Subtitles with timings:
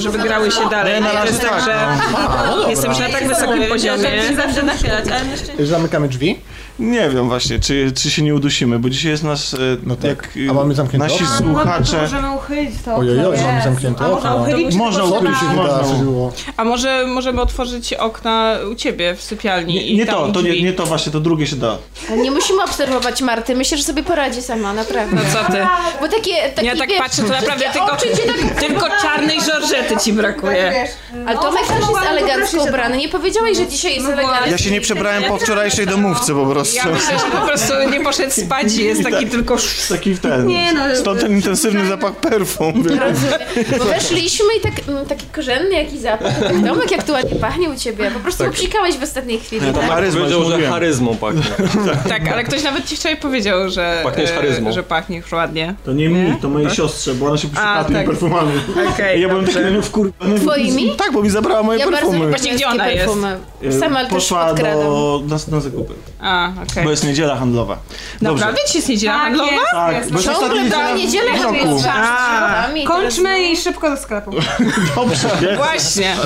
[0.00, 0.94] żeby grały się dalej.
[0.94, 4.36] Nie, na To razie jest tak, tak, że jestem już na tak wysokim poziomie.
[4.36, 5.66] zawsze nachylać, ale szczęście...
[5.66, 6.38] Zamykamy drzwi.
[6.80, 10.04] Nie wiem właśnie, czy, czy się nie udusimy, bo dzisiaj jest nas, e, No tak.
[10.04, 11.36] jak e, A mamy zamknięte nasi okno?
[11.38, 11.96] słuchacze...
[12.02, 14.42] Możemy uchylić to Ojej, okno, mamy zamknięte można okno.
[14.42, 15.78] uchylić, Można uchylić, się Można.
[15.82, 16.32] wydarzyło?
[16.56, 20.40] A może możemy otworzyć okna u ciebie w sypialni Nie, i nie tam to, to
[20.42, 21.78] nie, nie to właśnie, to drugie się da.
[22.10, 25.16] Ale nie musimy obserwować Marty, myślę, że sobie poradzi sama, naprawdę.
[25.16, 25.58] No co ty?
[26.00, 28.60] Bo takie, takie Ja tak wiesz, patrzę, to naprawdę takie tylko, tak...
[28.60, 30.88] tylko czarnej żorżety ci brakuje.
[31.26, 34.50] Ale Tomek też jest elegancko ubrany, nie powiedziałeś, że dzisiaj jest elegancko.
[34.50, 36.69] Ja się nie przebrałem po wczorajszej domówce po prostu.
[36.74, 39.56] Ja myślę, że po prostu nie poszedł spać i jest taki tylko...
[39.88, 40.46] Taki ten.
[40.46, 42.84] Nie, no, Stąd ten intensywny zapach perfum.
[43.78, 46.40] Bo weszliśmy i tak, mm, taki korzenny jakiś zapach.
[46.40, 48.10] Tak, Tomek, jak tu ładnie pachnie u ciebie.
[48.10, 49.88] Po prostu obsikałeś w ostatniej chwili, to tak?
[49.90, 50.72] charyzma, Powiedział, że mówiłem.
[50.72, 51.42] charyzmą pachnie.
[52.08, 54.72] Tak, ale ktoś nawet ci wczoraj powiedział, że, Pachniesz e, charyzmą.
[54.72, 55.74] że pachniesz ładnie.
[55.84, 58.06] To nie mi, to mojej siostrze, bo ona się przy A, tymi tak.
[58.06, 58.52] perfumami.
[58.94, 60.40] Okej, ja byłem taki wkurwiony.
[60.40, 60.94] Twoimi?
[60.96, 62.18] Tak, bo mi zabrała moje Ja bardzo perfumy.
[62.18, 63.14] lubię Właśnie gdzie ona jest?
[63.62, 65.94] E, Sama też Poszła do, na, na zakupy.
[66.20, 66.84] A, okej.
[66.84, 67.78] Bo jest niedziela handlowa.
[68.22, 68.44] Dobrze.
[68.44, 69.50] Naprawdę jest niedziela Tak, handlowa?
[69.52, 70.12] jest, Tak, jest.
[70.12, 71.54] bo jest Ciągle do niedzielę w roku.
[71.54, 74.30] jest A, Kończmy i szybko do sklepu.
[74.96, 75.56] Dobrze, jest.
[75.56, 76.16] Właśnie.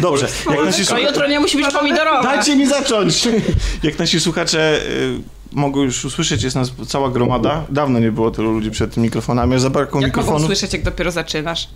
[0.00, 0.28] Dobrze.
[0.50, 1.06] Jak nasi słuchacze...
[1.08, 2.22] jutro nie musi być pomidorowa.
[2.22, 3.28] Dajcie mi zacząć!
[3.82, 5.20] Jak nasi słuchacze y,
[5.52, 7.64] mogą już usłyszeć, jest nas cała gromada.
[7.68, 10.46] Dawno nie było tylu ludzi przed mikrofonami, aż zabrakło Jak mogą mikrofonów.
[10.46, 11.68] słyszeć, jak dopiero zaczynasz?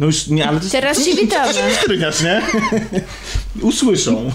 [0.00, 0.60] No już nie, ale.
[0.60, 1.54] Teraz ci witamy.
[1.82, 2.42] Strygasz, nie?
[3.70, 4.32] Usłyszą.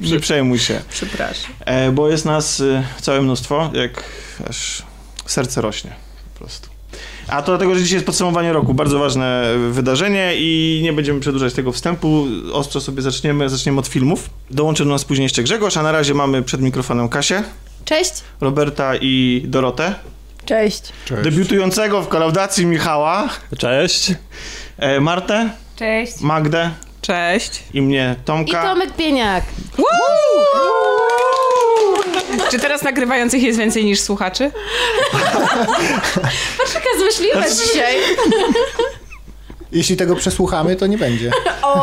[0.00, 0.80] Nie przejmuj się.
[0.90, 1.52] Przepraszam.
[1.64, 4.04] E, bo jest nas y, całe mnóstwo, jak
[4.48, 4.82] aż
[5.26, 5.90] serce rośnie
[6.32, 6.68] po prostu.
[7.28, 11.54] A to dlatego, że dzisiaj jest podsumowanie roku, bardzo ważne wydarzenie i nie będziemy przedłużać
[11.54, 12.26] tego wstępu.
[12.52, 14.30] Ostro sobie zaczniemy, zaczniemy od filmów.
[14.50, 17.42] Dołączy do nas później jeszcze Grzegorz, a na razie mamy przed mikrofonem Kasię,
[17.84, 18.12] Cześć.
[18.40, 19.94] Roberta i Dorotę.
[20.44, 20.82] Cześć.
[21.22, 23.28] Debiutującego w kolaudacji Michała,
[23.58, 24.14] Cześć.
[24.78, 26.20] E, Martę, Cześć.
[26.20, 26.70] Magdę
[27.02, 27.62] Cześć.
[27.74, 28.62] i mnie I Tomka.
[28.62, 29.44] Tomek Pieniak.
[32.50, 34.50] Czy teraz nagrywających jest więcej niż słuchaczy?
[36.74, 37.96] Taka złośliwa dzisiaj.
[39.72, 41.30] Jeśli tego przesłuchamy, to nie będzie.
[41.62, 41.74] O,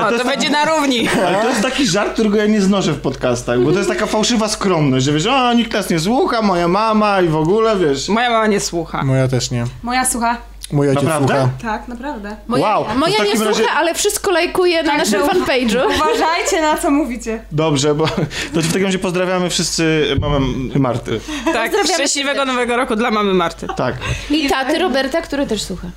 [0.00, 1.08] to to, tak- będzie na równi.
[1.26, 4.06] Ale to jest taki żart, którego ja nie znoszę w podcastach, bo to jest taka
[4.06, 8.08] fałszywa skromność, że wiesz, o, nikt nas nie słucha, moja mama i w ogóle, wiesz.
[8.08, 9.02] Moja mama nie słucha.
[9.04, 9.64] Moja też nie.
[9.82, 10.36] Moja słucha.
[10.72, 11.28] Mój ojciec Naprawdę?
[11.34, 11.48] słucha.
[11.78, 12.36] Tak, naprawdę.
[12.46, 15.80] Moja, Wow, moja nie słucha, razie- ale wszystko lajkuje na naszym fanpage'u.
[15.96, 17.42] Uważajcie na co mówicie.
[17.52, 18.06] Dobrze, bo
[18.54, 20.40] to w takim razie pozdrawiamy wszyscy mamę
[20.74, 21.20] Marty.
[21.52, 23.66] Tak, szczęśliwego nowego roku dla mamy Marty.
[23.76, 23.94] Tak.
[24.30, 25.88] I taty Roberta, który też słucha.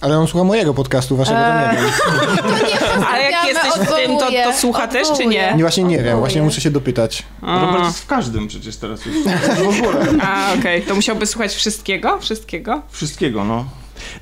[0.00, 1.90] Ale on słucha mojego podcastu, waszego to nie wiem.
[3.12, 5.52] Ale jak jesteś w tym, to, to słucha też, czy nie?
[5.56, 7.22] Nie, właśnie nie wiem, właśnie muszę się dopytać.
[7.42, 9.16] Robert jest w każdym przecież teraz już.
[9.24, 10.06] W ogóle.
[10.22, 10.82] A, okej.
[10.82, 12.18] To musiałby słuchać wszystkiego?
[12.20, 12.82] Wszystkiego?
[12.90, 13.64] Wszystkiego, no.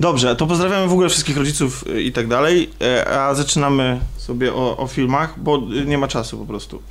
[0.01, 4.55] Dobrze, to pozdrawiamy w ogóle wszystkich rodziców y, i tak dalej, e, a zaczynamy sobie
[4.55, 6.83] o, o filmach, bo y, nie ma czasu po prostu.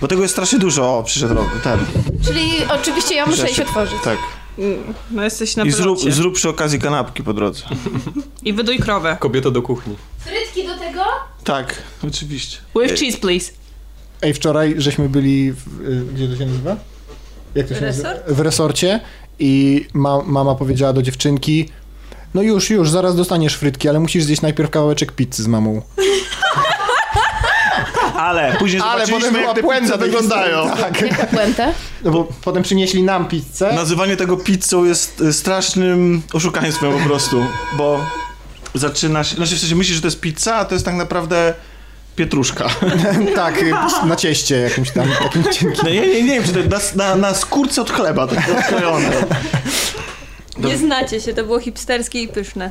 [0.00, 0.98] Bo tego jest strasznie dużo.
[0.98, 1.78] O, przyszedł rok, ten.
[2.24, 3.98] Czyli oczywiście ja muszę iść otworzyć.
[4.04, 4.18] Tak.
[5.10, 7.62] No jesteś na I zrób, zrób przy okazji kanapki po drodze.
[8.42, 9.16] I wyduj krowę.
[9.20, 9.96] Kobieta do kuchni.
[10.18, 11.00] Frytki do tego?
[11.44, 12.58] Tak, oczywiście.
[12.82, 13.52] With cheese, please.
[14.22, 16.76] Ej, wczoraj żeśmy byli, w, y, gdzie to się nazywa?
[17.54, 18.10] Jak to się nazywa?
[18.28, 19.00] W resorcie
[19.38, 21.68] i ma, mama powiedziała do dziewczynki,
[22.34, 25.82] no już, już, zaraz dostaniesz frytki, ale musisz zjeść najpierw kawałeczek pizzy z mamą.
[28.16, 30.76] Ale później Ale zobaczyliśmy, potem jak była te puenta pizze tej wyglądają.
[30.76, 31.00] Tak.
[31.00, 31.72] Jaka puenta?
[32.04, 33.72] No bo potem przynieśli nam pizzę.
[33.74, 37.46] Nazywanie tego pizzą jest y, strasznym oszukaństwem po prostu,
[37.76, 38.00] bo
[38.74, 41.54] zaczyna się, znaczy w sensie myślisz, że to jest pizza, a to jest tak naprawdę
[42.16, 42.68] pietruszka.
[43.34, 43.72] tak, y,
[44.06, 45.84] na cieście jakimś tam, takim cienkim.
[45.84, 48.58] No, nie, nie, nie wiem, czy to jest na, na, na skórce od chleba, takie
[48.58, 49.10] odklejone.
[50.58, 52.70] Nie znacie się, to było hipsterskie i pyszne.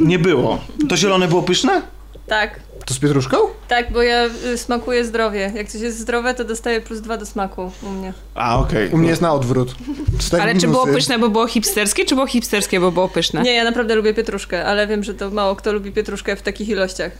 [0.00, 0.58] Nie było.
[0.88, 1.82] To zielone było pyszne?
[2.26, 3.36] Tak, To z pietruszką?
[3.68, 5.52] tak, bo ja y, smakuję zdrowie.
[5.54, 8.12] Jak coś jest zdrowe, to dostaję plus dwa do smaku u mnie.
[8.34, 8.90] A, okej.
[8.90, 9.74] U mnie jest na odwrót.
[10.20, 13.42] Cztery Ale czy było pyszne, bo było hipsterskie, czy było hipsterskie, bo było pyszne?
[13.42, 16.68] Nie, ja naprawdę lubię pietruszkę, ale wiem, że to mało kto lubi pietruszkę w takich
[16.68, 17.12] ilościach.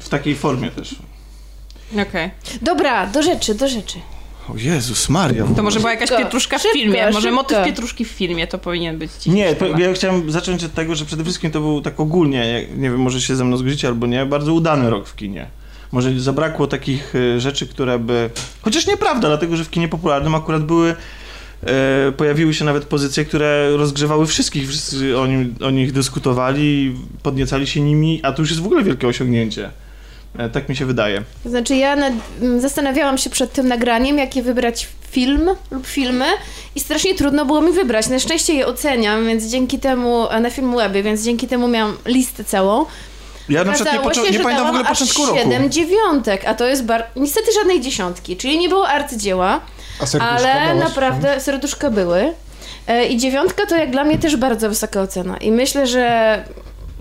[0.00, 0.94] W takiej formie też.
[2.08, 2.30] Okej.
[2.62, 3.98] Dobra, do rzeczy, do rzeczy.
[4.48, 5.44] O Jezus Maria.
[5.56, 7.06] To może była jakaś Szybko, pietruszka w szybko, filmie.
[7.06, 7.34] Może szybko.
[7.34, 9.30] motyw pietruszki w filmie to powinien być ci.
[9.30, 12.90] Nie, to, ja chciałem zacząć od tego, że przede wszystkim to był tak ogólnie, nie
[12.90, 15.46] wiem, może się ze mną zgodzicie albo nie, bardzo udany rok w kinie.
[15.92, 18.30] Może zabrakło takich y, rzeczy, które by...
[18.62, 20.94] Chociaż nieprawda, dlatego że w kinie popularnym akurat były...
[21.66, 27.66] E, pojawiły się nawet pozycje, które rozgrzewały wszystkich, wszyscy o, nim, o nich dyskutowali, podniecali
[27.66, 29.70] się nimi, a to już jest w ogóle wielkie osiągnięcie.
[30.38, 31.22] E, tak mi się wydaje.
[31.44, 32.12] To znaczy ja nad,
[32.58, 36.24] zastanawiałam się przed tym nagraniem, jakie wybrać film lub filmy
[36.74, 38.08] i strasznie trudno było mi wybrać.
[38.08, 42.44] Na szczęście je oceniam, więc dzięki temu, a na Filmwebie, więc dzięki temu miałam listę
[42.44, 42.84] całą.
[43.48, 45.38] Ja na przykład nie, poczu- nie pamiętam w ogóle początku roku.
[45.38, 47.06] 7 dziewiątek, a to jest bar...
[47.16, 49.60] niestety żadnej dziesiątki, czyli nie było arcydzieła,
[50.20, 52.32] ale naprawdę serduszka były.
[52.86, 55.36] E, I dziewiątka to jak dla mnie też bardzo wysoka ocena.
[55.36, 56.44] I myślę, że,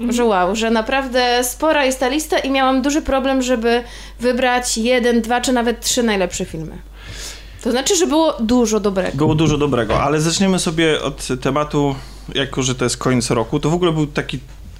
[0.10, 3.84] że wow, że naprawdę spora jest ta lista i miałam duży problem, żeby
[4.19, 6.78] wybrać jeden, dwa czy nawet trzy najlepsze filmy.
[7.63, 9.18] To znaczy, że było dużo dobrego.
[9.18, 11.95] Było dużo dobrego, ale zaczniemy sobie od tematu,
[12.36, 14.40] jako że to jest koniec roku, to w ogóle był taki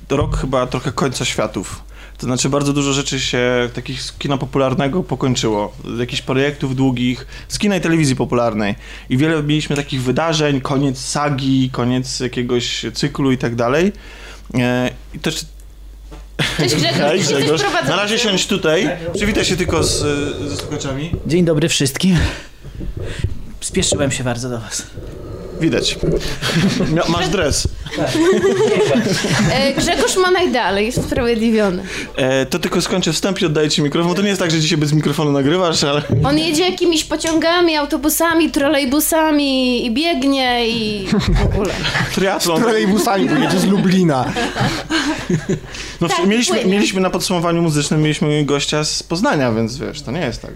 [0.10, 1.83] rok chyba trochę końca światów.
[2.18, 5.74] To znaczy bardzo dużo rzeczy się takich z kina popularnego pokończyło.
[5.95, 8.75] Z jakichś projektów długich, z kina i telewizji popularnej.
[9.09, 13.92] I wiele mieliśmy takich wydarzeń, koniec sagi, koniec jakiegoś cyklu i tak dalej.
[14.60, 15.45] E, I też
[16.57, 17.62] Cześć Grzegorz, Grzegorz.
[17.88, 18.90] Na razie siądź tutaj.
[19.13, 20.00] Przywitaj się tylko z,
[20.50, 21.12] ze słuchaczami.
[21.28, 22.18] Dzień dobry wszystkim.
[23.62, 24.84] Spieszyłem się bardzo do was.
[25.61, 25.97] Widać.
[27.09, 27.67] Masz dres.
[29.53, 31.83] E, Grzegorz ma najdalej, jest usprawiedliwiony.
[32.15, 34.15] E, to tylko skończę wstęp i oddaję ci mikrofon.
[34.15, 36.01] To nie jest tak, że dzisiaj bez mikrofonu nagrywasz, ale...
[36.23, 41.07] On jedzie jakimiś pociągami, autobusami, trolejbusami i biegnie i
[41.41, 41.73] w ogóle.
[42.15, 42.61] Triatlon.
[42.61, 44.25] Trolejbusami, bo jedzie z Lublina.
[46.01, 50.19] No, Tak, mieliśmy, mieliśmy na podsumowaniu muzycznym mieliśmy gościa z Poznania, więc wiesz, to nie
[50.19, 50.51] jest tak.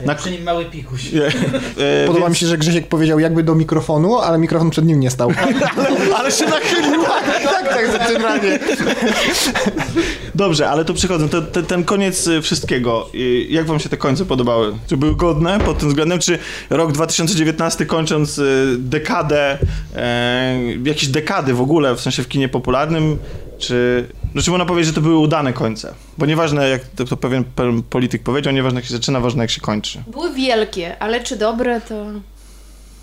[0.00, 1.00] Ja Na- przy nim mały pikuś.
[1.14, 5.00] E, Podoba więc- mi się, że Grzesiek powiedział jakby do mikrofonu, ale mikrofon przed nim
[5.00, 5.32] nie stał.
[6.18, 7.02] Ale się nachylił.
[7.44, 8.58] tak, tak, zaczynanie.
[10.34, 11.28] Dobrze, ale to przychodzę.
[11.28, 13.08] To, to, ten koniec y, wszystkiego.
[13.14, 14.74] Y, Jak wam się te końce podobały?
[14.86, 16.18] Czy były godne pod tym względem?
[16.18, 16.38] Czy
[16.70, 19.58] rok 2019 kończąc y, dekadę,
[19.96, 23.18] e, jakieś dekady w ogóle, w sensie w kinie popularnym,
[23.58, 24.08] czy...
[24.32, 25.94] Znaczy można powiedzieć, że to były udane końce.
[26.18, 29.50] Bo nieważne, jak to, to pewien pe- polityk powiedział, nieważne jak się zaczyna, ważne jak
[29.50, 30.02] się kończy.
[30.06, 32.06] Były wielkie, ale czy dobre, to...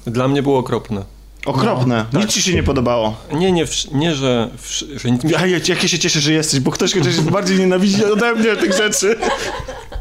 [0.08, 1.04] Dla mnie było okropne.
[1.46, 2.06] Okropne.
[2.14, 3.16] Nic ci się nie podobało.
[3.32, 4.50] Nie, nie, nie że,
[4.96, 5.36] że nic mi się...
[5.36, 8.74] Ja, jak ja się cieszę, że jesteś, bo ktoś chociaż bardziej nienawidzi ode mnie tych
[8.74, 9.16] rzeczy.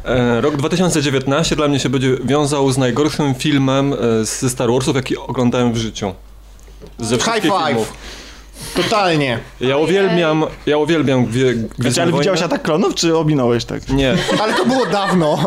[0.05, 4.95] E, rok 2019 dla mnie się będzie wiązał z najgorszym filmem e, ze Star Warsów,
[4.95, 6.13] jaki oglądałem w życiu.
[6.99, 7.67] Ze High wszystkich five.
[7.67, 7.93] filmów.
[8.75, 9.39] Totalnie.
[9.61, 12.21] Ja uwielbiam, ja uwielbiam Gwie, Znaczy, Gwiezdne ale Wojny.
[12.23, 13.89] widziałeś Atak Klonów, czy ominąłeś tak?
[13.89, 15.37] Nie, Ale to było dawno.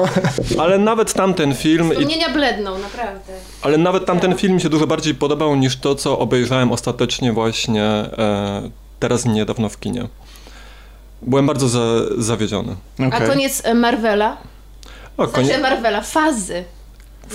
[0.58, 3.32] ale nawet tamten film, i, Wspomnienia bledną, naprawdę.
[3.62, 7.82] ale nawet tamten film mi się dużo bardziej podobał niż to, co obejrzałem ostatecznie właśnie
[7.84, 8.70] e,
[9.00, 10.08] teraz niedawno w kinie.
[11.22, 11.80] Byłem bardzo za,
[12.19, 12.76] zawiedziony.
[13.12, 13.28] A Okej.
[13.28, 14.36] koniec e, Marvela?
[15.16, 15.58] O, Znaczy konie...
[15.58, 16.64] Marvela, fazy.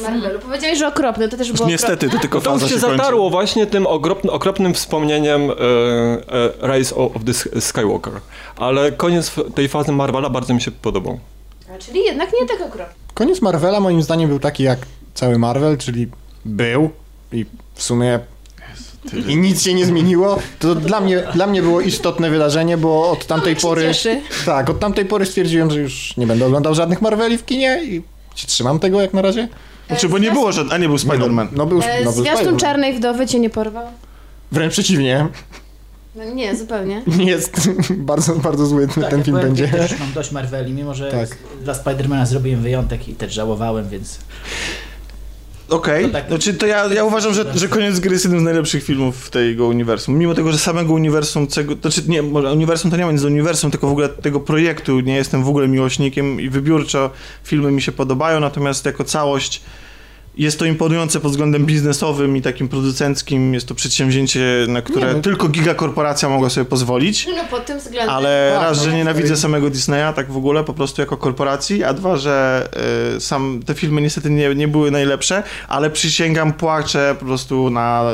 [0.01, 0.39] Marvelu.
[0.39, 2.19] Powiedziałeś, że okropny, to też było Niestety, to okropne?
[2.21, 2.97] tylko To faza już się się kończy.
[2.97, 5.53] zatarło właśnie tym okropn- okropnym wspomnieniem e,
[6.63, 8.13] e, Rise of the Sk- Skywalker.
[8.57, 11.19] Ale koniec tej fazy Marvela bardzo mi się podobał.
[11.75, 12.93] A, czyli jednak nie tak okropny.
[13.13, 14.79] Koniec Marvela moim zdaniem był taki jak
[15.13, 16.07] cały Marvel, czyli
[16.45, 16.89] był
[17.31, 17.45] i
[17.75, 18.19] w sumie
[19.27, 20.39] i nic się nie zmieniło.
[20.59, 24.21] To dla mnie, dla mnie było istotne wydarzenie, bo od tamtej pory cieszy.
[24.45, 28.01] tak, od tamtej pory stwierdziłem, że już nie będę oglądał żadnych Marveli w kinie i
[28.35, 29.47] się trzymam tego jak na razie.
[29.87, 31.47] Znaczy, bo nie było żadnego, a nie był Spider-Man.
[31.51, 32.57] No był, E, no, był Zwiastun.
[32.57, 33.85] Czarnej Wdowy cię nie porwał?
[34.51, 35.27] Wręcz przeciwnie.
[36.15, 37.01] No nie, zupełnie.
[37.33, 39.63] Jest bardzo, bardzo zły Tak, ten ja film będzie.
[39.63, 41.37] Ja też mam dość Marveli, mimo że Tak.
[41.63, 44.19] dla Spidermana zrobiłem wyjątek i też żałowałem, więc
[45.73, 48.43] Okej, To tak- znaczy to ja, ja uważam, że, że Koniec Gry jest jednym z
[48.43, 50.17] najlepszych filmów tego uniwersum.
[50.17, 53.27] Mimo tego, że samego uniwersum, tego, znaczy nie, może uniwersum to nie ma nic do
[53.27, 54.99] uniwersum, tylko w ogóle tego projektu.
[54.99, 57.09] Nie jestem w ogóle miłośnikiem i wybiórczo
[57.43, 59.61] filmy mi się podobają, natomiast jako całość
[60.37, 63.53] jest to imponujące pod względem biznesowym i takim producenckim.
[63.53, 67.27] Jest to przedsięwzięcie, na które Nie, no- tylko gigakorporacja mogła sobie pozwolić.
[67.35, 68.09] No pod tym względem.
[68.09, 71.83] Ale Tak, raz, no, że nienawidzę samego Disneya, tak w ogóle, po prostu jako korporacji,
[71.83, 72.67] a dwa, że
[73.17, 78.11] y, sam te filmy niestety nie, nie były najlepsze, ale przysięgam, płaczę po prostu na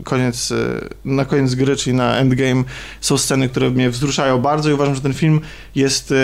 [0.00, 2.64] y, koniec, y, na koniec gry, czyli na endgame.
[3.00, 5.40] Są sceny, które mnie wzruszają bardzo i uważam, że ten film
[5.74, 6.14] jest...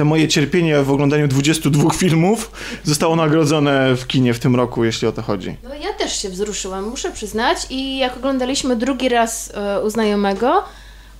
[0.00, 2.50] Te moje cierpienie w oglądaniu 22 filmów
[2.84, 5.56] zostało nagrodzone w kinie w tym roku, jeśli o to chodzi.
[5.62, 7.58] No ja też się wzruszyłam, muszę przyznać.
[7.70, 10.64] I jak oglądaliśmy drugi raz e, u znajomego,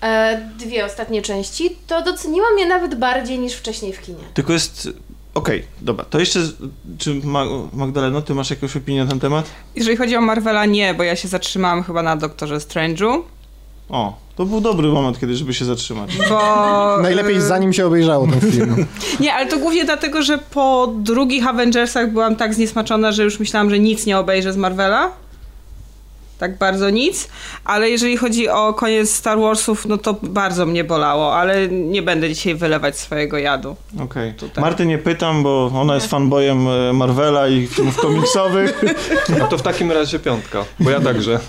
[0.02, 4.24] e, dwie ostatnie części, to doceniłam je nawet bardziej niż wcześniej w kinie.
[4.34, 4.88] Tylko jest...
[5.34, 6.04] Okej, dobra.
[6.04, 6.40] To jeszcze...
[6.98, 9.46] Czy Ma- Magdaleno, ty masz jakąś opinię na ten temat?
[9.76, 13.22] Jeżeli chodzi o Marvela, nie, bo ja się zatrzymałam chyba na Doktorze Strange'u,
[13.90, 16.10] O, to był dobry moment, kiedy żeby się zatrzymać.
[16.28, 16.98] bo...
[17.02, 18.86] Najlepiej e, zanim się obejrzało ten film.
[19.20, 23.70] Nie, ale to głównie dlatego, że po drugich Avengersach byłam tak zniesmaczona, że już myślałam,
[23.70, 25.10] że nic nie obejrzę z Marvela.
[26.38, 27.28] Tak bardzo nic.
[27.64, 32.28] Ale jeżeli chodzi o koniec Star Warsów, no to bardzo mnie bolało, ale nie będę
[32.28, 33.76] dzisiaj wylewać swojego jadu.
[34.00, 34.34] Okej.
[34.34, 34.62] Tutaj.
[34.62, 38.80] Marty nie pytam, bo ona jest fanboyem e, Marvela i filmów komiksowych.
[39.38, 41.40] No to w takim razie piątka, bo ja także.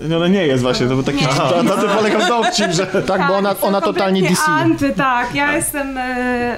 [0.00, 2.86] No, no nie jest właśnie, to był taki, na, na tym polegał dowcip, że...
[3.06, 4.42] Tak, bo ona, jestem ona totalnie DC.
[4.46, 5.34] Anty, tak.
[5.34, 6.02] Ja jestem, e,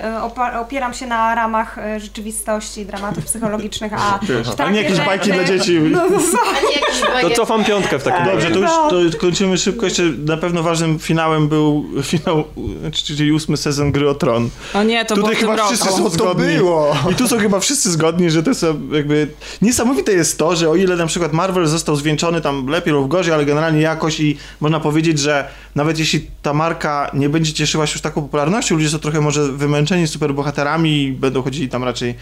[0.05, 4.19] e, opieram się na ramach e, rzeczywistości, dramatów psychologicznych, a
[4.65, 5.81] a nie jakieś rzeczy- bajki dla dzieci.
[5.81, 7.37] No To bagiet.
[7.37, 8.51] cofam piątkę w takim razie.
[8.51, 8.59] Dobrze, to
[8.99, 9.13] już No.
[9.13, 9.85] to kończymy szybko.
[9.87, 12.45] Jeszcze na pewno ważnym finałem był finał,
[12.93, 14.51] czyli ósmy sezon Gry o Tron.
[14.75, 15.69] O nie, to Tutaj chyba roku.
[15.69, 16.57] wszyscy są to zgodni.
[16.57, 16.95] było.
[17.13, 19.29] I tu są chyba wszyscy zgodni, że to są jakby...
[19.63, 23.35] Niesamowite jest to, że o ile na przykład Marvel został zwieńczony tam lepiej lub gorzej,
[23.35, 27.93] ale generalnie jakoś i można powiedzieć, że nawet jeśli ta marka nie będzie cieszyła się
[27.93, 32.15] już taką popularnością, ludzie są trochę może wymęczeni superbohaterami i będą chodzili tam raczej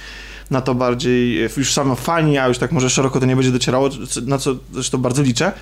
[0.50, 3.53] na to bardziej e, już samo fani, a już tak może szeroko to nie będzie
[3.53, 3.91] docierało,
[4.26, 5.53] na co zresztą bardzo liczę.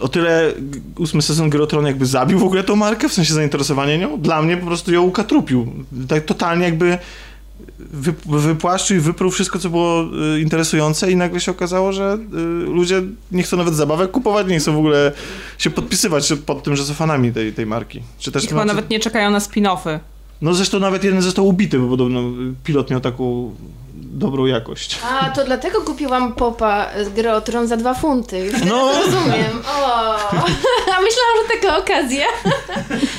[0.00, 0.52] O tyle
[0.98, 4.20] ósmy sezon Gry jakby zabił w ogóle tą markę, w sensie zainteresowania nią.
[4.20, 5.72] Dla mnie po prostu ją ukatrupił.
[6.08, 6.98] Tak totalnie jakby
[7.78, 10.04] wy, wypłaszczył i wyprół wszystko, co było
[10.36, 12.36] y, interesujące i nagle się okazało, że y,
[12.66, 15.12] ludzie nie chcą nawet zabawek kupować, nie chcą w ogóle
[15.58, 18.02] się podpisywać pod tym, że są fanami tej, tej marki.
[18.18, 19.98] Czy też I chyba nawet nie czekają na spin-offy.
[20.42, 22.20] no zresztą nawet jeden został ubity, bo podobno
[22.64, 23.54] pilot miał taką
[23.94, 24.98] dobrą jakość.
[25.10, 28.50] A, to dlatego kupiłam popa z gry o Tron za dwa funty.
[28.52, 28.66] No.
[28.66, 28.92] no.
[28.92, 29.62] rozumiem.
[29.68, 30.14] O,
[30.96, 32.26] a myślałam, że taka okazja.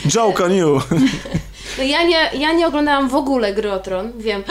[0.07, 0.81] Joke on you!
[1.77, 4.43] No ja nie, ja nie oglądałam w ogóle gry o Tron, wiem.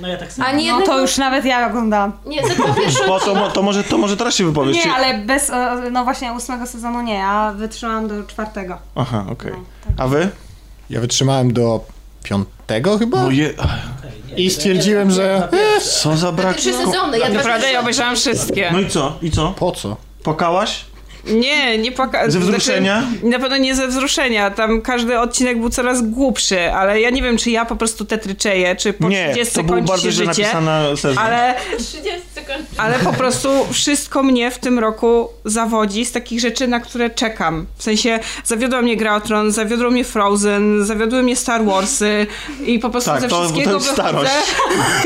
[0.00, 0.48] No ja tak samo.
[0.48, 0.92] Ani No jednego...
[0.92, 2.12] to już nawet ja oglądałam.
[2.26, 4.78] Nie, za dwa pierwsze Bo to, to, może, to może teraz się wypowiesz.
[4.82, 5.52] Czy- Nie, ale bez,
[5.90, 8.78] no właśnie ósmego sezonu nie, ja wytrzymałam do czwartego.
[8.94, 9.52] Aha, okej.
[9.52, 9.92] No, tak.
[9.96, 10.28] A wy?
[10.90, 11.84] Ja wytrzymałem do
[12.22, 13.50] piątego chyba No je...
[14.36, 16.56] i stwierdziłem, że e, Co za brak...
[16.56, 17.18] trzy sezony.
[17.18, 18.70] Ja Naprawdę ja obejrzałam wszystkie.
[18.72, 19.18] No i co?
[19.22, 19.50] I co?
[19.58, 19.96] po co?
[20.22, 20.84] Płakałaś?
[21.26, 22.30] Nie, nie płaka...
[22.30, 23.00] Ze wzruszenia?
[23.10, 24.50] Znaczy, na pewno nie ze wzruszenia.
[24.50, 28.76] Tam każdy odcinek był coraz głupszy, ale ja nie wiem, czy ja po prostu tetryczeję,
[28.76, 30.50] czy po Nie, 30 to był kończy bardzo się życie.
[31.18, 32.02] Ale, 30
[32.34, 32.66] sekund.
[32.76, 37.66] ale po prostu wszystko mnie w tym roku zawodzi z takich rzeczy, na które czekam.
[37.76, 42.26] W sensie zawiodła mnie Gra o Tron, zawiodło mnie Frozen, zawiodły mnie Star Warsy
[42.66, 44.30] i po prostu Tak, ze to- to wszystkiego jest wychodzę,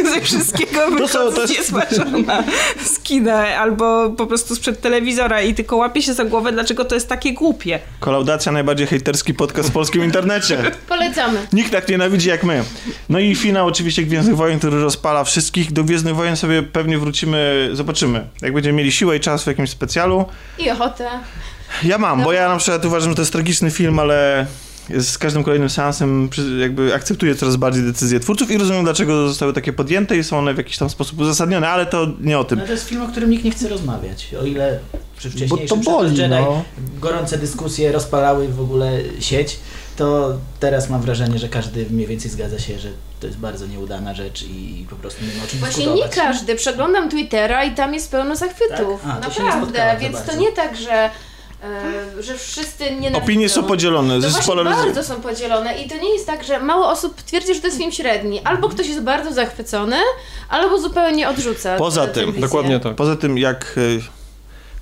[0.14, 2.44] ze wszystkiego wychodzę to jest- zniesmaczona
[2.84, 6.95] z kina albo po prostu sprzed telewizora i tylko łapię się za głowę, dlaczego to
[6.95, 7.79] jest takie głupie.
[8.00, 10.59] Kolaudacja, najbardziej hejterski podcast w polskim internecie.
[10.88, 11.47] Polecamy.
[11.53, 12.65] Nikt tak nienawidzi jak my.
[13.09, 15.73] No i finał oczywiście Gwiezdnych Wojen, który rozpala wszystkich.
[15.73, 18.27] Do Gwiezdnych Wojen sobie pewnie wrócimy, zobaczymy.
[18.43, 20.25] Jak będziemy mieli siłę i czas w jakimś specjalu.
[20.59, 21.09] I ochotę.
[21.83, 24.47] Ja mam, bo ja na przykład uważam, że to jest tragiczny film, ale
[24.91, 26.29] z każdym kolejnym seansem
[26.61, 30.55] jakby akceptuję coraz bardziej decyzje twórców i rozumiem, dlaczego zostały takie podjęte i są one
[30.55, 32.59] w jakiś tam sposób uzasadnione, ale to nie o tym.
[32.59, 34.35] No to jest film, o którym nikt nie chce rozmawiać.
[34.43, 34.79] O ile
[35.18, 36.62] przy Bo wcześniejszym to Przegląd boli, Jedi no.
[37.00, 39.58] gorące dyskusje rozpalały w ogóle sieć,
[39.96, 42.88] to teraz mam wrażenie, że każdy mniej więcej zgadza się, że
[43.20, 46.16] to jest bardzo nieudana rzecz i po prostu nie ma o czym Właśnie dyskutować.
[46.16, 46.54] nie każdy.
[46.56, 49.02] Przeglądam Twittera i tam jest pełno zachwytów.
[49.02, 49.10] Tak?
[49.26, 51.10] A, to nie Naprawdę, za więc to nie tak, że,
[52.14, 53.18] e, że wszyscy nienawidzą.
[53.22, 56.44] Opinie są podzielone, No jest właśnie spolaryz- bardzo są podzielone i to nie jest tak,
[56.44, 58.40] że mało osób twierdzi, że to jest film średni.
[58.44, 59.96] Albo ktoś jest bardzo zachwycony,
[60.48, 61.76] albo zupełnie odrzuca.
[61.76, 62.40] Poza tym.
[62.40, 62.94] Dokładnie tak.
[62.94, 64.17] Poza tym, jak e,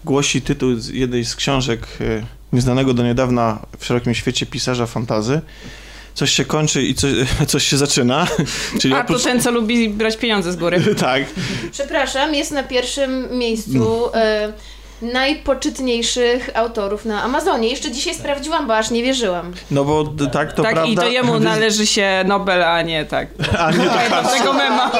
[0.06, 5.40] głosi tytuł z jednej z książek e, nieznanego do niedawna w szerokim świecie pisarza fantazy,
[6.14, 7.12] coś się kończy i coś,
[7.52, 8.26] coś się zaczyna.
[8.80, 9.22] Czyli A to oprócz...
[9.22, 10.84] ten, co lubi brać pieniądze z góry.
[10.98, 11.22] Tak.
[11.72, 14.52] Przepraszam, jest na pierwszym miejscu e,
[15.02, 17.68] najpoczytniejszych autorów na Amazonie.
[17.68, 19.52] Jeszcze dzisiaj sprawdziłam, bo aż nie wierzyłam.
[19.70, 20.92] No bo tak, to tak, prawda.
[20.92, 23.28] i to jemu należy się Nobel, a nie tak.
[23.58, 24.92] A nie to Tego mema.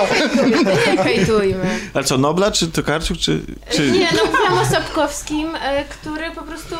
[0.96, 1.78] Nie hejtujmy.
[1.94, 3.40] Ale co, Nobla, czy Tokarczuk, czy...
[3.70, 3.90] czy...
[3.90, 6.74] Nie, no mówiłam o Sapkowskim, e, który po prostu...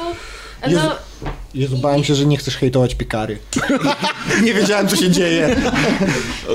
[0.63, 0.81] e, Jezu.
[1.57, 3.39] Jezu, bałem się, że nie chcesz hejtować piekary.
[4.45, 5.57] nie wiedziałem, co się dzieje.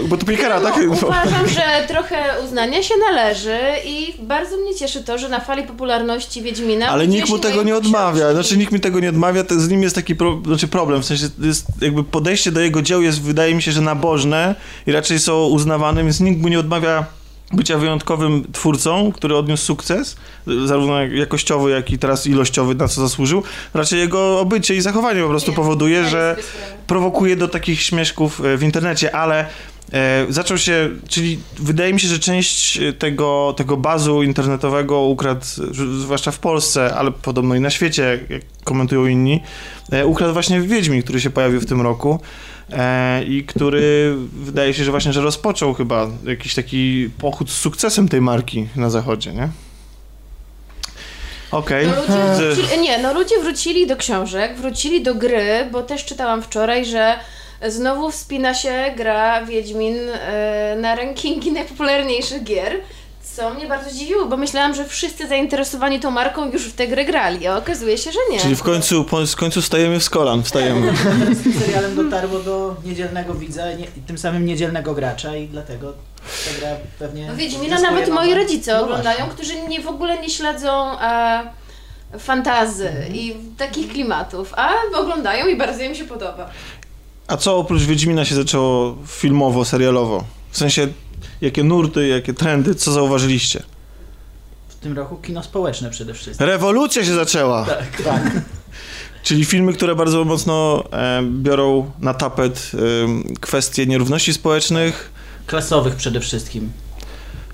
[0.08, 0.75] Bo to piekara, tak?
[0.88, 2.15] no, uważam, że trochę
[2.46, 6.88] uznania się należy i bardzo mnie cieszy to, że na fali popularności Wiedźmina...
[6.88, 8.34] Ale nikt mu tego nie odmawia.
[8.34, 11.05] Znaczy nikt mi tego nie odmawia, to z nim jest taki pro, znaczy problem, w
[11.05, 14.55] sensie jest jakby podejście do jego dzieł jest wydaje mi się, że nabożne
[14.88, 17.21] i raczej są uznawane, więc nikt mu nie odmawia
[17.53, 20.15] bycia wyjątkowym twórcą, który odniósł sukces,
[20.65, 23.43] zarówno jakościowy, jak i teraz ilościowy, na co zasłużył.
[23.74, 26.36] Raczej jego obycie i zachowanie po prostu powoduje, że
[26.88, 29.46] prowokuje do takich śmieszków e, w internecie, ale
[29.93, 35.46] e, zaczął się, czyli wydaje mi się, że część e, tego, tego bazu internetowego ukradł,
[36.00, 39.41] zwłaszcza w Polsce, ale podobno i na świecie, jak komentują inni,
[39.91, 42.20] e, ukradł właśnie Wiedźmin, który się pojawił w tym roku
[43.28, 48.22] i który wydaje się, że właśnie, że rozpoczął chyba jakiś taki pochód z sukcesem tej
[48.22, 49.50] marki na zachodzie, nie?
[51.51, 51.88] Okej.
[51.88, 56.06] No ludzie Z- wrócili, nie, no ludzie wrócili do książek, wrócili do gry, bo też
[56.06, 57.16] czytałam wczoraj, że
[57.68, 62.74] znowu wspina się gra Wiedźmin e, na rankingi najpopularniejszych gier.
[63.36, 67.06] Co mnie bardzo zdziwiło, bo myślałam, że wszyscy zainteresowani tą marką już w tę grę
[67.06, 68.40] grali, a okazuje się, że nie.
[68.40, 70.94] Czyli w końcu, po, w końcu stajemy w skolan, wstajemy.
[71.36, 75.94] Z tym serialem dotarło do niedzielnego widza nie, i tym samym niedzielnego gracza i dlatego
[76.46, 76.70] ta gra
[77.00, 77.28] pewnie...
[77.28, 79.34] No Wiedźmina zyskuje nawet moi rodzice No oglądają, właśnie.
[79.34, 81.42] którzy nie, w ogóle nie śledzą e,
[82.20, 83.16] fantazy Mhm.
[83.16, 86.50] i takich klimatów, a oglądają i bardzo im się podoba.
[87.28, 90.24] A co oprócz Wiedźmina się zaczęło filmowo, serialowo?
[90.52, 90.88] W sensie,
[91.42, 93.64] jakie nurty, jakie trendy, co zauważyliście?
[94.70, 96.48] W tym roku kino społeczne przede wszystkim.
[96.48, 97.66] Rewolucja się zaczęła!
[97.66, 98.02] Tak.
[98.04, 98.32] Tak.
[99.24, 102.78] Czyli filmy, które bardzo mocno e, biorą na tapet e,
[103.40, 105.12] kwestie nierówności społecznych,
[105.48, 106.72] Klasowych przede wszystkim.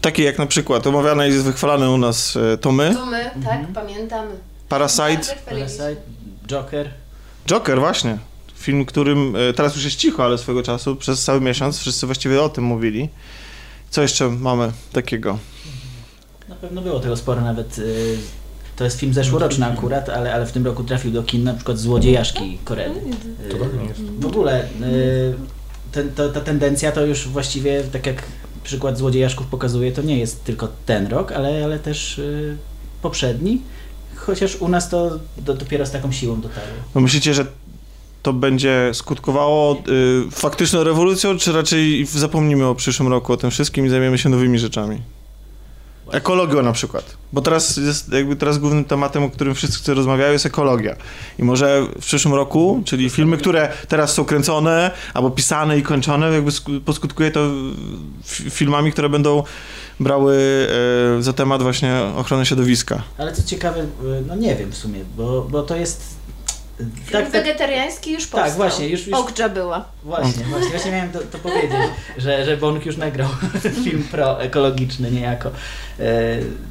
[0.01, 3.17] takie jak na przykład omawiane i jest wychwalane u nas e, to my, To my,
[3.32, 3.44] Mhm.
[3.44, 4.29] tak, pamiętamy.
[4.70, 5.46] Parasite, chwaliliśmy.
[5.46, 5.96] Parasite,
[6.48, 6.89] Joker.
[7.50, 8.17] Joker właśnie.
[8.56, 12.41] Film, którym e, teraz już jest cicho, ale swego czasu przez cały miesiąc wszyscy właściwie
[12.41, 13.10] o tym mówili.
[13.89, 15.38] Co jeszcze mamy takiego?
[16.50, 17.79] Na pewno było tego sporo nawet.
[17.79, 18.17] y,
[18.75, 21.79] To jest film zeszłoroczny akurat, ale, ale w tym roku trafił do kin na przykład
[21.79, 23.00] Złodziejaszki Koredy.
[23.46, 24.01] Y, To pewnie jest.
[24.20, 25.34] W ogóle y,
[25.91, 28.24] ten, to, ta tendencja to już właściwie, tak jak
[28.63, 32.58] przykład Złodziejaszków pokazuje, to nie jest tylko ten rok, ale, ale też y,
[33.01, 33.62] poprzedni.
[34.15, 36.70] Chociaż u nas to do, dopiero z taką siłą dotarło.
[36.96, 37.46] No myślicie, że
[38.24, 39.83] to będzie skutkowało
[40.27, 44.29] y, faktyczną rewolucją, czy raczej zapomnimy o przyszłym roku, o tym wszystkim i zajmiemy się
[44.29, 45.01] nowymi rzeczami?
[46.12, 47.17] Ekologią na przykład.
[47.33, 50.95] Bo teraz jest jakby teraz głównym tematem, o którym wszyscy rozmawiają, jest ekologia.
[51.39, 56.33] I może w przyszłym roku, czyli filmy, które teraz są kręcone albo pisane i kończone,
[56.33, 57.39] jakby sku- poskutkuje to
[58.50, 59.43] filmami, które będą
[60.00, 60.38] brały
[61.19, 63.03] e, za temat właśnie ochrony środowiska.
[63.17, 63.88] Ale co ciekawe, y,
[64.27, 66.16] no nie wiem w sumie, bo, bo to jest...
[66.77, 68.43] Film Tak, tak, wegetariański już powstał.
[68.50, 69.86] Tak, właśnie, już- już- Okdża była.
[70.03, 71.72] Właśnie, właśnie, właśnie miałem to, to powiedzieć,
[72.17, 73.29] że, że Bong już nagrał
[73.84, 76.04] film proekologiczny niejako e,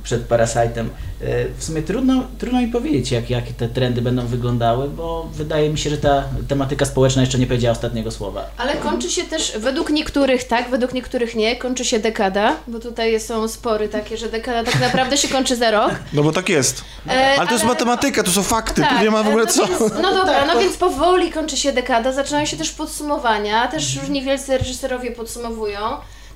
[0.03, 0.87] przed Parasite'em.
[1.23, 5.71] E, w sumie trudno, trudno mi powiedzieć, jak, jak te trendy będą wyglądały, bo wydaje
[5.71, 8.45] mi się, że ta tematyka społeczna jeszcze nie powiedziała ostatniego słowa.
[8.57, 13.21] Ale kończy się też, według niektórych tak, według niektórych nie, kończy się dekada, bo tutaj
[13.21, 15.91] są spory takie, że dekada tak naprawdę się kończy za rok.
[16.13, 16.85] No bo tak jest.
[17.09, 19.67] E, Ale to jest matematyka, to są fakty, tu nie ma w ogóle no co.
[19.67, 23.69] Więc, no dobra, Tak, no to- więc powoli kończy się dekada, zaczynają się też podsumowania,
[23.69, 25.79] też różni wielcy reżyserowie podsumowują.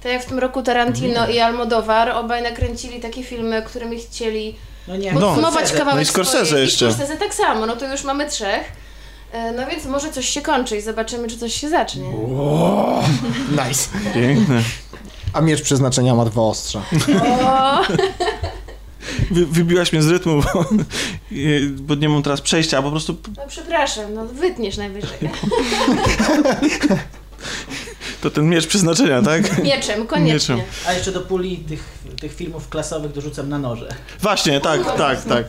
[0.02, 1.30] Tak jak w tym roku Tarantino Mhm.
[1.30, 4.56] i Almodovar, obaj nakręcili takie filmy, którymi chcieli
[4.88, 5.20] No nie, No.
[5.20, 5.78] podsumować Scorsese.
[5.78, 6.64] kawałek No i Scorsese swojej.
[6.64, 6.88] jeszcze.
[6.88, 8.72] I Scorsese tak samo, no to już mamy trzech.
[9.32, 12.04] E, No więc może coś się kończy i zobaczymy, czy coś się zacznie.
[12.38, 13.02] O,
[13.50, 13.88] nice.
[14.14, 14.62] Piękne.
[15.32, 16.80] A miecz przeznaczenia ma dwa ostrza.
[17.42, 17.80] O,
[19.30, 20.64] Wy, wybiłaś mnie z rytmu, bo,
[21.86, 25.18] bo nie mam teraz przejścia, a po prostu no przepraszam, no wytniesz najwyżej.
[28.22, 29.62] to ten miecz przeznaczenia, tak?
[29.62, 30.54] Mieczem, koniecznie.
[30.54, 30.70] Mieczem.
[30.86, 31.84] A jeszcze do puli tych,
[32.20, 33.88] tych filmów klasowych dorzucam na noże.
[34.20, 35.44] Właśnie, tak, tak, tak.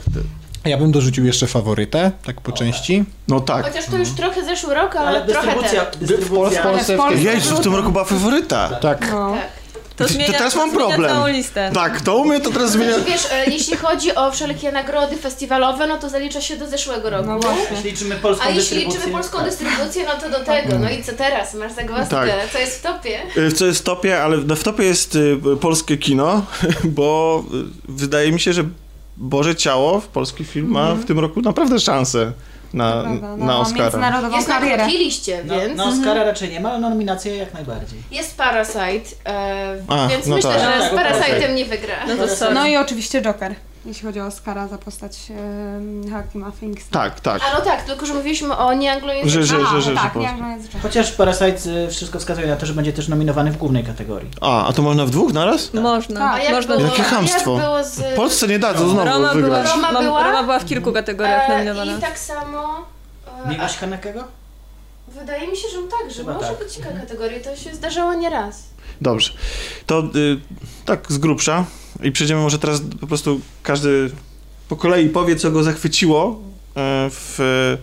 [0.65, 3.03] Ja bym dorzucił jeszcze faworytę, tak po części.
[3.27, 3.65] No tak.
[3.65, 5.99] Chociaż to już trochę zeszły rok, ale, Ale trochę dystrybucja, ten.
[6.07, 7.23] dystrybucja W Polsce w tej...
[7.23, 8.69] Jezu, w tym roku była faworyta.
[8.69, 9.11] Tak.
[9.11, 9.31] No.
[9.31, 9.60] Tak.
[9.95, 11.11] To, To zmienia, teraz to mam problem.
[11.11, 11.71] całą listę.
[11.73, 12.93] Tak, to u mnie to teraz zmienia...
[12.93, 17.09] Znaczy, wiesz, e, jeśli chodzi o wszelkie nagrody festiwalowe, no to zalicza się do zeszłego
[17.09, 17.25] roku.
[17.29, 17.75] No właśnie.
[17.75, 19.47] Jeśli liczymy polską A jeśli liczymy polską tak.
[19.47, 20.79] dystrybucję, no to do tego.
[20.79, 21.53] No i co teraz?
[21.53, 22.15] Masz zagwozdkę.
[22.15, 22.51] Tak.
[22.53, 23.19] Co jest w topie?
[23.37, 26.45] Y, Co jest w topie, ale no w topie jest y, polskie kino,
[26.83, 28.63] bo y, wydaje mi się, że
[29.17, 32.31] Boże Ciało, polski film, ma w tym roku naprawdę szansę
[32.73, 33.81] na, Prawda, na no, Oscara.
[33.83, 34.87] międzynarodową Jest na karierę.
[34.87, 37.99] liście, No, więc na Oscara raczej nie ma, ale nominacje jak najbardziej.
[38.11, 40.59] jest Parasite, e, A, więc no myślę, tak.
[40.59, 41.53] że Tak, z bo Parasite'em Parasite.
[41.53, 41.95] nie wygra.
[42.07, 42.13] No.
[42.53, 43.55] No i oczywiście Joker,
[43.85, 45.31] jeśli chodzi o Oscara za postać
[46.45, 46.87] e, Phoenixa.
[46.91, 47.41] Tak, tak.
[47.51, 49.43] A no tak, tylko że mówiliśmy o nieanglojęzycznym.
[49.43, 50.41] Że- że- Aha, że- tak, że nie, polski.
[50.43, 50.81] że jest Joker.
[50.81, 54.29] Chociaż Parasite y, wszystko wskazuje na to, że będzie też nominowany w głównej kategorii.
[54.41, 55.73] A, a to można w dwóch naraz?
[55.73, 56.19] Można.
[56.19, 56.33] Tak.
[56.39, 56.77] A jak Można.
[56.77, 57.53] było, Jakie chamstwo.
[57.53, 57.99] Jak było z...
[57.99, 59.67] W Polsce nie dadzą znowu Roma była, wygrać.
[59.67, 60.23] Roma mam- była?
[60.23, 61.97] Roma była w kilku kategoriach e, nominowana.
[61.97, 62.85] I tak samo...
[63.45, 64.23] e, Miłość Hanekego?
[65.07, 66.59] Wydaje mi się, że tak, że Chyba może tak.
[66.59, 68.63] być kilka kategorii, to się zdarzało nieraz.
[69.01, 69.33] Dobrze.
[69.85, 70.39] To y,
[70.85, 71.65] tak z grubsza
[72.03, 74.11] i przejdziemy może teraz po prostu każdy
[74.69, 76.41] po kolei powie, co go zachwyciło
[76.75, 77.77] e, w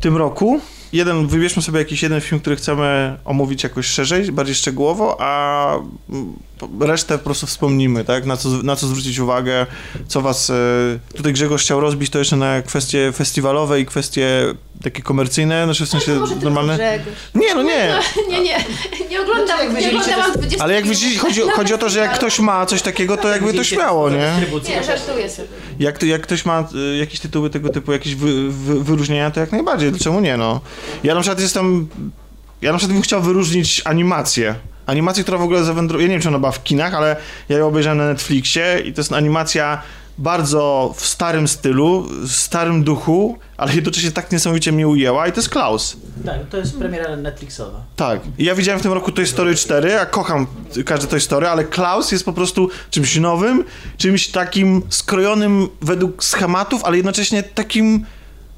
[0.00, 0.60] tym roku.
[0.92, 5.74] Jeden, wybierzmy sobie jakiś jeden film, który chcemy omówić jakoś szerzej, bardziej szczegółowo, a
[6.80, 8.26] resztę po prostu wspomnimy, tak?
[8.26, 9.66] Na co, na co zwrócić uwagę,
[10.08, 10.50] co was...
[10.50, 10.54] e,
[11.16, 15.88] Tutaj Grzegorz chciał rozbić to jeszcze na kwestie festiwalowe i kwestie takie komercyjne, znaczy w
[15.88, 16.74] sensie może tylko normalne.
[16.76, 17.14] Grzegorz.
[17.34, 17.94] Nie, no nie.
[18.30, 18.56] Nie, nie,
[19.10, 21.78] nie oglądam, Znaczy, jak nie wydzielicie oglądałam to- 20 Ale jak widzicie, chodzi, chodzi o
[21.78, 24.32] to, że jak ktoś ma coś takiego, to jakby to śmiało, nie?
[24.68, 25.48] Nie, żartuję sobie.
[25.78, 29.40] Jak, to, jak ktoś ma y, jakieś tytuły tego typu, jakieś wy, wy, wyróżnienia, to
[29.40, 30.60] jak najbardziej, czemu nie, no.
[31.04, 31.88] Ja na przykład jestem,
[32.62, 34.54] ja na przykład bym chciał wyróżnić animację,
[34.86, 37.16] Animację, która w ogóle zawędruje, ja nie wiem, czy ona była w kinach, ale
[37.48, 39.82] ja ją obejrzałem na Netflixie i to jest animacja
[40.18, 45.40] bardzo w starym stylu, w starym duchu, ale jednocześnie tak niesamowicie mnie ujęła i to
[45.40, 45.96] jest Klaus.
[46.26, 47.80] Tak, to jest premiera Netflixowa.
[47.96, 48.20] Tak.
[48.38, 50.46] I ja widziałem w tym roku Toy Story 4, ja kocham
[50.84, 53.64] każde Toy Story, ale Klaus jest po prostu czymś nowym,
[53.96, 58.06] czymś takim skrojonym według schematów, ale jednocześnie takim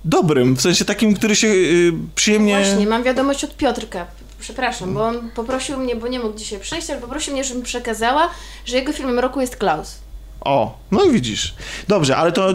[0.05, 2.65] dobrym, w sensie takim, który się y, przyjemnie...
[2.65, 4.07] Właśnie, mam wiadomość od Piotrka.
[4.45, 8.31] Przepraszam, bo on poprosił mnie, bo nie mógł dzisiaj przyjść, ale poprosił mnie, żebym przekazała,
[8.67, 9.99] że jego filmem roku jest Klaus.
[10.41, 11.55] O, no i widzisz.
[11.89, 12.53] Dobrze, ale to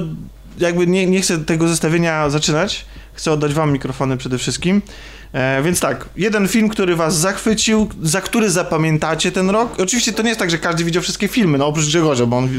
[0.58, 2.86] jakby nie, nie chcę tego zestawienia zaczynać.
[3.14, 4.82] Chcę oddać wam mikrofony przede wszystkim.
[5.34, 9.80] E, więc tak, jeden film, który was zachwycił, za który zapamiętacie ten rok.
[9.80, 12.50] Oczywiście to nie jest tak, że każdy widział wszystkie filmy, no oprócz Grzegorza, bo on...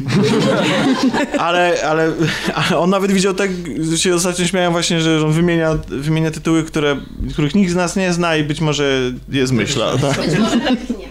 [1.38, 2.12] ale, ale,
[2.54, 3.50] ale on nawet widział tak,
[3.90, 6.96] że się ostatnio śmiałem właśnie, że on wymienia, wymienia tytuły, które,
[7.33, 9.98] których nikt z nas nie zna i być może je zmyśla.
[9.98, 10.16] Tak?
[10.16, 11.11] Być może tak nie.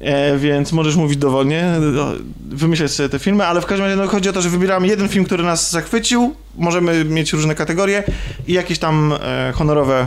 [0.00, 1.72] E, więc możesz mówić dowolnie,
[2.48, 5.08] wymyślać sobie te filmy, ale w każdym razie no, chodzi o to, że wybieramy jeden
[5.08, 8.02] film, który nas zachwycił, możemy mieć różne kategorie
[8.46, 10.06] i jakieś tam e, honorowe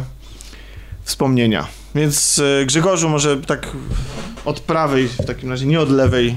[1.08, 1.68] wspomnienia.
[1.96, 3.68] Więc e, Grzegorzu, może tak
[4.46, 6.36] od prawej, w takim razie nie od lewej,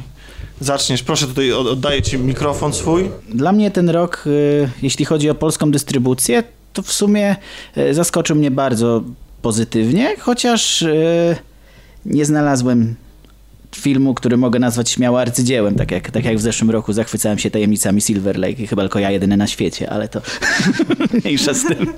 [0.61, 1.03] zaczniesz.
[1.03, 3.11] Proszę, tutaj od- oddaję ci mikrofon swój.
[3.29, 7.37] Dla mnie ten rok, y, jeśli chodzi o polską dystrybucję, to w sumie
[7.79, 9.03] y, zaskoczył mnie bardzo
[9.43, 10.85] pozytywnie, chociaż
[12.07, 12.95] nie znalazłem
[13.77, 17.51] filmu, który mogę nazwać śmiało arcydziełem, tak jak, tak jak w zeszłym roku zachwycałem się
[17.51, 20.21] tajemnicami Silver Lake chyba tylko ja jedyny na świecie, ale to
[21.25, 21.93] mniejsza z tym.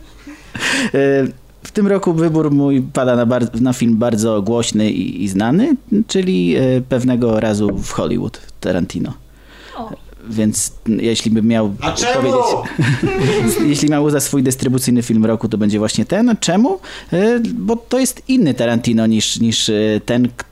[1.62, 5.76] W tym roku wybór mój pada na, bar- na film bardzo głośny i, i znany,
[6.06, 9.12] czyli y, pewnego razu w Hollywood Tarantino.
[10.30, 12.12] Więc jeśli bym miał A czemu?
[12.14, 16.36] powiedzieć, jeśli miał za swój dystrybucyjny film roku, to będzie właśnie ten.
[16.40, 16.78] Czemu?
[17.12, 20.51] Y, Bo to jest inny Tarantino niż, niż y, ten, k- y,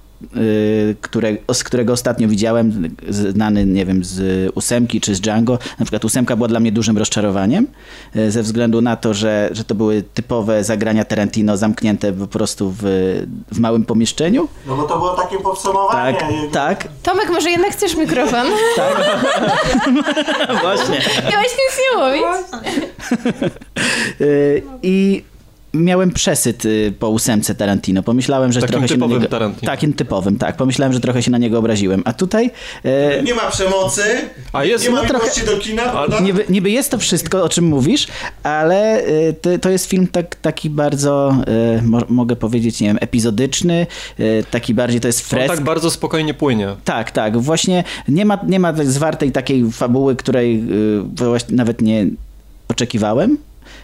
[1.00, 5.52] które, z którego ostatnio widziałem, znany, nie wiem, z ósemki czy z Django.
[5.78, 7.66] Na przykład ósemka była dla mnie dużym rozczarowaniem,
[8.16, 12.74] y, ze względu na to, że, że to były typowe zagrania Tarantino zamknięte po prostu
[12.78, 12.83] w,
[13.52, 14.48] w małym pomieszczeniu.
[14.66, 16.18] No bo to było takie podsumowanie.
[16.18, 18.46] Tak, tak, Tomek, może jednak chcesz mikrofon?
[20.62, 21.00] właśnie.
[21.30, 22.24] Miałeś nic nie mówić.
[24.20, 25.24] Y, I
[25.74, 28.02] miałem przesyt y, po ósemce Tarantino.
[28.02, 29.30] Pomyślałem, że Takim trochę się na typowym niego...
[29.30, 29.72] Tarantino.
[29.72, 30.56] Takim typowym, tak.
[30.56, 32.02] Pomyślałem, że trochę się na niego obraziłem.
[32.04, 32.50] A tutaj
[32.85, 34.02] e, Nie ma przemocy,
[34.52, 36.20] A jest, nie ma no trochę- do kina, prawda?
[36.20, 38.06] niby, niby jest to wszystko, o czym mówisz,
[38.42, 39.04] ale
[39.52, 41.35] e, to, jest film tak, taki bardzo,
[41.78, 43.87] e, mo, mogę powiedzieć, nie wiem, epizodyczny,
[44.18, 45.54] e, taki bardziej to jest On fresk.
[45.54, 46.68] tak bardzo spokojnie płynie.
[46.85, 47.38] Tak, tak.
[47.38, 50.64] Właśnie nie ma, nie ma zwartej takiej fabuły, której
[51.14, 52.06] właśnie nawet nie
[52.68, 53.38] oczekiwałem.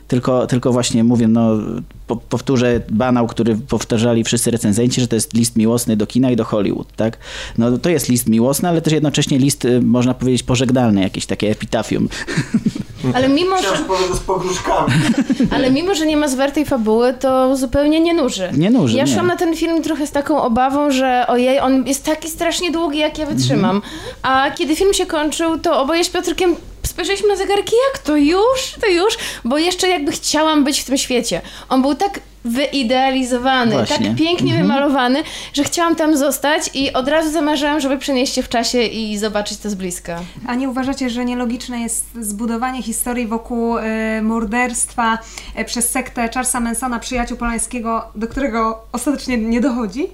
[0.08, 1.58] Tylko, tylko właśnie mówię, no
[2.06, 6.36] po, powtórzę banał, który powtarzali wszyscy recenzenci, że to jest list miłosny do kina i
[6.36, 7.18] do Hollywood, tak?
[7.58, 11.50] No to jest list miłosny, ale też jednocześnie list, y, można powiedzieć, pożegnalny, jakieś takie
[11.50, 12.08] epitafium.
[13.14, 13.68] Ale mimo, że,
[14.16, 14.92] z pogróżkami.
[15.54, 18.50] ale mimo, że nie ma zwartej fabuły, to zupełnie nie nuży.
[18.56, 19.12] Nie nuży, Ja nie.
[19.12, 22.98] szłam na ten film trochę z taką obawą, że ojej, on jest taki strasznie długi,
[22.98, 23.82] jak ja wytrzymam.
[24.22, 26.56] A kiedy film się kończył, to oboje z Piotrkiem
[26.86, 28.74] spojrzeliśmy na zegarki, jak to już?
[28.80, 29.14] To już?
[29.44, 31.40] Bo jeszcze jakby chciałam być w tym świecie.
[31.68, 34.08] On był tak wyidealizowany, Właśnie.
[34.08, 38.48] tak pięknie wymalowany, że chciałam tam zostać i od razu zamarzyłam, żeby przenieść się w
[38.48, 40.20] czasie i zobaczyć to z bliska.
[40.46, 45.18] A nie uważacie, że nielogiczne jest zbudowanie historii wokół e, morderstwa
[45.54, 50.06] e, przez sektę Charlesa Mansona, przyjaciół Polańskiego, do którego ostatecznie nie dochodzi?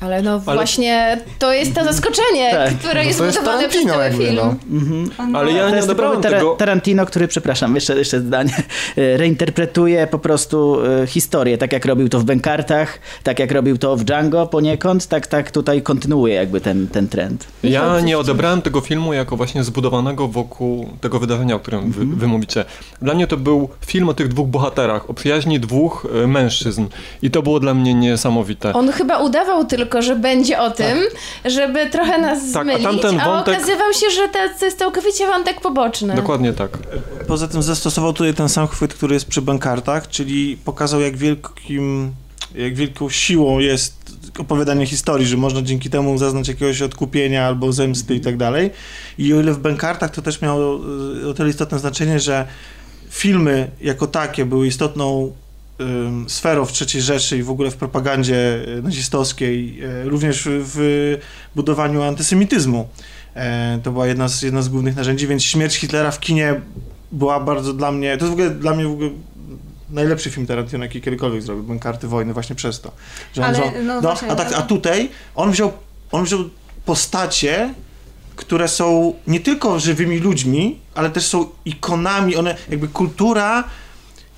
[0.00, 2.74] Ale no właśnie to jest to zaskoczenie, Tak.
[2.74, 4.36] które No jest budowane przez cały jakby, film.
[4.36, 4.54] no.
[5.38, 6.54] Ale ja To nie odebrałem Tara- tego...
[6.56, 8.52] Tarantino, który, przepraszam, jeszcze, jeszcze zdanie,
[8.96, 13.78] e, reinterpretuje po prostu e, historię, tak jak robił to w Benkartach, tak jak robił
[13.78, 17.46] to w Django poniekąd, tak, tak tutaj kontynuuje jakby ten, ten trend.
[17.62, 22.26] Ja nie odebrałem tego filmu jako właśnie zbudowanego wokół tego wydarzenia, o którym wy, wy
[22.26, 22.64] mówicie.
[23.02, 26.86] Dla mnie to był film o tych dwóch bohaterach, o przyjaźni dwóch e, mężczyzn.
[27.22, 28.72] I to było dla mnie niesamowite.
[28.72, 30.98] On chyba udawał tylko, że będzie o tym,
[31.44, 35.60] żeby trochę nas Tak, a zmylić, a wątek- okazywał się, że to, jest całkowicie wątek
[35.60, 36.14] poboczny.
[36.14, 36.78] Dokładnie tak.
[37.26, 42.12] Poza tym zastosował tutaj ten sam chwyt, który jest przy bankartach, czyli pokazał jak wielkim,
[42.54, 44.00] jak wielką siłą jest
[44.38, 48.70] opowiadanie historii, że można dzięki temu zaznać jakiegoś odkupienia albo zemsty i tak dalej.
[49.18, 50.80] I o ile w bankartach to też miało
[51.22, 52.46] y, o tyle istotne znaczenie, że
[53.10, 55.32] filmy jako takie były istotną
[56.28, 61.16] sferą w III Rzeszy i w ogóle w propagandzie y, nazistowskiej, y, również w
[61.56, 62.88] budowaniu antysemityzmu.
[63.34, 66.60] E, To była jedna z, jedna z głównych narzędzi, więc śmierć Hitlera w kinie
[67.12, 69.10] była bardzo dla mnie, to jest w ogóle dla mnie w ogóle
[69.90, 72.92] najlepszy film Tarantino, jaki kiedykolwiek zrobił, Bankarty Wojny, właśnie przez to.
[73.34, 75.72] Że Ale, wziął- no no, a, tak, ale- a tutaj on wziął,
[76.12, 76.40] on wziął
[76.84, 77.74] postacie,
[78.36, 83.64] które są nie tylko żywymi ludźmi, ale też są ikonami, one jakby kultura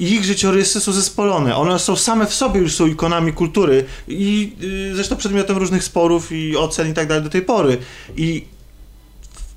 [0.03, 1.57] ich życiorysy są zespolone.
[1.57, 6.33] One są same w sobie już są ikonami kultury i y, zresztą przedmiotem różnych sporów
[6.33, 7.79] i ocen i tak dalej do tej pory.
[8.17, 8.45] I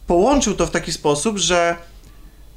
[0.08, 1.76] połączył to w taki sposób, że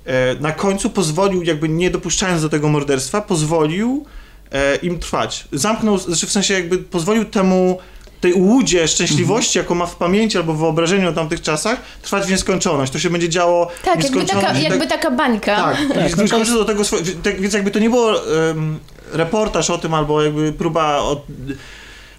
[0.05, 4.05] e, na końcu pozwolił, jakby nie dopuszczając do tego morderstwa, pozwolił
[4.53, 5.49] e, im trwać.
[5.53, 7.79] Zamknął, znaczy w sensie jakby pozwolił temu
[8.21, 12.31] tej łudzie szczęśliwości, jaką ma w pamięci albo w wyobrażeniu o tamtych czasach, trwać w
[12.31, 12.93] nieskończoność.
[12.93, 15.57] To się będzie działo w Tak, jakby taka, tak- jakby taka bańka.
[15.95, 18.13] tak, i skończy do tego swoje, tak, więc jakby to nie było
[18.51, 18.79] em,
[19.13, 21.23] reportaż o tym, albo jakby próba od,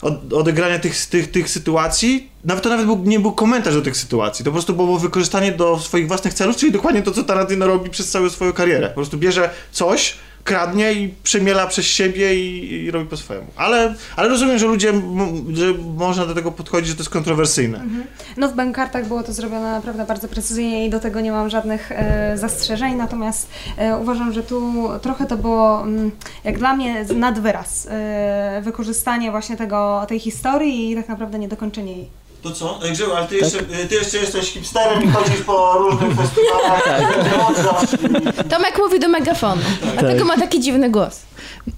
[0.02, 3.98] od, odegrania tych, tych, tych sytuacji, nawet to nawet był, nie był komentarz do tych
[3.98, 7.68] sytuacji, to po prostu było wykorzystanie do swoich własnych celów, czyli dokładnie to, co Tarantino
[7.68, 8.88] robi przez całą swoją karierę.
[8.88, 10.16] Po prostu bierze coś,
[10.50, 13.48] kradnie i przemiela przez siebie i, i robi po swojemu.
[13.56, 15.66] Ale, ale rozumiem, że ludzie, m- że
[15.98, 17.84] można do tego podchodzić, że to jest kontrowersyjne.
[18.38, 21.92] No w bankartach było to zrobione naprawdę bardzo precyzyjnie i do tego nie mam żadnych
[21.92, 26.12] e, zastrzeżeń, natomiast e, uważam, że tu trochę to było mm,
[26.44, 31.94] jak dla mnie nad wyraz e, wykorzystanie właśnie tego, tej historii i tak naprawdę niedokończenie
[31.98, 32.19] jej.
[32.43, 32.80] To co?
[32.84, 37.02] Ej, Grzegory, ale ty, jeszcze, ty jeszcze jesteś hipsterem i chodzisz po różnych festiwalach.
[38.45, 39.62] i- Tomek mówi do megafonu,
[39.99, 41.21] dlatego ma taki dziwny głos.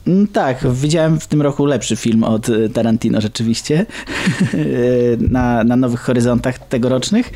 [0.07, 3.85] Mm, Tak, widziałem w tym roku lepszy film od e, Tarantino rzeczywiście
[5.31, 7.29] na, na Nowych Horyzontach tegorocznych.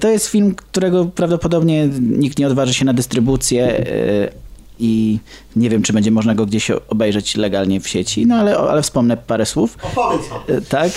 [0.00, 3.84] To jest film, którego prawdopodobnie nikt nie odważy się na dystrybucję e,
[4.80, 5.18] i
[5.56, 9.16] nie wiem, czy będzie można go gdzieś obejrzeć legalnie w sieci, no ale, ale wspomnę
[9.16, 9.76] parę słów.
[9.82, 10.90] Opowiedz E, Tak.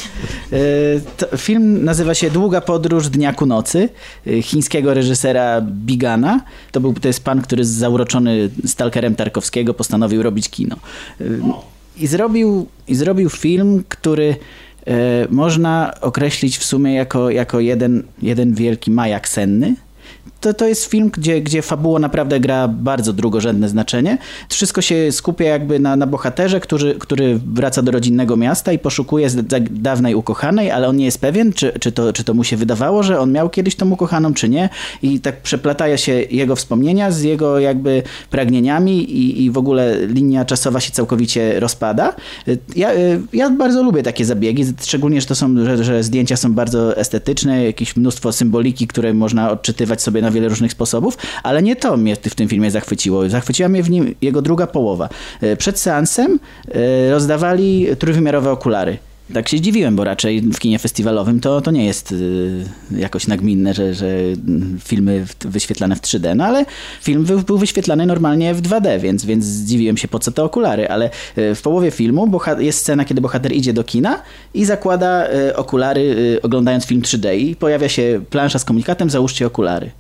[1.34, 3.90] E, film nazywa się Długa podróż dnia ku nocy
[4.28, 6.42] e, chińskiego reżysera Bigana.
[6.72, 10.76] To, był, to jest pan, który zauroczony stalkerem Tarkowskiego postanowił robić kino.
[11.98, 14.36] I zrobił, i zrobił film, który
[15.30, 19.76] można określić w sumie jako, jako jeden, jeden wielki majak senny.
[20.44, 24.18] To, to jest film, gdzie, gdzie fabuła naprawdę gra bardzo drugorzędne znaczenie.
[24.50, 29.30] Wszystko się skupia jakby na, na bohaterze, który, który wraca do rodzinnego miasta i poszukuje
[29.30, 32.58] da- dawnej ukochanej, ale on nie jest pewien, czy, czy, to, czy to mu się
[32.58, 34.70] wydawało, że on miał kiedyś tą ukochaną, czy nie.
[35.02, 40.46] I tak przeplatają się jego wspomnienia z jego jakby pragnieniami i, i w ogóle linia
[40.46, 42.16] czasowa się całkowicie rozpada.
[42.76, 42.90] Ja,
[43.34, 47.66] ja bardzo lubię takie zabiegi, szczególnie, że to są, że, że zdjęcia są bardzo estetyczne,
[47.66, 52.16] jakieś mnóstwo symboliki, które można odczytywać sobie na wiele różnych sposobów, ale nie to mnie
[52.16, 53.30] w tym filmie zachwyciło.
[53.30, 55.10] Zachwyciła mnie w nim jego druga połowa.
[55.42, 58.98] E, Przed seansem e, rozdawali trójwymiarowe okulary.
[59.34, 63.74] Tak się zdziwiłem, bo raczej w kinie festiwalowym to, to nie jest y, jakoś nagminne,
[63.74, 64.08] że, że
[64.84, 66.66] filmy wyświetlane w 3D, no ale
[67.02, 71.10] film był, wyświetlany normalnie w 2D, więc, więc zdziwiłem się po co te okulary, ale
[71.36, 74.22] w połowie filmu jest scena, kiedy bohater idzie do kina
[74.54, 79.92] i zakłada okulary oglądając film 3D i pojawia się plansza z komunikatem załóżcie okulary.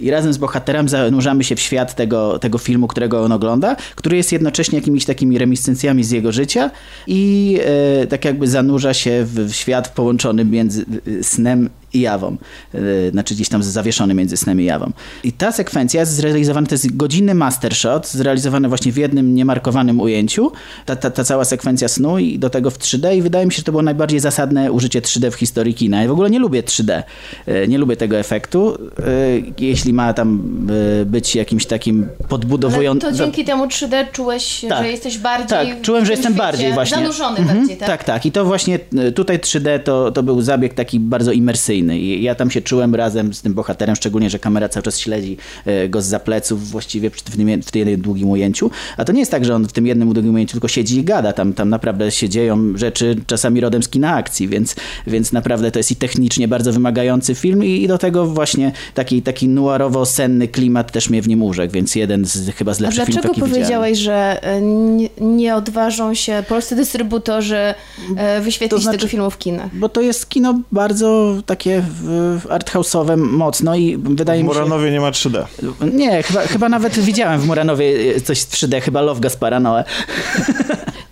[0.00, 4.16] I razem z bohaterem zanurzamy się w świat tego, tego filmu, którego on ogląda, który
[4.16, 6.70] jest jednocześnie jakimiś takimi reminiscencjami z jego życia
[7.06, 7.58] i
[8.02, 10.84] e, tak jakby zanurza się w, świat połączony między
[11.22, 12.36] snem i jawą.
[12.74, 14.90] E, znaczy gdzieś tam zawieszony między snem i jawą.
[15.24, 20.00] I ta sekwencja jest zrealizowana, to jest godzinny master shot, zrealizowany właśnie w jednym niemarkowanym
[20.00, 20.52] ujęciu.
[20.86, 23.56] Ta, ta, ta cała sekwencja snu i do tego w 3D i wydaje mi się,
[23.56, 26.02] że to było najbardziej zasadne użycie 3D w historii kina.
[26.02, 27.02] Ja w ogóle nie lubię 3D.
[27.46, 28.74] E, Nie lubię tego efektu.
[28.98, 29.02] E,
[29.58, 30.42] Jeśli ma tam
[31.06, 33.10] być jakimś takim podbudowującym...
[33.10, 34.84] to dzięki temu 3D czułeś, Tak.
[34.84, 36.96] że jesteś bardziej Tak, czułem, że jestem bardziej właśnie.
[36.96, 37.88] Zanurzony Mhm, bardziej, tak?
[37.88, 38.26] Tak, tak.
[38.26, 38.78] I to właśnie
[39.14, 41.79] tutaj 3D to, to był zabieg taki bardzo imersyjny.
[41.80, 45.36] I ja tam się czułem razem z tym bohaterem, szczególnie, że kamera cały czas śledzi
[45.66, 48.70] e, go z zapleców właściwie w tym, w tym długim ujęciu.
[48.96, 51.04] A to nie jest tak, że on w tym jednym długim ujęciu tylko siedzi i
[51.04, 51.32] gada.
[51.32, 55.78] Tam, tam naprawdę się dzieją rzeczy czasami rodem z kina akcji, więc, więc naprawdę to
[55.78, 60.92] jest i technicznie bardzo wymagający film i, i do tego właśnie taki, taki noirowo-senny klimat
[60.92, 63.80] też mnie w nim urzekł, więc jeden z chyba z lepszych filmów, dlaczego jaki widziałem.
[63.80, 67.74] powiedziałeś, że e, nie, nie odważą się polscy dystrybutorzy
[68.16, 69.76] e, wyświetlić To znaczy- tego filmu w kinach?
[69.76, 74.54] Bo to jest kino bardzo takie w- arthouse'owe mocno i wydaje W mi się...
[74.54, 75.44] Muranowie nie ma 3D.
[75.92, 79.84] Nie, chyba, chyba nawet widziałem w Muranowie coś w 3D, chyba Love Gaspara Noe.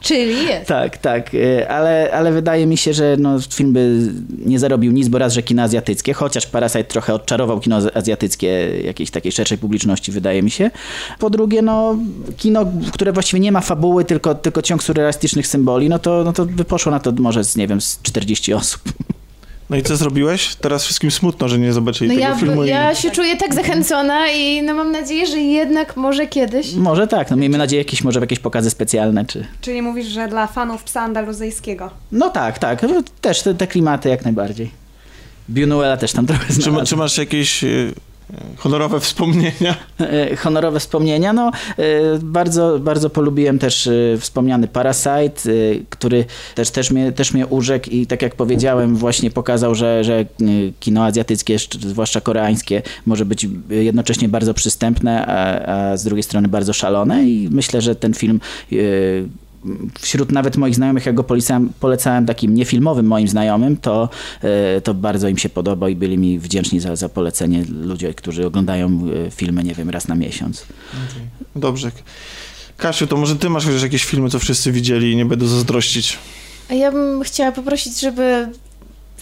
[0.00, 0.66] Czyli jest.
[0.68, 4.00] Tak, tak, y, ale, ale wydaje mi się, że no, film by
[4.46, 8.48] nie zarobił nic, bo raz, że kino azjatyckie, chociaż Parasite trochę odczarował kino az- azjatyckie
[8.84, 10.70] jakiejś takiej szerszej publiczności, wydaje mi się.
[11.18, 11.96] Po drugie, no,
[12.36, 16.44] kino, które właściwie nie ma fabuły, tylko, tylko ciąg surrealistycznych symboli, no to, no to
[16.44, 18.82] by poszło na to może z, nie wiem, z 40 osób.
[19.70, 20.54] No i co zrobiłeś?
[20.54, 22.64] Teraz wszystkim smutno, że nie zobaczyli No tego ja, filmu.
[22.64, 22.68] i...
[22.68, 26.74] ja się czuję tak zachęcona i no mam nadzieję, że jednak może kiedyś.
[26.74, 29.46] Może tak, no miejmy nadzieję jakieś, może jakieś pokazy specjalne, czy...
[29.60, 31.90] Czyli mówisz, że dla fanów psa andaluzyjskiego.
[32.12, 32.86] No tak, tak,
[33.20, 34.70] też te, te klimaty jak najbardziej.
[35.52, 36.86] Buñuela też tam trochę Czy, znalazłem.
[36.86, 37.94] czy masz jakieś y,
[38.56, 39.76] honorowe wspomnienia?
[40.00, 41.32] E, honorowe wspomnienia.
[41.32, 41.82] No, e,
[42.22, 45.50] bardzo, bardzo polubiłem też e, wspomniany Parasite,
[45.90, 50.26] który też, też, mnie, też mnie urzekł i tak jak powiedziałem, właśnie pokazał, że, że
[50.80, 56.48] kino azjatyckie, szcz- zwłaszcza koreańskie, może być jednocześnie bardzo przystępne, a, a z drugiej strony
[56.48, 58.40] bardzo szalone i myślę, że ten film
[60.00, 64.08] wśród nawet moich znajomych, jak go polecałem, polecałem takim niefilmowym moim znajomym, to,
[64.42, 68.46] e, to bardzo im się podobał i byli mi wdzięczni za, za polecenie ludzie, którzy
[68.46, 70.66] oglądają e, filmy, nie wiem, raz na miesiąc.
[71.56, 71.90] Dobrze.
[72.76, 76.18] Kasiu, to może ty masz chociaż jakieś filmy, co wszyscy widzieli i nie będę zazdrościć.
[76.70, 78.48] A ja bym chciała poprosić, żeby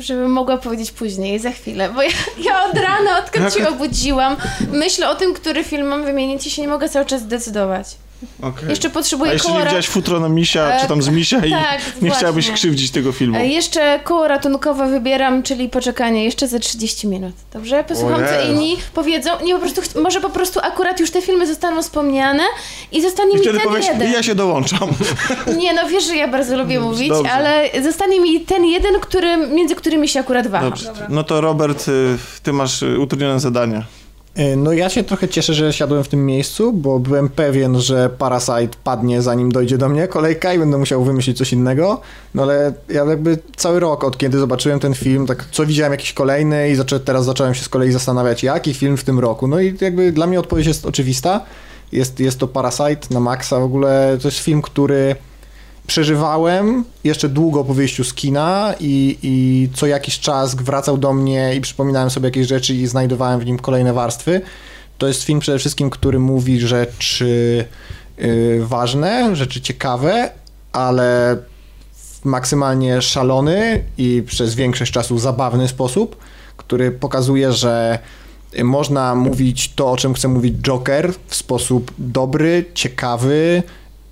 [0.01, 2.11] żebym mogła powiedzieć później, za chwilę, bo ja,
[2.44, 4.37] ja od rana, odkąd się obudziłam,
[4.72, 7.96] myślę o tym, który film mam wymienić i się nie mogę cały czas zdecydować.
[8.42, 8.70] Okay.
[8.70, 9.64] Jeszcze A potrzebuję jeszcze nie koło...
[9.64, 12.11] ra- widziałaś futro na misia, E, czy tam z misia i tak, nie właśnie.
[12.11, 13.37] chciałabyś krzywdzić tego filmu.
[13.38, 17.35] E, Jeszcze koło ratunkowe wybieram, czyli poczekanie jeszcze za 30 minut.
[17.52, 17.85] Dobrze?
[17.85, 19.31] Posłucham, co inni powiedzą.
[19.44, 22.42] Nie, po prostu, może po prostu akurat już te filmy zostaną wspomniane
[22.92, 24.12] i zostanie I mi ten powiesz, jeden.
[24.12, 24.88] ja się dołączam.
[25.61, 27.33] Nie, no wiesz, że ja bardzo lubię mówić, dobrze.
[27.33, 30.70] ale zostanie mi ten jeden, który, między którymi się akurat waham.
[30.70, 30.92] Dobrze.
[31.09, 33.83] No to Robert, y, ty masz y, utrudnione zadanie.
[34.37, 38.11] E, No ja się trochę cieszę, że siadłem w tym miejscu, bo byłem pewien, że
[38.18, 42.01] Parasite padnie zanim dojdzie do mnie kolejka i będę musiał wymyślić coś innego.
[42.35, 46.12] No ale ja jakby cały rok od kiedy zobaczyłem ten film, tak co widziałem jakiś
[46.12, 49.49] kolejny i zaczę, teraz zacząłem się z kolei zastanawiać, jaki film w tym roku.
[49.49, 51.40] No i jakby dla mnie odpowiedź jest oczywista.
[51.92, 53.61] Jest, jest to Parasite na maksa.
[53.61, 55.16] W ogóle to jest film, który
[55.87, 61.55] przeżywałem jeszcze długo po wyjściu z kina i, i co jakiś czas wracał do mnie
[61.55, 64.40] i przypominałem sobie jakieś rzeczy i znajdowałem w nim kolejne warstwy.
[64.99, 67.64] To jest film przede wszystkim, który mówi rzeczy
[68.18, 70.31] y, ważne, rzeczy ciekawe,
[70.72, 71.37] ale
[71.92, 76.16] w maksymalnie szalony i przez większość czasu zabawny sposób,
[76.57, 77.99] który pokazuje, że
[78.64, 83.62] można mówić to, o czym chce mówić Joker w sposób dobry, ciekawy,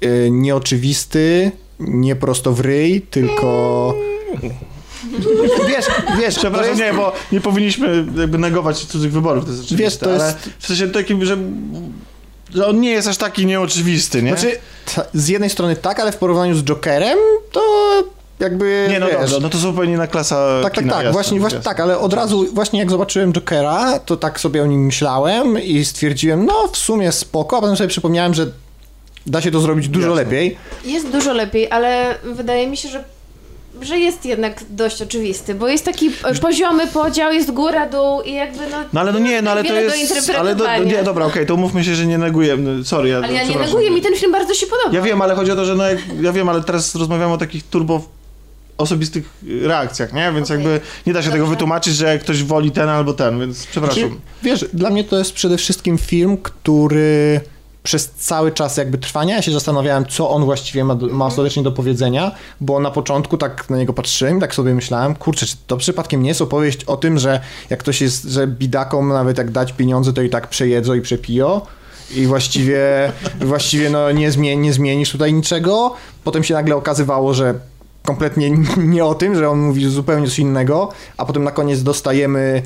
[0.04, 3.94] y, nieoczywisty, nie prosto w ryj, tylko...
[5.68, 5.86] Wiesz,
[6.18, 10.14] wiesz, Przepraszam, jest, nie, bo nie powinniśmy jakby negować cudzych wyborów, to jest Wiesz, to
[10.14, 11.36] ale jest- w sensie takim, że,
[12.54, 14.30] że on nie jest aż taki nieoczywisty, nie?
[14.36, 14.56] Znaczy,
[14.94, 17.18] ta, z jednej strony tak, ale w porównaniu z Jokerem,
[17.52, 17.60] to
[18.40, 21.12] jakby, nie, no wiesz, dobrze, no to zupełnie inna klasa Tak, tak, kina, tak, jasne,
[21.12, 24.86] właśnie, właśnie tak, ale od razu, właśnie jak zobaczyłem Jokera, to tak sobie o nim
[24.86, 28.46] myślałem i stwierdziłem, no w sumie spoko, a potem sobie przypomniałem, że
[29.26, 30.24] da się to zrobić dużo Jasne.
[30.24, 30.56] lepiej.
[30.84, 33.04] Jest dużo lepiej, ale wydaje mi się, że
[33.82, 36.10] że jest jednak dość oczywisty, bo jest taki
[36.42, 38.76] poziomy podział, jest góra, dół i jakby no...
[38.92, 41.84] No ale no nie, no ale to jest, ale do, nie, dobra, okej, to umówmy
[41.84, 44.66] się, że nie neguję, sorry, ja Ale ja nie neguję, mi ten film bardzo się
[44.66, 44.96] podoba.
[44.96, 47.38] Ja wiem, ale chodzi o to, że no jak, ja wiem, ale teraz rozmawiamy o
[47.38, 48.02] takich turbo
[48.78, 49.30] osobistych
[49.62, 50.32] reakcjach, nie?
[50.34, 50.64] Więc Okej.
[50.64, 51.54] jakby nie da się tego Dobrze.
[51.56, 54.00] wytłumaczyć, że ktoś woli ten albo ten, więc przepraszam.
[54.00, 57.40] Znaczy, wiesz, dla mnie to jest przede wszystkim film, który
[57.84, 61.72] przez cały czas jakby trwania ja się zastanawiałem, co on właściwie ma, ma ostatecznie do
[61.72, 66.22] powiedzenia, bo na początku tak na niego patrzyłem tak sobie myślałem, kurczę, czy to przypadkiem
[66.22, 70.12] nie jest opowieść o tym, że jak ktoś jest, że bidakom nawet jak dać pieniądze,
[70.12, 71.60] to i tak przejedzą i przepiją
[72.16, 75.94] i właściwie, właściwie no nie, zmieni, nie zmienisz tutaj niczego.
[76.24, 77.54] Potem się nagle okazywało, że
[78.02, 78.50] kompletnie
[78.94, 82.62] nie o tym, że on mówi zupełnie coś innego, a potem na koniec dostajemy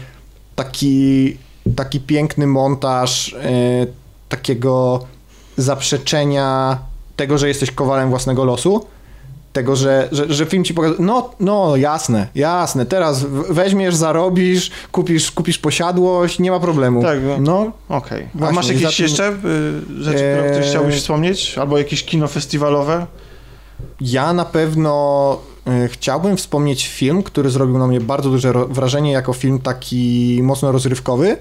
[0.56, 1.36] taki,
[1.76, 5.04] taki piękny montaż e, takiego
[5.56, 6.78] zaprzeczenia
[7.16, 8.86] tego, że jesteś kowalem własnego losu.
[9.52, 15.30] Tego, że, że, że film ci pokazuje, no, no jasne, jasne, teraz weźmiesz, zarobisz, kupisz,
[15.32, 17.02] kupisz posiadłość, nie ma problemu.
[17.02, 17.72] Tak, no.
[17.88, 18.28] Okej.
[18.34, 21.58] A Właśnie, masz jakieś tym- jeszcze y, rzeczy, które o których chciałbyś wspomnieć?
[21.58, 23.06] Albo jakieś kino festiwalowe?
[24.00, 25.38] Ja na pewno
[25.84, 30.72] y, chciałbym wspomnieć film, który zrobił na mnie bardzo duże wrażenie jako film taki mocno
[30.72, 31.36] rozrywkowy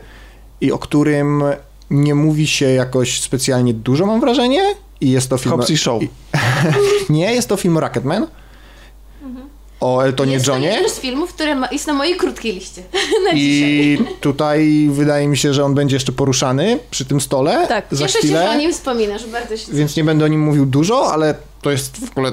[0.61, 1.43] i o którym
[1.89, 4.61] nie mówi się jakoś specjalnie dużo, mam wrażenie.
[5.01, 5.51] I jest to film...
[5.51, 6.03] Hobbs i Show.
[6.03, 6.09] i-
[7.13, 8.27] nie, jest to film Rocketman.
[9.79, 10.67] O Eltonie jest to Johnie.
[10.67, 12.81] jeden z filmów, który ma, jest na mojej krótkiej liście
[13.29, 13.69] na dzisiaj.
[13.69, 17.85] I tutaj wydaje mi się, że on będzie jeszcze poruszany przy tym stole Tak.
[17.91, 18.43] za Cieszę się, chwilę.
[18.47, 21.71] że o nim wspominasz, bardzo się więc nie będę o nim mówił dużo, ale to
[21.71, 22.31] jest w ogóle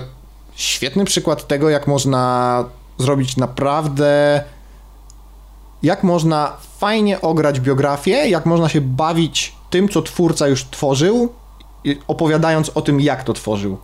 [0.55, 2.65] świetny przykład tego, jak można
[2.99, 4.45] zrobić naprawdę.
[5.85, 11.33] Jak można fajnie ograć biografię, jak można się bawić tym, co twórca już tworzył,
[12.09, 13.79] opowiadając o tym, jak to tworzył.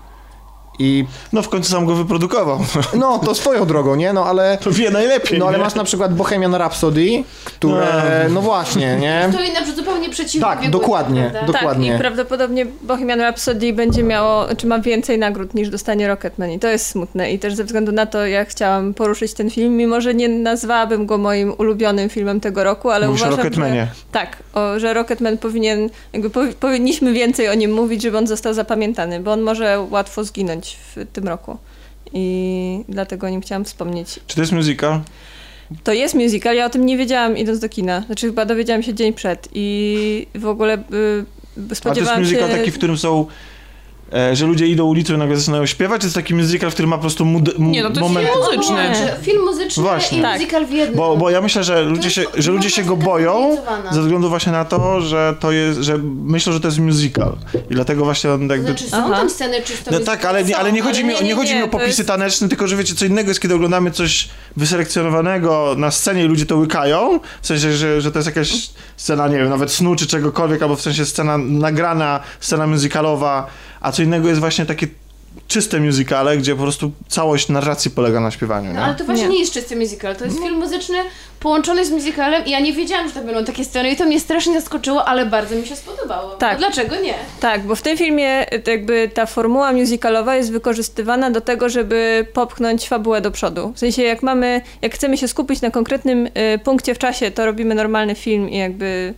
[0.83, 2.59] I No w końcu sam go wyprodukował.
[2.99, 4.13] no, to swoją drogą, nie?
[4.13, 4.59] No ale...
[4.61, 5.65] To wie najlepiej, No ale nie?
[5.65, 8.27] masz na przykład Bohemian Rhapsody, które...
[8.31, 9.29] No właśnie, nie?
[9.33, 10.49] Stoi na zupełnie przeciwnie.
[10.49, 11.53] Tak, dokładnie, prawda?
[11.53, 11.89] dokładnie.
[11.91, 16.59] Tak, i prawdopodobnie Bohemian Rhapsody będzie miało, czy ma więcej nagród niż dostanie Rocketman i
[16.59, 20.01] to jest smutne i też ze względu na to, jak chciałam poruszyć ten film, mimo
[20.01, 23.87] że nie nazwałabym go moim ulubionym filmem tego roku, ale Mówisz o uważam, Rocketmanie.
[23.95, 28.27] że tak, o, że Rocketman powinien, jakby powi- powinniśmy więcej o nim mówić, żeby on
[28.27, 31.59] został zapamiętany, bo on może łatwo zginąć w tym roku.
[32.13, 34.21] I dlatego o nim chciałam wspomnieć.
[34.27, 35.01] Czy to jest musical?
[35.85, 38.01] To jest musical, ja o tym nie wiedziałam idąc do kina.
[38.07, 42.51] Znaczy chyba dowiedziałam się dzień przed i w ogóle y, A to jest spodziewałam musical
[42.51, 42.57] się...
[42.57, 43.27] taki, w którym są...
[44.15, 46.73] E, że ludzie idą ulicą i nagle zaczynają śpiewać, czy to jest taki musical, w
[46.75, 48.29] którym ma po prostu mud, m- Nie, no to jest moment...
[48.29, 48.77] film muzyczny.
[48.77, 50.19] Łączy Film muzyczny Właśnie.
[50.19, 50.35] i Tak.
[50.35, 50.97] musical w jednym.
[50.97, 53.57] Bo, bo ja myślę, że ludzie się, że ludzie się go boją
[53.93, 57.37] ze względu właśnie na to, że to jest, że myślą, że to jest musical.
[57.71, 58.69] I dlatego właśnie on To jakby...
[58.69, 59.11] znaczy są Aha.
[59.17, 61.63] tam sceny czysto No tak, ale nie, ale nie chodzi mi, o- nie chodzi mi
[61.63, 65.75] o nie, popisy jest- taneczne, tylko że wiecie, co innego jest, kiedy oglądamy coś wyselekcjonowanego
[65.79, 69.37] na scenie i ludzie to łykają, w sensie, że, że to jest jakaś scena, nie
[69.39, 73.47] wiem, nawet snu czy czegokolwiek, albo w sensie scena nagrana, scena musicalowa,
[73.81, 74.87] a co innego jest właśnie takie
[75.49, 79.31] czyste musicale, gdzie po prostu całość narracji polega na śpiewaniu, No ale to właśnie nie.
[79.35, 79.41] Nie.
[79.41, 80.97] jest czysty musical, to jest film muzyczny
[81.41, 84.21] połączony z musicalem i ja nie wiedziałam, że to będą takie sceny i to mnie
[84.21, 86.31] strasznie zaskoczyło, ale bardzo mi się spodobało.
[86.31, 86.53] Tak.
[86.53, 87.15] No dlaczego nie?
[87.41, 92.89] Tak, bo w tym filmie jakby ta formuła musicalowa jest wykorzystywana do tego, żeby popchnąć
[92.89, 93.73] fabułę do przodu.
[93.75, 97.47] W sensie jak mamy, jak chcemy się skupić na konkretnym y, punkcie w czasie, to
[97.47, 99.15] robimy normalny film i jakby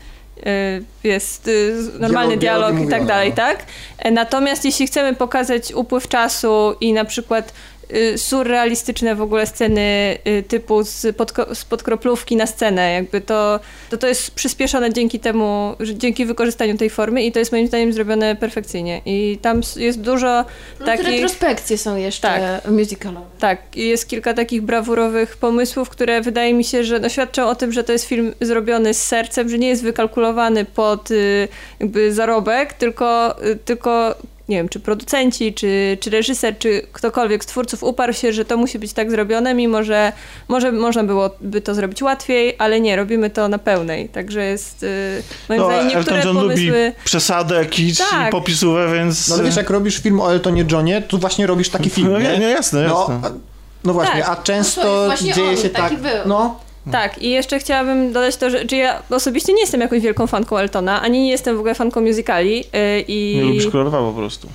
[1.04, 3.36] jest y, normalny Dialog- dialog, i tak dalej, no.
[3.36, 3.66] tak?
[3.98, 7.52] E, Natomiast jeśli chcemy pokazać upływ czasu i na przykład y,
[8.16, 13.96] surrealistyczne w ogóle sceny y, typu z, podko- z podkroplówki na scenę, jakby to, to
[13.96, 17.92] to jest przyspieszone dzięki temu, że dzięki wykorzystaniu tej formy i to jest moim zdaniem
[17.92, 19.00] zrobione perfekcyjnie.
[19.06, 20.44] I tam jest dużo
[20.76, 21.06] Plus takich...
[21.06, 22.70] retrospekcje są jeszcze Tak.
[22.72, 23.26] musicalowe.
[23.38, 27.54] Tak, i jest kilka takich brawurowych pomysłów, które wydaje mi się, że no, świadczą o
[27.54, 31.48] tym, że to jest film zrobiony z sercem, że nie jest wykalkulowany pod y,
[31.80, 34.14] jakby zarobek, tylko, y, tylko
[34.52, 38.56] nie wiem, czy producenci, czy, czy reżyser, czy ktokolwiek z twórców uparł się, że to
[38.56, 40.12] musi być tak zrobione, mimo że
[40.48, 44.08] może można byłoby to zrobić łatwiej, ale nie, robimy to na pełnej.
[44.08, 46.92] Także jest y, moim No, zdaniem Elton niektóre John lubi pomysły...
[47.04, 48.28] przesadę, kicz Tak.
[48.28, 49.28] i popisówę, więc...
[49.28, 52.18] No ale wiesz, jak robisz film o Eltonie Johnie, to właśnie robisz taki film, No,
[52.18, 52.38] nie?
[52.38, 53.28] nie, jasne, No, jasne.
[53.28, 53.32] a-
[53.84, 54.28] no właśnie, Tak.
[54.28, 56.02] a No to często właśnie dzieje on, się taki tak...
[56.02, 56.10] był.
[56.26, 56.60] No,
[56.92, 60.58] Tak, i jeszcze chciałabym dodać to, że, że ja osobiście nie jestem jakąś wielką fanką
[60.58, 62.64] Eltona, ani nie jestem w ogóle fanką musicali yy,
[63.08, 64.48] i Nie lubisz Królowa po prostu.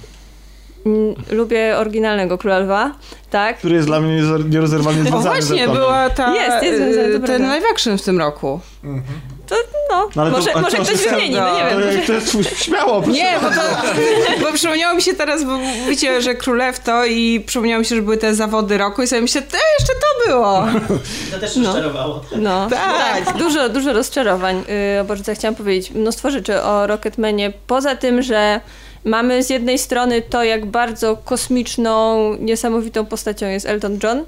[1.32, 2.96] lubię oryginalnego Króla Lwa,
[3.30, 3.58] tak?
[3.58, 7.10] Który jest dla mnie nierozerwalnie No związany z właśnie, była ta, Jest, jest związane, to
[7.10, 7.48] y, ten prawda.
[7.48, 8.60] live action w tym roku.
[9.92, 12.02] No, No ale to- może, może ktoś wymieni, no nie To, wiem.
[12.08, 13.18] to jest twój, śmiało, proszę.
[13.20, 13.62] Nie, bo to,
[14.46, 18.18] bo przypomniało mi się teraz, bo mówicie, że królewto i przypomniało mi się, że były
[18.18, 20.66] te zawody roku i sobie myślę, te jeszcze to było.
[21.32, 21.64] To też No.
[21.64, 22.22] rozczarowało.
[22.36, 23.26] No, Tak.
[23.26, 24.64] tak, dużo, dużo rozczarowań.
[24.96, 27.54] Yy, o Boże, co ja chciałam powiedzieć, mnóstwo rzeczy o Rocketmanie.
[27.68, 28.62] Poza tym, że
[29.06, 34.26] mamy z jednej strony to, jak bardzo kosmiczną, niesamowitą postacią jest Elton John,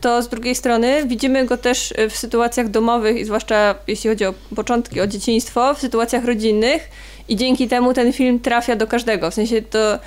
[0.00, 4.24] to z drugiej strony widzimy go też yy, w sytuacjach domowych i zwłaszcza jeśli chodzi
[4.24, 6.88] o początki, o dzieciństwo, w sytuacjach rodzinnych
[7.28, 9.30] i dzięki temu ten film trafia do każdego.
[9.30, 9.98] W sensie to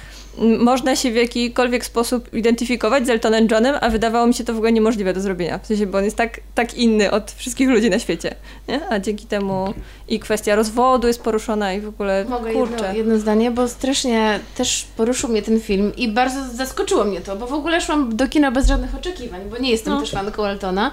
[0.60, 4.56] można się w jakikolwiek sposób identyfikować z Eltonem Johnem, a wydawało mi się to w
[4.56, 5.58] ogóle niemożliwe do zrobienia.
[5.58, 8.36] W sensie, bo on jest tak, tak inny od wszystkich ludzi na świecie.
[8.68, 8.88] Nie?
[8.90, 9.74] A dzięki temu
[10.08, 12.74] i kwestia rozwodu jest poruszona i w ogóle Mogę kurczę.
[12.76, 17.36] jedno, jedno zdanie, bo strasznie też poruszył mnie ten film i bardzo zaskoczyło mnie to,
[17.36, 20.00] bo w ogóle szłam do kina bez żadnych oczekiwań, bo nie jestem No.
[20.00, 20.92] też fanką Eltona.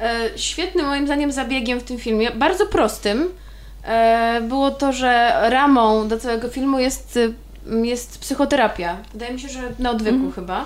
[0.00, 3.28] E, świetnym moim zdaniem zabiegiem w tym filmie, bardzo prostym,
[3.84, 7.34] e, było to, że ramą do całego filmu jest, y,
[7.82, 8.96] jest psychoterapia.
[9.12, 10.64] Wydaje mi się, że na odwyku chyba.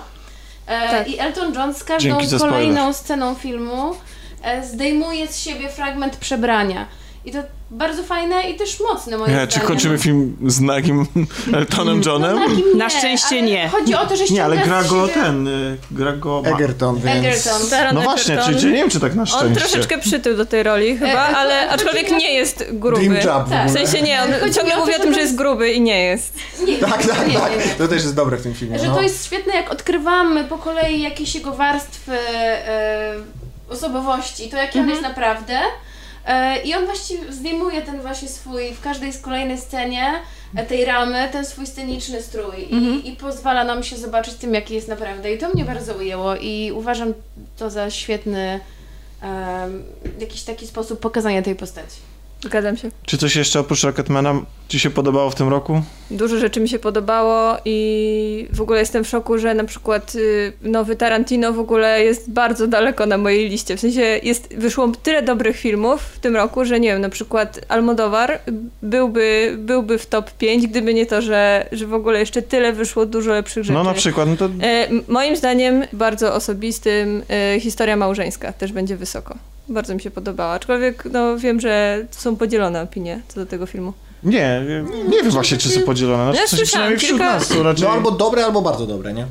[0.67, 1.07] E, Tak.
[1.07, 3.95] I Elton John z każdą kolejną sceną filmu
[4.43, 6.85] e, zdejmuje z siebie fragment przebrania.
[7.25, 7.37] I to
[7.71, 9.49] bardzo fajne i też mocne moim Nie, zdaniem.
[9.49, 11.05] czy kończymy film z nagim
[11.57, 12.35] Eltonem Johnem?
[12.35, 13.69] No, takim Na nie, szczęście nie.
[13.69, 16.41] Chodzi o to, że Nie, ale gra go siebie- ten, y, gra go...
[16.45, 16.49] Ma.
[16.49, 17.17] Egerton, więc...
[17.25, 17.69] Egerton.
[17.69, 19.55] Taron No właśnie, czy, czy nie wiem, czy tak na On szczęście.
[19.59, 23.09] troszeczkę przytył do tej roli chyba, E, e, ale to- aczkolwiek to- nie jest gruby.
[23.09, 23.67] Dream job w Tak.
[23.69, 25.81] W sensie nie, on Chodzi ciągle o mówi to, o tym, że jest gruby i
[25.81, 26.33] nie jest.
[26.67, 27.51] Nie, Tak, tak, nie, tak.
[27.51, 27.63] nie, nie.
[27.77, 28.79] To też jest dobre w tym filmie.
[28.79, 28.95] Że no.
[28.95, 33.13] to jest świetne, jak odkrywamy po kolei jakieś jego warstwy e,
[33.69, 35.59] osobowości, to jaki on jest naprawdę.
[36.25, 40.13] E, I on właściwie zdejmuje ten właśnie swój, w każdej z kolejnej scenie
[40.55, 44.73] e, tej ramy, ten swój sceniczny strój i, i pozwala nam się zobaczyć tym, jaki
[44.73, 45.33] jest naprawdę.
[45.33, 47.13] I to mnie bardzo ujęło i uważam
[47.57, 48.59] to za świetny
[49.21, 49.83] em,
[50.19, 52.10] jakiś taki sposób pokazania tej postaci.
[52.43, 52.91] Zgadzam się.
[53.05, 55.81] Czy coś jeszcze oprócz Rocketmana Ci się podobało w tym roku?
[56.11, 60.53] Dużo rzeczy mi się podobało i w ogóle jestem w szoku, że na przykład y,
[60.61, 63.77] nowy Tarantino w ogóle jest bardzo daleko na mojej liście.
[63.77, 67.59] W sensie jest, wyszło tyle dobrych filmów w tym roku, że nie wiem, na przykład
[67.67, 68.39] Almodóvar
[68.81, 73.05] byłby, byłby w top 5, gdyby nie to, że, że w ogóle jeszcze tyle wyszło
[73.05, 73.73] dużo lepszych rzeczy.
[73.73, 78.97] No na przykład, no to E, moim zdaniem bardzo osobistym e, historia małżeńska też będzie
[78.97, 79.37] wysoko.
[79.71, 83.93] Bardzo mi się podobała, aczkolwiek no, wiem, że są podzielone opinie co do tego filmu.
[84.23, 84.61] nie,
[85.07, 86.23] nie wiem właśnie, czy są podzielone.
[86.23, 87.83] Znaczy, Ja słyszałam przynajmniej wśród kilka- nas są raczej...
[87.83, 89.25] No albo dobre, albo bardzo dobre, nie?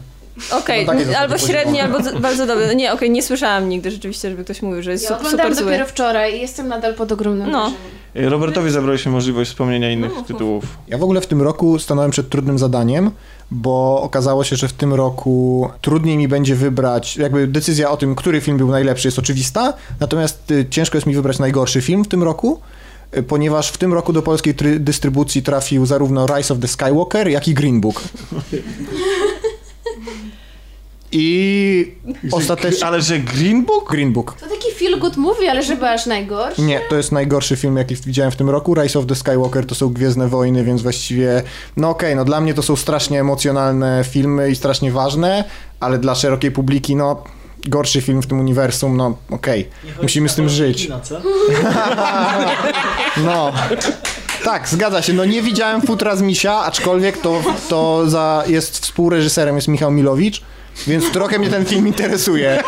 [0.51, 2.77] Okej, No zasady albo średni, albo bardzo dobry.
[2.77, 5.57] Nie, okej, nie słyszałam nigdy rzeczywiście, żeby ktoś mówił, że jest Ja su- oglądałam super
[5.65, 5.65] zły.
[5.73, 7.59] dopiero wczoraj i jestem nadal pod ogromnym No.
[7.61, 8.31] wrażeniem.
[8.31, 10.65] Robertowi zabraliśmy możliwość wspomnienia innych No, tytułów.
[10.89, 13.11] Ja w ogóle w tym roku stanąłem przed trudnym zadaniem,
[13.51, 18.15] bo okazało się, że w tym roku trudniej mi będzie wybrać, jakby decyzja o tym,
[18.15, 22.09] który film był najlepszy jest oczywista, natomiast y, ciężko jest mi wybrać najgorszy film w
[22.09, 22.61] tym roku,
[23.17, 27.29] y, ponieważ w tym roku do polskiej try- dystrybucji trafił zarówno Rise of the Skywalker,
[27.29, 28.01] jak i Green Book.
[31.13, 31.93] I
[32.33, 32.87] ostatecznie...
[32.87, 33.91] Ale że Green Book?
[33.91, 34.37] Green Book.
[34.41, 36.63] To taki feel good movie, ale żeby aż najgorszy.
[36.63, 38.75] Nie, to jest najgorszy film, jaki widziałem w tym roku.
[38.75, 41.43] Rise of the Skywalker to są Gwiezdne Wojny, więc właściwie,
[41.77, 45.45] no okej, no dla mnie to są strasznie emocjonalne filmy i strasznie ważne,
[45.81, 47.25] ale dla szerokiej publiki, no
[47.67, 50.83] gorszy film w tym uniwersum, no okej, chodzi musimy z tym żyć.
[50.83, 51.21] Kino, co?
[53.25, 53.53] No.
[54.45, 55.13] Tak, zgadza się.
[55.13, 60.43] No nie widziałem futra z Misia, aczkolwiek to, to za, jest współreżyserem, jest Michał Milowicz,
[60.87, 62.63] więc trochę mnie ten film interesuje.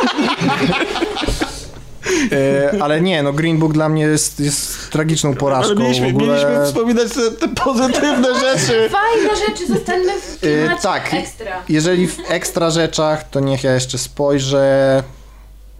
[2.32, 5.74] E, ale nie, no Green Book dla mnie jest, jest tragiczną Ale porażką.
[5.74, 6.26] mieliśmy, w ogóle...
[6.28, 8.90] mieliśmy wspominać te, te pozytywne rzeczy.
[8.90, 11.14] Fajne rzeczy, zostańmy w Y, temacie tak.
[11.14, 11.62] ekstra.
[11.68, 15.02] Jeżeli w ekstra rzeczach, to niech ja jeszcze spojrzę.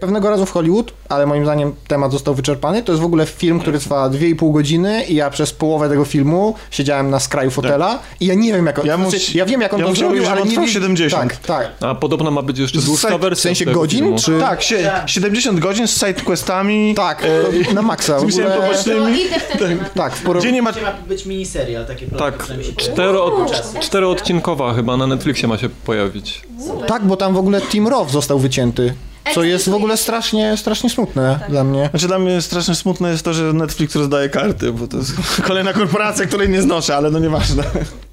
[0.03, 2.83] Pewnego razu w Hollywood, ale moim zdaniem temat został wyczerpany.
[2.83, 6.55] To jest w ogóle film, który trwa 2,5 godziny i ja przez połowę tego filmu
[6.71, 9.47] siedziałem na skraju fotela i ja nie wiem jak on, Ja ja, mus- znaczy, ja
[9.47, 11.23] wiem jak on ja to zrobił, ale on nie trwał wiem- 70.
[11.33, 11.71] Tak, tak.
[11.91, 14.19] A podobno ma być jeszcze dłuższa Side- wersja W sensie tego godzin, filmu.
[14.19, 14.41] czy...
[14.41, 16.95] Tak, sie, 70 godzin z sidequestami.
[16.95, 17.25] Tak,
[17.71, 18.19] E, na maksa.
[18.19, 19.19] W misjami ogóle, To pobocznymi.
[19.59, 19.95] temat.
[19.95, 20.39] tak, w.
[20.41, 20.71] Gdzie nie ma...
[20.71, 26.43] Ma być miniserial, takie Tak, się cztero, od, czteroodcinkowa chyba na Netflixie ma się pojawić.
[26.87, 28.95] tak, bo tam w ogóle Tim Roth został wycięty.
[29.35, 31.89] Co jest w ogóle strasznie, strasznie smutne dla mnie.
[31.91, 35.13] Znaczy dla mnie strasznie smutne jest to, że Netflix rozdaje karty, bo to jest
[35.49, 37.65] kolejna korporacja, której nie znoszę, ale no nieważne.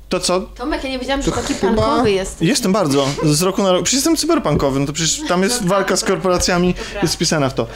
[0.09, 0.41] To co?
[0.41, 2.41] Tomek, ja nie wiedziałam, że To taki chyba- punkowy jest.
[2.41, 3.07] Jestem bardzo.
[3.23, 3.83] Z roku na rok.
[3.83, 7.67] Przecież jestem cyberpunkowy, no to przecież tam jest walka z korporacjami, jest wpisana w to.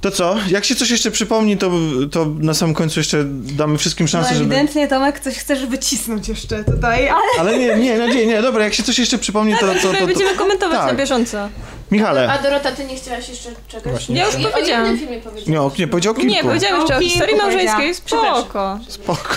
[0.00, 0.36] To co?
[0.48, 1.70] Jak się coś jeszcze przypomni, to,
[2.10, 4.40] to na samym końcu jeszcze damy wszystkim No szansę, żeby...
[4.54, 8.64] ewidentnie Tomek coś chcesz wycisnąć jeszcze tutaj, ale Ale nie, nie, no nie, nie, dobra,
[8.64, 9.60] jak się coś jeszcze przypomni, to...
[9.60, 10.86] to, to, to, Będziemy komentować tak.
[10.86, 11.48] na bieżąco.
[11.92, 12.32] Michale.
[12.32, 13.92] A Dorota, ty nie chciałaś jeszcze czegoś?
[13.92, 14.16] Właśnie.
[14.16, 14.94] Ja już I powiedziałam.
[14.94, 15.70] O filmie powiedziałam.
[15.70, 16.30] Nie, nie, powiedział kilku.
[16.30, 17.94] Nie, powiedziałam jeszcze o O historii małżeńskiej.
[17.94, 18.78] Spoko.
[18.88, 19.36] Spoko.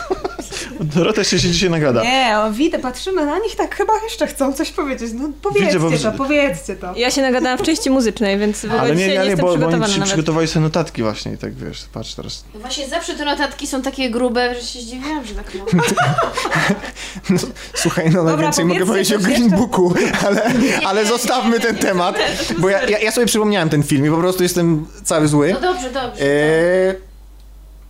[0.80, 2.04] Dorota jeszcze się dzisiaj nagrada.
[2.04, 5.12] nie, o widzę, patrzymy na nich, tak chyba jeszcze chcą coś powiedzieć.
[5.14, 6.94] No powiedzcie Widzę, bo- to, powiedzcie to.
[6.96, 9.46] Ja się nagadałam w części muzycznej, więc w ogóle Ale nie, nie, nie, nie, jestem
[9.46, 10.04] bo, bo oni nawet.
[10.04, 12.44] przygotowali sobie notatki właśnie i tak wiesz, patrz teraz.
[12.54, 15.70] No Właśnie zawsze te notatki są takie grube, że się zdziwiłam, że tak mało.
[17.74, 19.94] Słuchaj, no najwięcej mogę powiedzieć o Green Booku,
[20.28, 20.52] ale,
[20.86, 22.16] ale zostawmy ten temat,
[22.58, 25.54] bo ja, ja, ja sobie przypomniałem ten film i po prostu jestem cały zły.
[25.54, 26.22] No dobrze, dobrze.
[26.22, 26.96] Eee,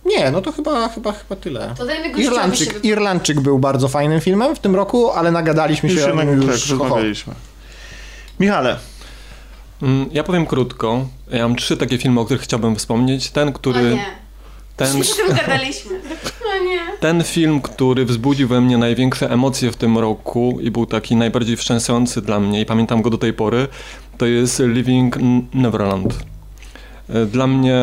[0.04, 1.74] nie, no to chyba, chyba, chyba tyle.
[1.78, 2.84] To dajmy gościowi się Irlandczyk.
[2.84, 6.40] Irlandczyk był bardzo fajnym filmem w tym roku, ale nagadaliśmy Już się się o nim
[6.42, 6.68] tak, już.
[6.72, 6.78] ho.
[6.78, 7.34] rozmawialiśmy.
[8.40, 8.76] Michale,
[9.82, 11.06] Mm, Ja powiem krótko.
[11.30, 13.30] Ja mam trzy takie filmy, o których chciałbym wspomnieć.
[13.30, 13.94] Ten, O który...
[13.94, 14.04] nie.
[14.76, 15.02] Ten,
[15.36, 16.00] gadaliśmy.
[16.60, 16.78] O nie.
[17.00, 21.56] ten film, który wzbudził we mnie największe emocje w tym roku i był taki najbardziej
[21.56, 23.68] wstrząsający dla mnie i pamiętam go do tej pory,
[24.18, 25.16] to jest Living
[25.54, 26.18] Neverland.
[27.08, 27.78] E, Dla mnie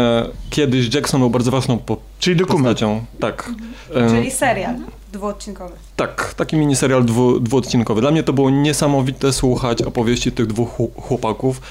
[0.49, 2.65] kiedyś Jackson był bardzo ważną po czyli dokument.
[2.67, 3.05] postacią.
[3.19, 3.51] Tak.
[3.95, 4.75] E, Czyli serial
[5.13, 5.73] dwuodcinkowy.
[5.95, 8.01] Tak, taki miniserial dwu, dwuodcinkowy.
[8.01, 11.61] Dla mnie to było niesamowite słuchać opowieści tych dwóch chł- chłopaków.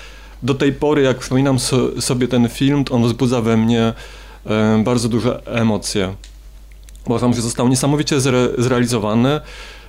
[0.42, 3.92] Do tej pory, jak wspominam so, sobie ten film, to on wzbudza we mnie
[4.46, 6.14] e, bardzo duże emocje.
[7.06, 9.40] Uważam, że został niesamowicie zre, zrealizowany.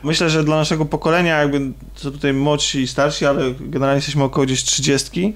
[0.04, 1.62] Myślę, że dla naszego pokolenia, jakby
[1.96, 5.34] co tutaj młodsi i starsi, ale generalnie jesteśmy około gdzieś 30,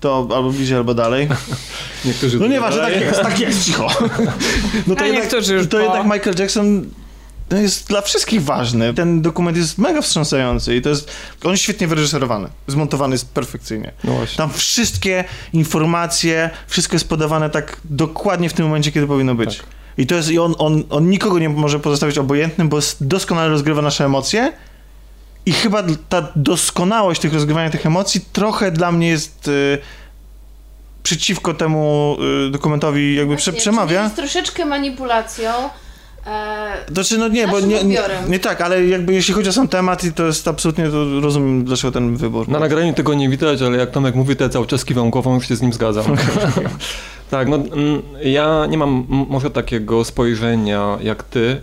[0.00, 1.28] to albo bliżej, albo dalej.
[2.04, 3.88] Niektórzy No nieważne, tak jest, tak jest, cicho.
[4.86, 5.82] No to A jednak, niektórzy już to po.
[5.82, 6.90] jednak Michael Jackson
[7.50, 8.94] no, jest dla wszystkich ważny.
[8.94, 11.10] Ten dokument jest mega wstrząsający i to jest,
[11.44, 13.92] on jest świetnie wyreżyserowany, zmontowany jest perfekcyjnie.
[14.04, 14.36] No właśnie.
[14.36, 19.56] Tam wszystkie informacje, wszystko jest podawane tak dokładnie w tym momencie, kiedy powinno być.
[19.56, 19.66] Tak.
[19.98, 23.82] I to jest, i on, on, on nikogo nie może pozostawić obojętnym, bo doskonale rozgrywa
[23.82, 24.52] nasze emocje.
[25.46, 29.78] I chyba ta doskonałość tych rozgrywania tych emocji trochę dla mnie jest y,
[31.02, 34.02] przeciwko temu y, dokumentowi jakby prze, Właśnie, przemawia.
[34.02, 35.50] Jest troszeczkę manipulacją.
[36.26, 39.68] E, Znaczy, no nie, bo nie, nie, nie tak, ale jakby jeśli chodzi o sam
[39.68, 42.48] temat, i to jest absolutnie, to rozumiem dlaczego ten wybór.
[42.48, 45.34] Na nagraniu tego nie widać, ale jak Tomek mówi, to ja cały czas kiwam głową,
[45.34, 46.04] już się z nim zgadzam.
[47.30, 51.60] tak, no mm, ja nie mam może takiego spojrzenia jak ty,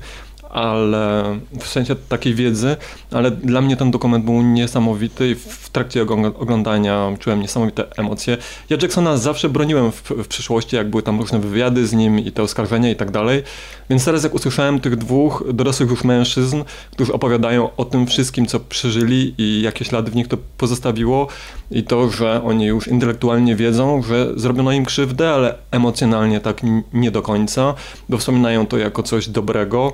[0.56, 1.24] ale
[1.60, 2.76] w sensie takiej wiedzy,
[3.12, 8.38] ale dla mnie ten dokument był niesamowity i w- trakcie ogl- oglądania czułem niesamowite emocje.
[8.70, 12.32] Ja Jacksona zawsze broniłem w, w przyszłości, jak były tam różne wywiady z nim i
[12.32, 13.44] te oskarżenia i tak dalej,
[13.90, 18.60] więc teraz jak usłyszałem tych dwóch dorosłych już mężczyzn, którzy opowiadają o tym wszystkim, co
[18.60, 21.28] przeżyli i jakie ślady w nich to pozostawiło
[21.72, 26.62] i to, że oni już intelektualnie wiedzą, że zrobiono im krzywdę, ale emocjonalnie tak
[26.94, 27.74] nie do końca,
[28.10, 29.94] bo wspominają to jako coś dobrego,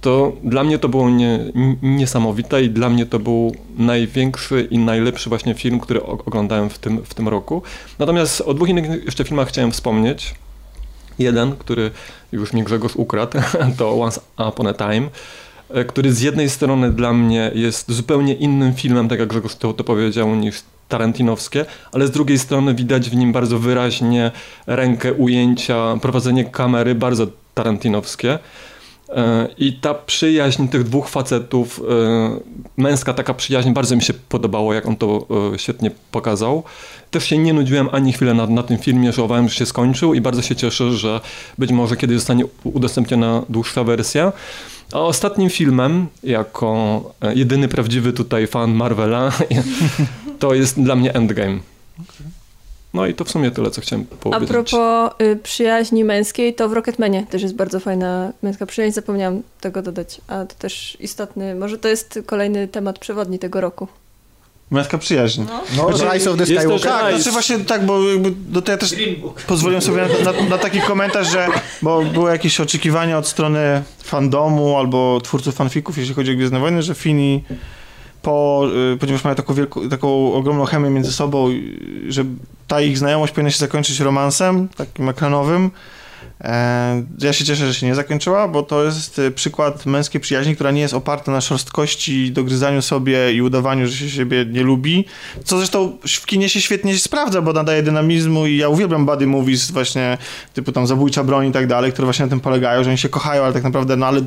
[0.00, 1.38] to dla mnie to było nie,
[1.82, 7.04] niesamowite i dla mnie to był największy i najlepszy właśnie film, który oglądałem w tym,
[7.04, 7.62] w tym roku.
[7.98, 10.34] Natomiast o dwóch innych jeszcze filmach chciałem wspomnieć.
[11.18, 11.90] Jeden, który
[12.32, 13.38] już mi Grzegorz ukradł,
[13.78, 15.08] to Once Upon a Time,
[15.70, 19.72] e, który z jednej strony dla mnie jest zupełnie innym filmem, tak jak Grzegorz to,
[19.72, 24.30] to powiedział, niż tarantinowskie, ale z drugiej strony widać w nim bardzo wyraźnie
[24.66, 28.38] rękę ujęcia, prowadzenie kamery bardzo tarantinowskie.
[29.08, 32.40] E, I ta przyjaźń tych dwóch facetów, e,
[32.76, 36.62] męska taka przyjaźń, bardzo mi się podobało, jak on to e, świetnie pokazał.
[37.10, 40.20] Też się nie nudziłem ani chwilę na, na tym filmie, żałowałem, że się skończył i
[40.20, 41.20] bardzo się cieszę, że
[41.58, 44.32] być może kiedyś zostanie udostępniona dłuższa wersja.
[44.92, 47.02] A ostatnim filmem, jako
[47.34, 49.32] jedyny prawdziwy tutaj fan Marvela,
[50.38, 51.58] to jest dla mnie Endgame.
[52.94, 54.48] No i to w sumie tyle, co chciałem A powiedzieć.
[54.48, 59.82] propos y, przyjaźni męskiej, to w Rocketmanie też jest bardzo fajna męska przyjaźń, zapomniałam tego
[59.82, 60.20] dodać.
[60.28, 63.88] A to też istotny, może to jest kolejny temat przewodni tego roku.
[64.70, 65.42] Męska przyjaźń.
[65.76, 66.90] No, Znaczy, Rise of the Skywalker.
[66.90, 68.94] Tak, znaczy właśnie tak, bo jakby do tego ja też
[69.46, 71.48] pozwoliłem sobie na, na, na taki komentarz, że
[71.82, 76.82] bo były jakieś oczekiwania od strony fandomu albo twórców fanfików, jeśli chodzi o Gwiezdne Wojny,
[76.82, 77.44] że Fini
[78.28, 82.24] po, y, ponieważ mają taką, wielką, taką ogromną chemię między sobą, y, że
[82.66, 85.70] ta ich znajomość powinna się zakończyć romansem, takim ekranowym.
[86.44, 90.54] E, Ja się cieszę, że się nie zakończyła, bo to jest y, przykład męskiej przyjaźni,
[90.54, 95.04] która nie jest oparta na szorstkości, dogryzaniu sobie i udawaniu, że się siebie nie lubi.
[95.44, 99.70] Co zresztą w kinie się świetnie sprawdza, bo nadaje dynamizmu i ja uwielbiam buddy movies
[99.70, 100.18] właśnie
[100.54, 103.08] typu tam Zabójcza broń i tak dalej, które właśnie na tym polegają, że oni się
[103.08, 104.20] kochają, ale tak naprawdę, no ale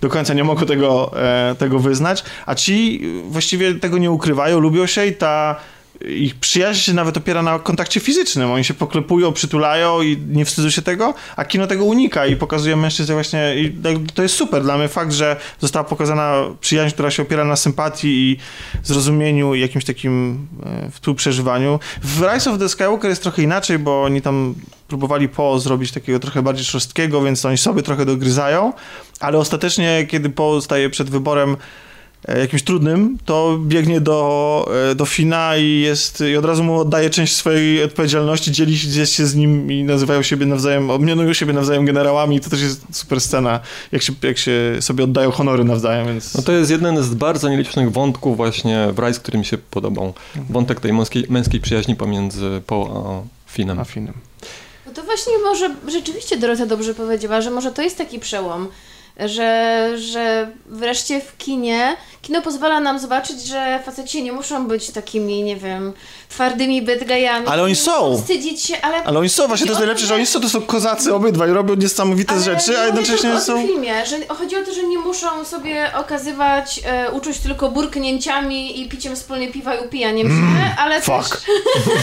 [0.00, 2.24] do końca nie mogą tego, e, tego wyznać.
[2.46, 5.56] A ci właściwie tego nie ukrywają, lubią się i ta
[6.00, 8.50] ich przyjaźń się nawet opiera na kontakcie fizycznym.
[8.50, 12.76] Oni się poklepują, przytulają i nie wstydzą się tego, a kino tego unika i pokazuje
[12.76, 13.54] mężczyzn właśnie.
[14.14, 18.08] To jest super dla mnie fakt, że została pokazana przyjaźń, która się opiera na sympatii
[18.08, 18.36] i
[18.82, 21.80] zrozumieniu i jakimś takim e, współprzeżywaniu.
[22.02, 24.54] W Rise of the Skywalker jest trochę inaczej, bo oni tam
[24.88, 28.72] próbowali po zrobić takiego trochę bardziej szorstkiego, więc oni sobie trochę dogryzają,
[29.20, 31.56] ale ostatecznie, kiedy po staje przed wyborem
[32.28, 37.10] jakimś trudnym, to biegnie do, e, do Fina i jest i od razu mu oddaje
[37.10, 41.52] część swojej odpowiedzialności, dzieli się dzieli się z nim i nazywają siebie nawzajem, mianują siebie
[41.52, 43.60] nawzajem generałami i to też jest super scena,
[43.92, 46.34] jak się, jak się sobie oddają honory nawzajem, więc...
[46.34, 50.14] No to jest jeden z bardzo nielicznych wątków właśnie w Rise, który mi się podobał.
[50.50, 53.78] Wątek tej męskiej, męskiej przyjaźni pomiędzy Poe a Finem.
[53.78, 54.14] A Finem.
[54.86, 58.68] No to właśnie może rzeczywiście Dorota dobrze powiedziała, że może to jest taki przełom,
[59.18, 61.96] że, że wreszcie w kinie,
[62.26, 65.92] kino pozwala nam zobaczyć, że faceci nie muszą być takimi, nie wiem,
[66.28, 67.46] twardymi bydgajami.
[67.46, 68.18] Ale oni są.
[68.18, 69.04] Wstydzić się, ale...
[69.04, 71.74] Ale oni są, właśnie to jest najlepsze, że oni są, to są kozacy obydwaj, robią
[71.74, 73.56] niesamowite ale rzeczy, a jednocześnie są...
[73.56, 78.80] tym filmie, że chodzi o to, że nie muszą sobie okazywać e, uczuć tylko burknięciami
[78.80, 81.40] i piciem wspólnie piwa i upijaniem się, ale fuck.
[81.40, 81.54] też...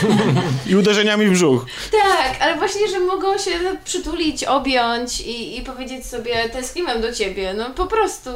[0.69, 1.65] I uderzeniami w brzuch.
[1.91, 3.51] Tak, ale właśnie, że mogą się
[3.86, 7.53] przytulić, objąć i, i powiedzieć sobie tęskniłem do ciebie.
[7.57, 8.30] No po prostu,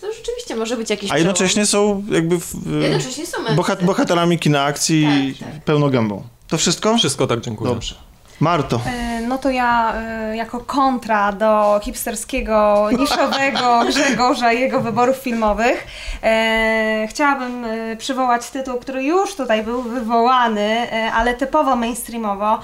[0.00, 2.82] to rzeczywiście może być jakiś A jednocześnie są jakby w, przełom.
[2.82, 5.64] Jednocześnie są bohat, bohaterami kina akcji Tak, tak.
[5.64, 6.22] pełną gębą.
[6.48, 6.98] To wszystko?
[6.98, 7.70] Wszystko tak, dziękuję.
[7.74, 7.94] Dobrze.
[8.40, 8.80] Marto.
[8.86, 15.86] E, No to ja e, jako kontra do hipsterskiego, niszowego Grzegorza i jego wyborów filmowych
[16.22, 22.58] e, chciałabym e, przywołać tytuł, który już tutaj był wywołany, e, ale typowo mainstreamowo.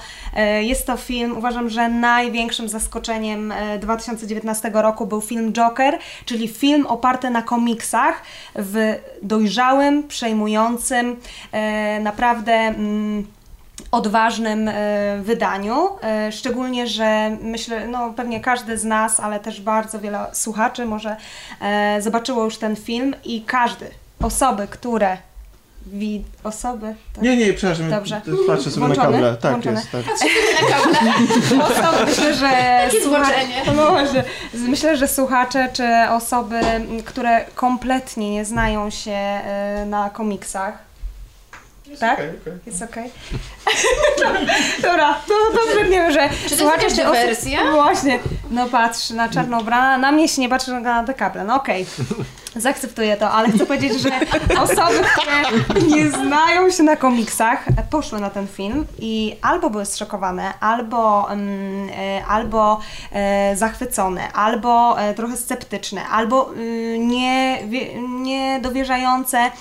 [0.61, 6.85] Jest to film, uważam, że największym zaskoczeniem e, 2019 roku był film Joker, czyli film
[6.87, 8.21] oparty na komiksach
[8.55, 11.15] w dojrzałym, przejmującym,
[12.01, 12.73] naprawdę...
[13.93, 14.73] Odważnym e,
[15.21, 15.89] wydaniu.
[16.03, 21.15] E, szczególnie, że myślę, no pewnie każdy z nas, ale też bardzo wiele słuchaczy może
[21.61, 23.87] e, zobaczyło już ten film i każdy,
[24.21, 25.17] osoby, które
[25.85, 26.95] Wi- osoby.
[27.13, 27.23] Tak.
[27.23, 27.89] Nie, nie, przepraszam.
[27.89, 28.21] Dobrze.
[28.47, 29.17] Patrzę sobie na Włączony?
[29.17, 29.37] kable.
[29.37, 29.75] Tak Włączony.
[29.75, 30.05] jest, tak.
[30.05, 31.63] Na kable.
[31.65, 32.49] Osoby, myślę, że
[32.85, 33.63] Takie słucha- zboczenie.
[33.77, 33.95] no,
[34.53, 36.59] myślę, że słuchacze czy osoby,
[37.05, 39.41] które kompletnie nie znają się
[39.85, 40.92] na komiksach.
[41.99, 42.19] Tak?
[42.65, 43.09] Jest okej.
[44.81, 47.71] Dobra, to dobrze wiem, że Czy to jest osób- wersja?
[47.71, 48.19] Właśnie,
[48.51, 51.85] no patrz na czarno ubrana, na mnie się nie patrzy na te kable, no okej.
[52.55, 54.09] Zaakceptuję to, ale chcę powiedzieć, że
[54.61, 55.41] osoby, które
[55.87, 61.89] nie znają się na komiksach, poszły na ten film i albo były zszokowane, albo, mm,
[61.89, 62.79] e, albo
[63.11, 69.51] e, zachwycone, albo e, trochę sceptyczne, albo y, nie, wie- niedowierzające, e,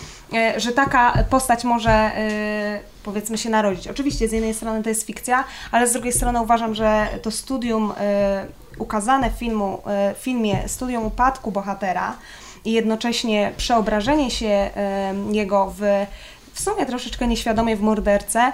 [0.56, 3.88] że taka postać może e, powiedzmy się narodzić.
[3.88, 7.92] Oczywiście z jednej strony to jest fikcja, ale z drugiej strony uważam, że to studium
[7.96, 8.46] e,
[8.78, 12.16] ukazane w filmu, e, filmie Studium Upadku Bohatera
[12.64, 16.06] i jednocześnie przeobrażenie się e, jego w
[16.52, 18.52] w sumie troszeczkę nieświadomie w mordercę e,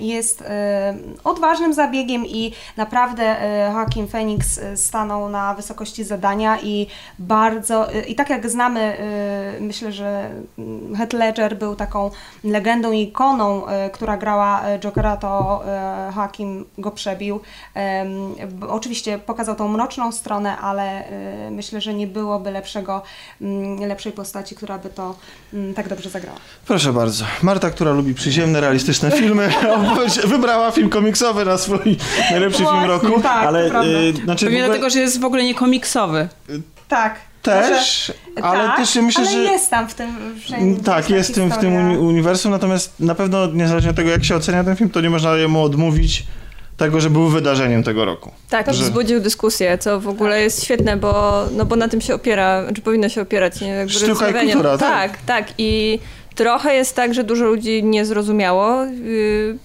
[0.00, 6.86] jest e, odważnym zabiegiem i naprawdę e, Joaquin Phoenix e, stanął na wysokości zadania i
[7.18, 12.10] bardzo, e, i tak jak znamy, e, myślę, że mm, Heath Ledger był taką
[12.44, 17.40] legendą i ikoną, e, która grała e, Jokera, to e, Joaquin go przebił.
[18.68, 23.02] Oczywiście pokazał tą mroczną stronę, ale e, myślę, że nie byłoby lepszego,
[23.40, 25.14] mm, lepszej postaci, która by to
[25.54, 26.38] mm, tak dobrze zagrała.
[26.66, 27.24] Proszę bardzo.
[27.42, 29.25] Marta, która lubi przyziemne, realistyczne filmy,
[29.76, 31.96] opowiedz- wybrała film komiksowy na swój
[32.30, 33.20] najlepszy film Właśnie, roku.
[33.20, 36.28] tak, ale y, znaczy Pewnie ogóle dlatego, że jest w ogóle nie komiksowy.
[36.88, 37.14] Tak.
[37.42, 40.08] też, Może- ale tak, też myślę, ale że jest tam w tym
[40.40, 40.82] wszędzie.
[40.84, 41.80] Tak, ta jest w tym, w tym historia.
[41.80, 45.10] uni- uniwersum, natomiast na pewno niezależnie od tego, jak się ocenia ten film, to nie
[45.10, 46.24] można jemu odmówić
[46.76, 48.30] tego, że był wydarzeniem tego roku.
[48.50, 52.00] Tak, to Że- wzbudził dyskusję, co w ogóle jest świetne, bo, no bo na tym
[52.00, 53.60] się opiera, czy powinno się opierać.
[53.60, 55.10] Nie, jakby Sztuka i kultura, tak.
[55.10, 55.46] tak, tak.
[55.58, 55.98] I
[56.36, 58.84] trochę jest tak, że dużo ludzi nie zrozumiało,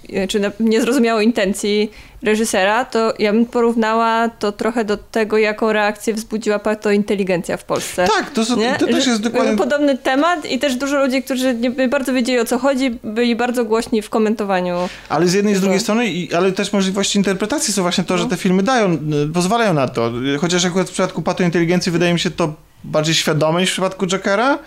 [0.09, 1.91] yy, czy na, nie zrozumiało intencji
[2.24, 8.07] reżysera, to ja bym porównała to trochę do tego, jaką reakcję wzbudziła patointeligencja w Polsce.
[8.17, 9.49] Tak, to, są- to też jest dokładnie...
[9.49, 13.36] był Podobny temat i też dużo ludzi, którzy nie bardzo wiedzieli o co chodzi, byli
[13.36, 14.89] bardzo głośni w komentowaniu.
[15.09, 18.17] Ale z jednej i z drugiej strony, i, ale też możliwości interpretacji są właśnie to,
[18.17, 18.97] że te filmy dają, y,
[19.34, 20.11] pozwalają na to.
[20.41, 22.53] Chociaż akurat w przypadku Pato Inteligencji wydaje mi się to
[22.84, 24.59] bardziej świadome niż w przypadku Jokera.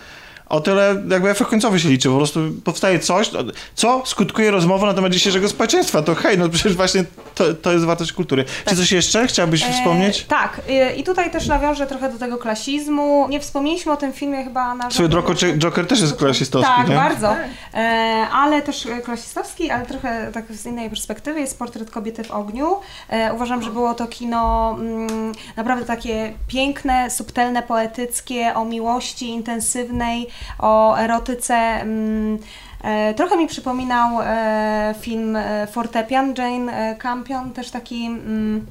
[0.49, 2.09] O tyle jakby efekt końcowy się liczy.
[2.09, 3.31] Po prostu powstaje coś,
[3.75, 6.01] co skutkuje rozmową na temat dzisiejszego społeczeństwa.
[6.01, 7.03] To hej, no przecież właśnie
[7.35, 8.45] to, to jest wartość kultury.
[8.65, 10.23] Czy coś jeszcze chciałabyś E, wspomnieć?
[10.23, 13.27] tak, e, i tutaj też nawiążę trochę do tego klasizmu.
[13.29, 16.95] Nie wspomnieliśmy o tym filmie chyba na żadnym- drogą Joker też jest klasistowski, Tak, nie?
[16.95, 17.35] bardzo.
[17.73, 17.77] E,
[18.33, 22.75] ale też klasistowski, ale trochę tak z innej perspektywy jest portret kobiety w ogniu.
[23.09, 30.27] E, uważam, że było to kino mm, naprawdę takie piękne, subtelne, poetyckie, o miłości intensywnej,
[30.59, 31.55] o erotyce.
[31.55, 32.39] Mm,
[32.83, 38.65] e, Trochę mi przypominał e, film e, Fortepian Jane Campion, też taki mm,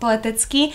[0.00, 0.72] poetycki.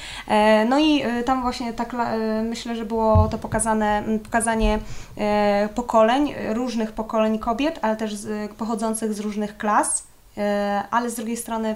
[0.70, 1.96] No i tam właśnie tak
[2.44, 4.80] myślę, że było to pokazane, m, pokazanie
[5.76, 8.14] pokoleń, różnych pokoleń kobiet, ale też
[8.58, 10.04] pochodzących z różnych klas.
[10.40, 11.76] E, Ale z drugiej strony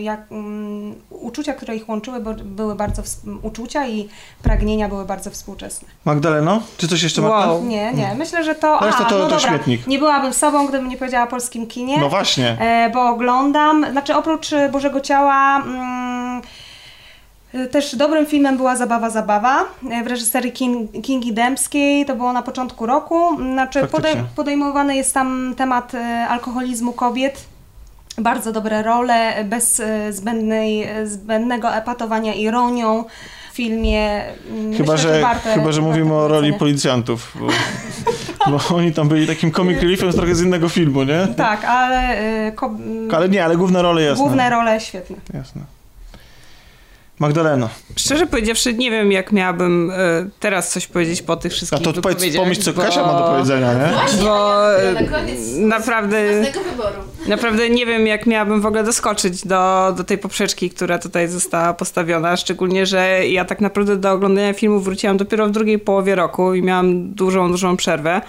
[0.00, 3.02] jak, mm, uczucia, które ich łączyły, były bardzo
[3.42, 4.08] uczucia i
[4.42, 5.88] pragnienia były bardzo współczesne.
[6.04, 7.22] Magdaleno, czy coś jeszcze?
[7.22, 7.64] Wow.
[7.64, 8.78] Nie, nie, myślę, że to.
[8.80, 9.86] Reszta a, to- no to dobra, śmietnik.
[9.86, 12.00] Nie byłabym sobą, gdybym nie powiedziała o polskim kinie.
[12.00, 12.56] No właśnie.
[12.60, 16.42] E, bo oglądam, znaczy oprócz e, Bożego Ciała mm,
[17.70, 19.64] też dobrym filmem była Zabawa Zabawa
[20.04, 25.54] w reżyserii King, Kingi Dębskiej, to było na początku roku, znaczy podej, podejmowany jest tam
[25.56, 27.44] temat e, alkoholizmu kobiet,
[28.18, 33.04] bardzo dobre role, e, bez e, zbędnej, e, zbędnego epatowania ironią
[33.52, 34.22] w filmie.
[34.50, 37.36] Mm, Chyba, Myślę, że, warte- chyba, że mówimy o roli policjantów.
[37.40, 37.46] Bo,
[38.68, 41.26] bo oni tam byli takim comic reliefem z trochę z innego filmu, nie?
[41.36, 42.74] Tak, ale, e, ko-
[43.16, 44.24] Ale nie, ale główne role jasne.
[44.24, 45.16] główne role świetne.
[45.34, 45.62] Jasne.
[47.18, 49.94] Magdaleno, Szczerze powiedziawszy, nie wiem, jak miałabym e,
[50.40, 53.24] teraz coś powiedzieć po tych a wszystkich to powiedz, pomyśl, co bo- Kasia ma do
[53.24, 53.92] powiedzenia, nie?
[53.92, 56.42] Właśnie, Bo e, na koniec naprawdę,
[57.26, 61.74] naprawdę nie wiem, jak miałabym w ogóle doskoczyć do, do tej poprzeczki, która tutaj została
[61.74, 62.36] postawiona.
[62.36, 66.62] Szczególnie, że ja tak naprawdę do oglądania filmu wróciłam dopiero w drugiej połowie roku i
[66.62, 68.20] miałam dużą, dużą przerwę.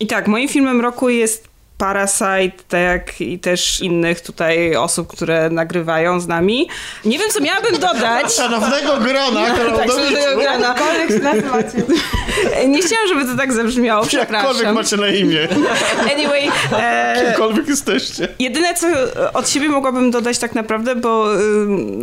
[0.00, 1.49] I tak, moim filmem roku jest
[1.80, 6.68] Parasite, tak jak i też innych tutaj osób, które nagrywają z nami.
[7.04, 8.34] Nie wiem, co miałabym dodać.
[8.36, 10.74] Szanownego grona, tak, szanownego grona.
[12.68, 14.74] Nie chciałam, żeby to tak zabrzmiało, Jakkolwiek przepraszam.
[14.74, 15.48] macie na imię.
[16.14, 18.28] Anyway, e, Kimkolwiek jesteście.
[18.38, 18.86] Jedyne, co
[19.34, 21.34] od siebie mogłabym dodać tak naprawdę, bo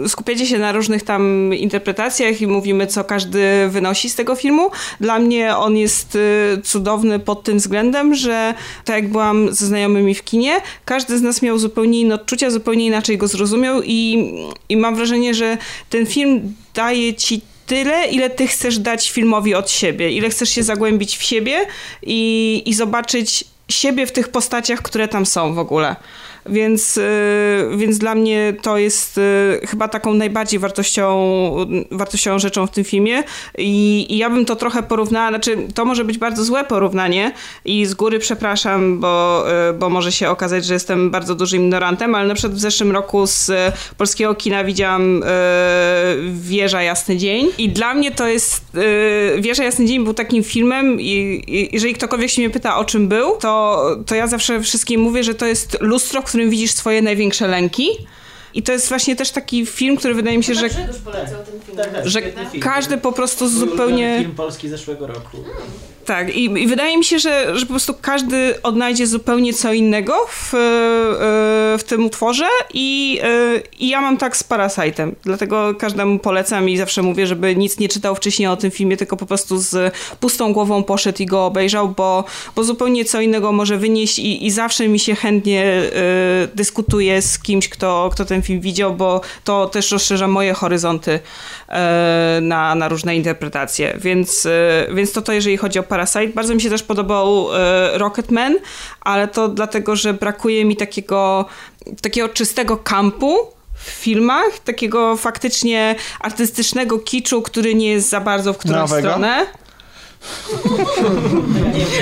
[0.06, 4.70] y, skupiacie się na różnych tam interpretacjach i mówimy, co każdy wynosi z tego filmu.
[5.00, 8.54] Dla mnie on jest y, cudowny pod tym względem, że
[8.86, 12.86] tak jak byłam ze znajomymi w kinie, każdy z nas miał zupełnie inne odczucia, zupełnie
[12.86, 14.32] inaczej go zrozumiał i,
[14.70, 15.58] i mam wrażenie, że
[15.90, 20.64] ten film daje ci tyle, ile ty chcesz dać filmowi od siebie, ile chcesz się
[20.64, 21.66] zagłębić w siebie
[22.04, 25.96] i, i zobaczyć siebie w tych postaciach, które tam są w ogóle.
[26.50, 27.02] Więc, y,
[27.78, 31.08] więc dla mnie to jest y, chyba taką najbardziej wartością,
[31.92, 33.24] wartościową rzeczą w tym filmie.
[33.58, 37.32] I, i ja bym to trochę porównała, znaczy to może być bardzo złe porównanie
[37.66, 42.16] i z góry przepraszam, bo, y, bo może się okazać, że jestem bardzo dużym ignorantem,
[42.16, 43.52] ale na przykład w zeszłym roku z
[43.98, 45.24] polskiego kina widziałam
[46.32, 47.48] Wieża Jasny Dzień.
[47.58, 48.66] I dla mnie to jest
[49.40, 53.08] Wieża Jasny Dzień był takim filmem i, i jeżeli ktokolwiek się mnie pyta o czym
[53.08, 57.48] był, to, to ja zawsze wszystkim mówię, że to jest lustro, którym widzisz swoje największe
[57.48, 57.90] lęki.
[58.54, 60.70] I to jest właśnie też taki film, który wydaje mi się, że,
[61.06, 61.78] polecał ten film.
[61.78, 62.22] Tak, tak, że
[62.60, 64.18] każdy po prostu zupełnie...
[64.20, 65.38] film polski zeszłego roku.
[66.08, 70.14] Tak, i, i wydaje mi się, że, że po prostu każdy odnajdzie zupełnie co innego
[70.30, 70.58] w, e,
[71.78, 76.78] w tym utworze i, e, i ja mam tak z Parasite'em, dlatego każdemu polecam i
[76.78, 80.54] zawsze mówię, żeby nic nie czytał wcześniej o tym filmie, tylko po prostu z pustą
[80.54, 82.24] głową poszedł i go obejrzał, bo,
[82.56, 85.90] bo zupełnie co innego może wynieść i, i zawsze mi się chętnie e,
[86.56, 91.20] dyskutuje z kimś, kto, kto ten film widział, bo to też rozszerza moje horyzonty
[92.42, 94.48] na, na różne interpretacje, więc,
[94.94, 95.97] więc to to jeżeli chodzi o Parasite.
[96.36, 98.56] Bardzo mi się też podobał e, Rocketman,
[99.02, 101.46] ale to dlatego, że brakuje mi takiego,
[102.02, 103.38] takiego czystego kampu
[103.74, 109.10] w filmach, takiego faktycznie artystycznego kiczu, który nie jest za bardzo w którąś Nowego?
[109.10, 109.46] stronę.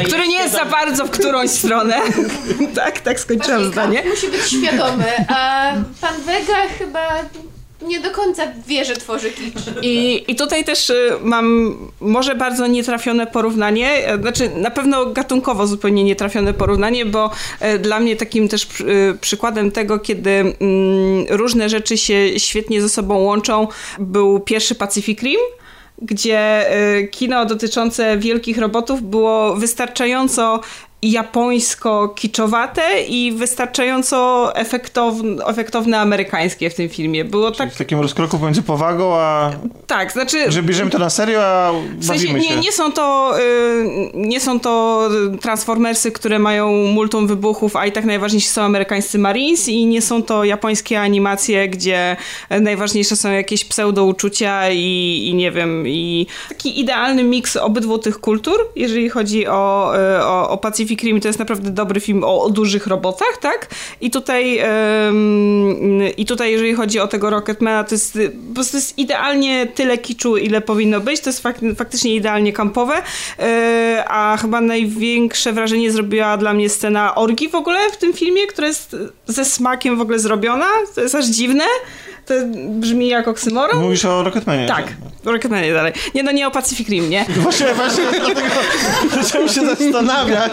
[0.06, 2.02] Który nie jest za bardzo w którąś stronę.
[2.76, 4.04] tak, tak skończyłam zdanie.
[4.10, 7.10] Musi być świadomy, a pan Vega chyba
[7.88, 9.54] nie do końca wie, że tworzy kicz.
[9.82, 15.68] I, I tutaj też y, mam może bardzo nietrafione porównanie, e, znaczy na pewno gatunkowo
[15.68, 20.56] zupełnie nietrafione porównanie, bo e, dla mnie takim też y, przykładem tego, kiedy mm,
[21.30, 23.68] różne rzeczy się świetnie ze sobą łączą,
[24.00, 25.40] był pierwszy Pacific Rim
[26.02, 30.62] gdzie y, kino dotyczące wielkich robotów było wystarczająco
[31.12, 37.26] japońsko-kiczowate i wystarczająco efektowne, efektowne amerykańskie w tym filmie.
[37.26, 39.52] Było tak, W takim rozkroku pomiędzy powagą, a
[39.88, 40.52] tak, znaczy...
[40.52, 42.56] że bierzemy to na serio, a W sensie, bawimy się.
[42.56, 45.10] nie, nie, są to, y, nie są to
[45.42, 50.24] Transformersy, które mają multum wybuchów, a i tak najważniejsi są amerykańscy Marines i nie są
[50.24, 52.16] to japońskie animacje, gdzie
[52.62, 58.56] najważniejsze są jakieś pseudouczucia i, i nie wiem, i taki idealny miks obydwu tych kultur,
[58.76, 62.50] jeżeli chodzi o, y, o, o Pacific Rim, to jest naprawdę dobry film o, o
[62.50, 63.70] dużych robotach, tak?
[64.02, 64.62] I tutaj,
[66.18, 70.38] i tutaj jeżeli chodzi o tego Rocketmana, to jest po prostu jest idealnie tyle kiczu,
[70.38, 71.20] ile powinno być.
[71.20, 72.94] To jest fak faktycznie idealnie kampowe.
[72.96, 73.46] Yy,
[74.08, 78.68] a chyba największe wrażenie zrobiła dla mnie scena orgi w ogóle w tym filmie, która
[78.68, 78.96] jest
[79.28, 80.68] ze smakiem w ogóle zrobiona.
[80.96, 81.64] To jest aż dziwne.
[82.26, 82.34] To
[82.70, 83.82] brzmi jak oksymoron.
[83.82, 84.68] Mówisz o Rocketmanie.
[84.68, 84.94] Tak,
[85.26, 85.94] o Rocketmanie dalej.
[86.16, 87.26] Nie, no nie o Pacific Rim, nie?
[87.38, 88.56] Właśnie, właśnie dlatego
[89.22, 90.52] zacząłem się zastanawiać.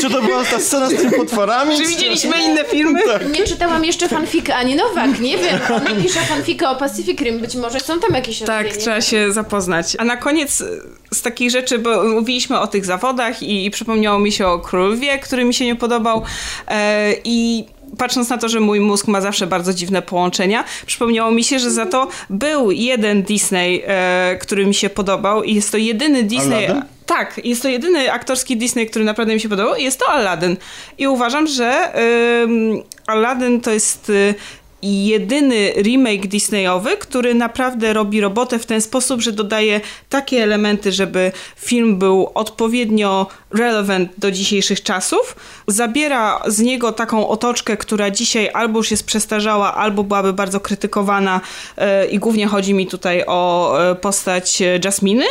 [0.00, 1.76] Czy to była ta scena z tymi potworami?
[1.76, 3.00] Czy widzieliśmy inne filmy?
[3.32, 5.60] Nie czytałam jeszcze fanfika Ani Nowak, nie wiem.
[5.76, 9.96] Ona pisze fanfika o Pacific Rim, być może są tam jakieś Tak, trzeba się zapoznać.
[9.98, 10.80] A na koniec y,
[11.14, 15.18] z takich rzeczy, bo mówiliśmy o tych zawodach i, i przypomniało mi się o Królowie,
[15.18, 16.22] który mi się nie podobał
[16.68, 17.66] e, i
[17.98, 21.70] patrząc na to, że mój mózg ma zawsze bardzo dziwne połączenia, przypomniało mi się, że
[21.70, 26.66] za to był jeden Disney, e, który mi się podobał i jest to jedyny Disney...
[26.66, 26.82] Aladdin?
[27.06, 30.56] Tak, jest to jedyny aktorski Disney, który naprawdę mi się podobał i jest to Aladdin.
[30.98, 31.92] I uważam, że
[33.06, 34.34] Aladdin to jest y,
[34.82, 41.32] jedyny remake Disneyowy, który naprawdę robi robotę w ten sposób, że dodaje takie elementy, żeby
[41.56, 45.36] film był odpowiednio relevant do dzisiejszych czasów.
[45.66, 51.40] Zabiera z niego taką otoczkę, która dzisiaj albo już jest przestarzała, albo byłaby bardzo krytykowana
[51.78, 55.24] y, i głównie chodzi mi tutaj o y, postać Jasminy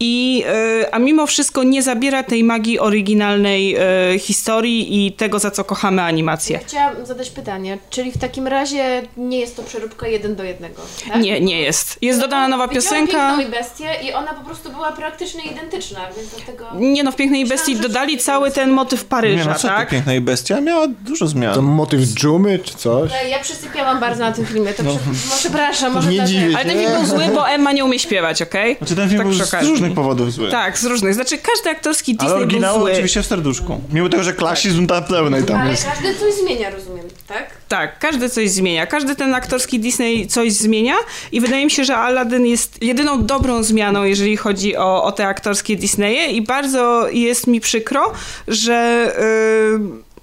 [0.00, 0.44] I,
[0.82, 3.76] y, a mimo wszystko nie zabiera tej magii oryginalnej
[4.14, 6.58] y, historii i tego, za co kochamy animację.
[6.58, 10.82] Ja chciałam zadać pytanie, czyli w takim razie nie jest to przeróbka jeden do jednego,
[11.08, 11.22] tak?
[11.22, 11.98] Nie, nie jest.
[12.02, 13.12] Jest dodana nowa piosenka.
[13.12, 16.66] Piękną i bestię i ona po prostu była praktycznie identyczna, więc dlatego...
[16.74, 19.88] Nie no, w Pięknej Myślałam, Bestii dodali cały ten motyw Nie Paryża, no, co tak?
[19.88, 21.54] ty piękna i bestia miała dużo zmian.
[21.54, 23.10] To motyw dżumy czy coś?
[23.24, 24.98] E, Ja przysypiałam bardzo na tym filmie, to no,
[25.36, 26.56] przepraszam, może Nie dziwię się.
[26.56, 28.76] Ale ten film był zły, bo Emma nie umie śpiewać, okej?
[28.78, 29.85] Znaczy ten film Tak był z.
[29.88, 30.50] różnych powodów zły.
[30.50, 31.14] Tak, z różnych.
[31.14, 32.92] Znaczy każdy aktorski Ale Disney był oryginał zły.
[32.92, 33.80] oczywiście w serduszku.
[33.92, 35.84] Mimo tego, że klasizm tam pełnej tam Ale jest.
[35.84, 37.50] każdy coś zmienia, rozumiem, tak?
[37.68, 38.86] Tak, każdy coś zmienia.
[38.86, 40.94] Każdy ten aktorski Disney coś zmienia
[41.32, 45.26] i wydaje mi się, że Aladdin jest jedyną dobrą zmianą, jeżeli chodzi o, o te
[45.26, 48.12] aktorskie Disneye i bardzo jest mi przykro,
[48.48, 49.12] że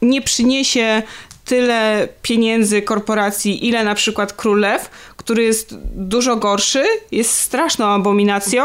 [0.02, 1.02] yy, nie przyniesie
[1.46, 8.64] tyle pieniędzy korporacji, ile na przykład Królew, który jest dużo gorszy, jest straszną abominacją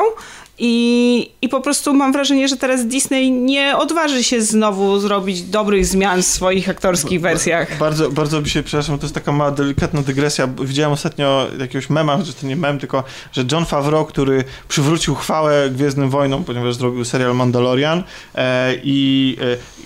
[0.59, 5.87] i, I po prostu mam wrażenie, że teraz Disney nie odważy się znowu zrobić dobrych
[5.87, 7.79] zmian w swoich aktorskich wersjach.
[7.79, 10.47] Bardzo, bardzo mi się, przepraszam, to jest taka mała delikatna dygresja.
[10.47, 15.71] Widziałem ostatnio jakiegoś mema, że to nie mem, tylko, że John Favreau, który przywrócił chwałę
[15.71, 18.03] Gwiezdnym Wojnom, ponieważ zrobił serial Mandalorian
[18.35, 19.37] e, i,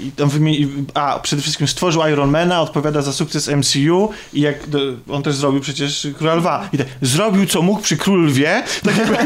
[0.00, 4.68] e, i tam wymieni, a przede wszystkim stworzył Ironmana, odpowiada za sukces MCU i jak
[4.68, 6.68] do, on też zrobił przecież Króla Lwa.
[6.72, 9.16] I tak, zrobił co mógł przy Król Lwie, tak jakby,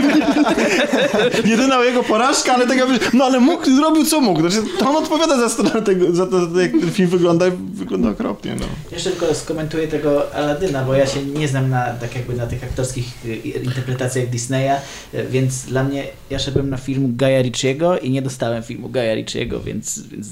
[1.44, 4.40] jedyna jego porażka, ale tak jakby, no ale mógł, zrobił co mógł.
[4.40, 7.46] Znaczy, to on odpowiada za, stronę tego, za to, za to, jak ten film wygląda
[7.46, 8.66] i wygląda okropnie, no.
[8.92, 12.64] Jeszcze tylko skomentuję tego Aladyna, bo ja się nie znam na, tak jakby na tych
[12.64, 14.76] aktorskich y, interpretacjach Disneya,
[15.14, 19.14] y, więc dla mnie, ja szedłem na film Gaja Ricciego i nie dostałem filmu Gaja
[19.14, 20.00] Ricciego, więc...
[20.08, 20.28] więc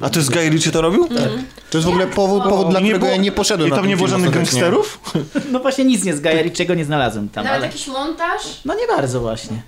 [0.00, 1.08] A to jest Guy Ritchie to robił?
[1.08, 1.18] Tak.
[1.70, 3.96] To jest w ogóle powód, powód dla którego było- ja nie poszedłem I tam nie
[3.96, 5.00] było żadnych gangsterów?
[5.52, 7.66] No właśnie nic nie z Gaja Ricciego nie znalazłem tam, Nawet ale...
[7.66, 8.42] jakiś montaż?
[8.64, 9.62] No nie bardzo właśnie.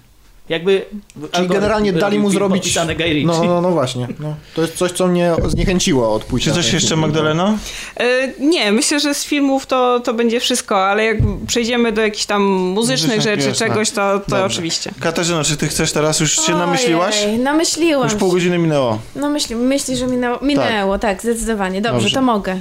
[0.51, 0.87] Jakby...
[1.33, 2.79] Czyli generalnie dali mu zrobić...
[3.25, 4.09] No, no, no właśnie.
[4.21, 4.35] No.
[4.55, 7.01] To jest coś, co mnie zniechęciło od pójścia Czy coś jeszcze, film.
[7.01, 7.59] Magdalena?
[7.97, 12.27] E, Nie, myślę, że z filmów to, to będzie wszystko, ale jak przejdziemy do jakichś
[12.27, 13.67] tam muzycznych Muzycznych, rzeczy, jasne.
[13.67, 14.45] czegoś, to, to Dobrze.
[14.45, 14.91] oczywiście.
[15.01, 16.21] Katarzyna, czy ty chcesz teraz?
[16.21, 17.23] Już się namyśliłaś?
[17.25, 18.99] Ojej, namyśliłam Już pół godziny minęło.
[19.17, 21.23] No myśli, myśli że minęło, minęło tak.
[21.23, 21.81] zdecydowanie.
[21.81, 22.15] Dobrze, Dobrze.
[22.15, 22.59] to mogę.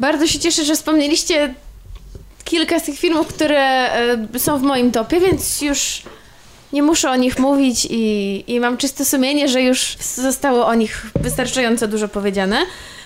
[0.00, 1.54] Bardzo się cieszę, że wspomnieliście
[2.44, 6.02] kilka z tych filmów, które e, są w moim topie, więc już
[6.72, 11.06] nie muszę o nich mówić i, i mam czyste sumienie, że już zostało o nich
[11.20, 12.56] wystarczająco dużo powiedziane.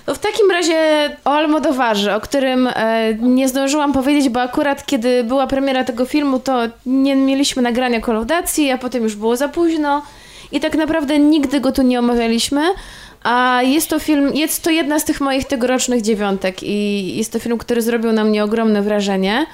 [0.06, 0.76] To w takim razie
[1.24, 6.38] o Almodowarze, o którym e, nie zdążyłam powiedzieć, bo akurat kiedy była premiera tego filmu,
[6.38, 10.02] to nie mieliśmy nagrania kolaudacji, a potem już było za późno
[10.52, 12.62] i tak naprawdę nigdy go tu nie omawialiśmy.
[13.22, 17.38] A jest to film, jest to jedna z tych moich tegorocznych dziewiątek i jest to
[17.38, 19.46] film, który zrobił na mnie ogromne wrażenie.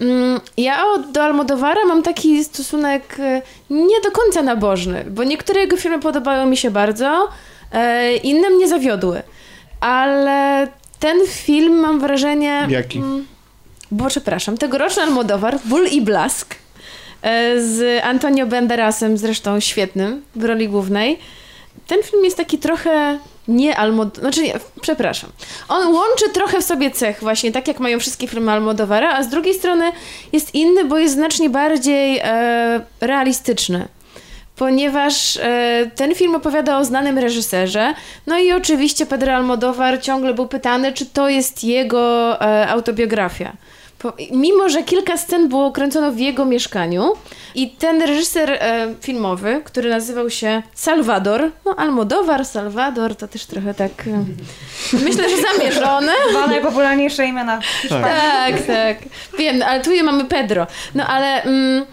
[0.00, 5.76] Mm, Ja do Almodovara mam taki stosunek e, nie do końca nabożny, bo niektóre jego
[5.76, 7.28] filmy podobały mi się bardzo,
[7.72, 9.22] e, inne mnie zawiodły.
[9.80, 10.68] Ale
[11.00, 12.66] ten film mam wrażenie...
[12.70, 12.98] Jaki?
[12.98, 13.26] mm,
[13.90, 16.54] Bo przepraszam, tegoroczny Almodóvar, Ból i Blask
[17.22, 21.18] e, z Antonio Banderasem, zresztą świetnym, w roli głównej.
[21.86, 23.18] Ten film jest taki trochę
[23.48, 24.16] nie Almod...
[24.16, 25.30] Znaczy nie, przepraszam.
[25.68, 29.28] On łączy trochę w sobie cech właśnie, tak jak mają wszystkie filmy Almodovara, a z
[29.28, 29.92] drugiej strony
[30.32, 33.88] jest inny, bo jest znacznie bardziej e, realistyczny.
[34.56, 37.94] Ponieważ e, ten film opowiada o znanym reżyserze,
[38.26, 43.52] no i oczywiście Pedro Almodovar ciągle był pytany, czy to jest jego e, autobiografia.
[44.30, 47.12] Mimo, że kilka scen było kręcono w jego mieszkaniu
[47.54, 53.74] i ten reżyser e, filmowy, który nazywał się Salvador, no Almodovar, Salvador, to też trochę
[53.74, 54.24] tak, e,
[55.04, 56.12] myślę, że zamierzone.
[56.30, 57.60] Dwa najpopularniejsze imiona.
[57.88, 58.96] Tak, tak.
[59.38, 60.66] Wiem, ale tu je mamy Pedro.
[60.94, 61.86] No ale mm,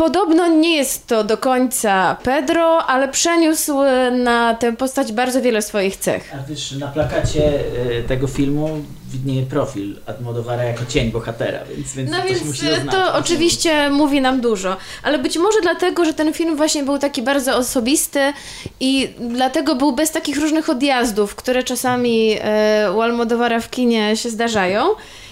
[0.00, 3.74] podobno nie jest to do końca Pedro, ale przeniósł
[4.12, 6.34] na tę postać bardzo wiele swoich cech.
[6.34, 7.60] A wiesz, na plakacie
[7.98, 12.66] y, tego filmu widnieje profil Almodovara jako cień bohatera, więc, więc No to więc musi
[12.66, 13.00] e, zaznaczyć.
[13.00, 17.22] to oczywiście mówi nam dużo, ale być może dlatego, że ten film właśnie był taki
[17.22, 18.32] bardzo osobisty
[18.80, 24.30] i dlatego był bez takich różnych odjazdów, które czasami e, u Almodovara w kinie się
[24.30, 24.82] zdarzają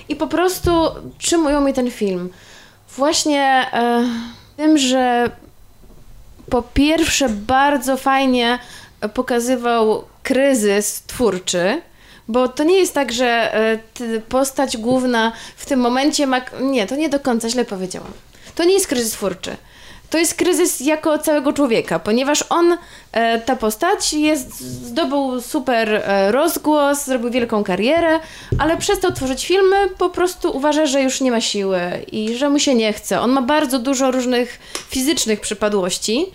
[0.08, 0.70] i po prostu
[1.18, 2.30] trzymują mi ten film.
[2.96, 4.04] Właśnie e,
[4.59, 5.30] tym, że
[6.50, 8.59] po pierwsze bardzo fajnie
[9.14, 11.82] pokazywał kryzys twórczy,
[12.28, 13.78] bo to nie jest tak, że e,
[14.28, 16.40] postać główna w tym momencie ma.
[16.61, 18.12] Nie, to nie do końca źle powiedziałam.
[18.54, 19.56] To nie jest kryzys twórczy.
[20.11, 22.76] To jest kryzys jako całego człowieka, ponieważ on,
[23.12, 28.20] e, ta postać, jest, zdobył super e, rozgłos, zrobił wielką karierę,
[28.59, 31.80] ale przestał tworzyć filmy, po prostu uważa, że już nie ma siły
[32.12, 33.20] i że mu się nie chce.
[33.20, 36.26] On ma bardzo dużo różnych fizycznych przypadłości.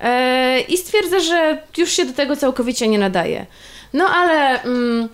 [0.00, 3.46] e, i stwierdza, że już się do tego całkowicie nie nadaje.
[3.92, 5.08] No ale mm,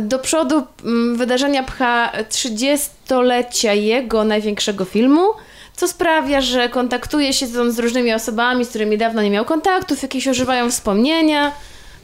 [0.00, 5.22] do przodu mm, wydarzenia pcha 30-lecia jego największego filmu,
[5.76, 10.28] co sprawia, że kontaktuje się z różnymi osobami, z którymi dawno nie miał kontaktów, jakieś
[10.28, 11.52] ożywają wspomnienia.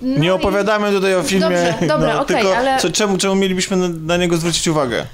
[0.02, 1.42] No nie i- opowiadamy tutaj o filmie.
[1.48, 5.06] Dobrze, dobra, no, okej, tylko ale- co, czemu, czemu mielibyśmy na, na niego zwrócić uwagę?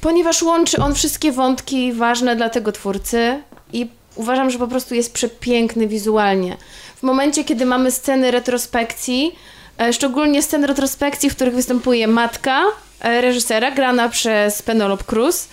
[0.00, 3.42] Ponieważ łączy on wszystkie wątki ważne dla tego twórcy
[3.72, 6.56] i uważam, że po prostu jest przepiękny wizualnie.
[6.96, 9.34] W momencie, kiedy mamy sceny retrospekcji,
[9.80, 12.62] e, szczególnie sceny retrospekcji, w których występuje matka
[13.00, 15.48] e, reżysera, grana przez Penelope Cruz,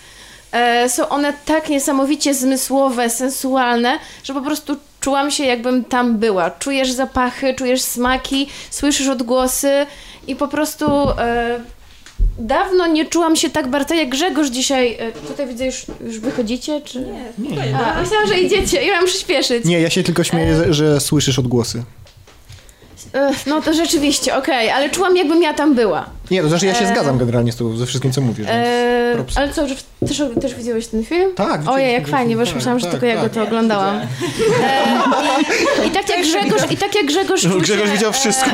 [0.51, 6.51] e, są one tak niesamowicie zmysłowe, sensualne, że po prostu czułam się jakbym tam była.
[6.51, 9.85] Czujesz zapachy, czujesz smaki, słyszysz odgłosy
[10.27, 10.85] i po prostu
[11.19, 11.59] e,
[12.39, 14.97] dawno nie czułam się tak bardzo jak Grzegorz dzisiaj.
[14.99, 16.99] E, tutaj widzę, już, już wychodzicie, czy...
[17.37, 17.77] Nie.
[17.77, 18.85] A, myślałam, że idziecie.
[18.85, 19.65] Ja mam przyspieszyć.
[19.65, 21.83] Nie, ja się tylko śmieję, że- że słyszysz odgłosy.
[23.13, 26.09] E, no to rzeczywiście, okej, ale czułam jakbym ja tam była.
[26.31, 28.47] Nie, to znaczy ja się E, zgadzam generalnie z tobą, ze wszystkim, co mówisz.
[28.47, 28.97] więc E,
[29.35, 29.75] ale co, że
[30.07, 31.35] też, też widziałeś ten film?
[31.35, 33.31] Tak, Ojej, jak fajnie, bo już tak, myślałam, że tak, tylko ja go tak.
[33.31, 33.95] to oglądałam.
[33.95, 34.07] E,
[35.85, 38.51] i, I tak jak Grzegorz, i tak jak Grzegorz czuł Grzegorz się, widział wszystko.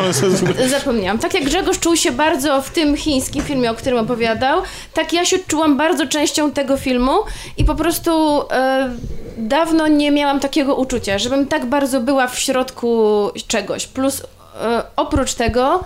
[0.60, 1.20] E, zapomniałam.
[1.20, 4.62] Tak jak Grzegorz czuł się bardzo w tym chińskim filmie, o którym opowiadał,
[4.94, 7.12] tak ja się czułam bardzo częścią tego filmu
[7.58, 8.94] i po prostu e,
[9.38, 13.88] dawno nie miałam takiego uczucia, żebym tak bardzo była w środku czegoś.
[13.88, 14.22] Plus
[14.62, 15.84] e, oprócz tego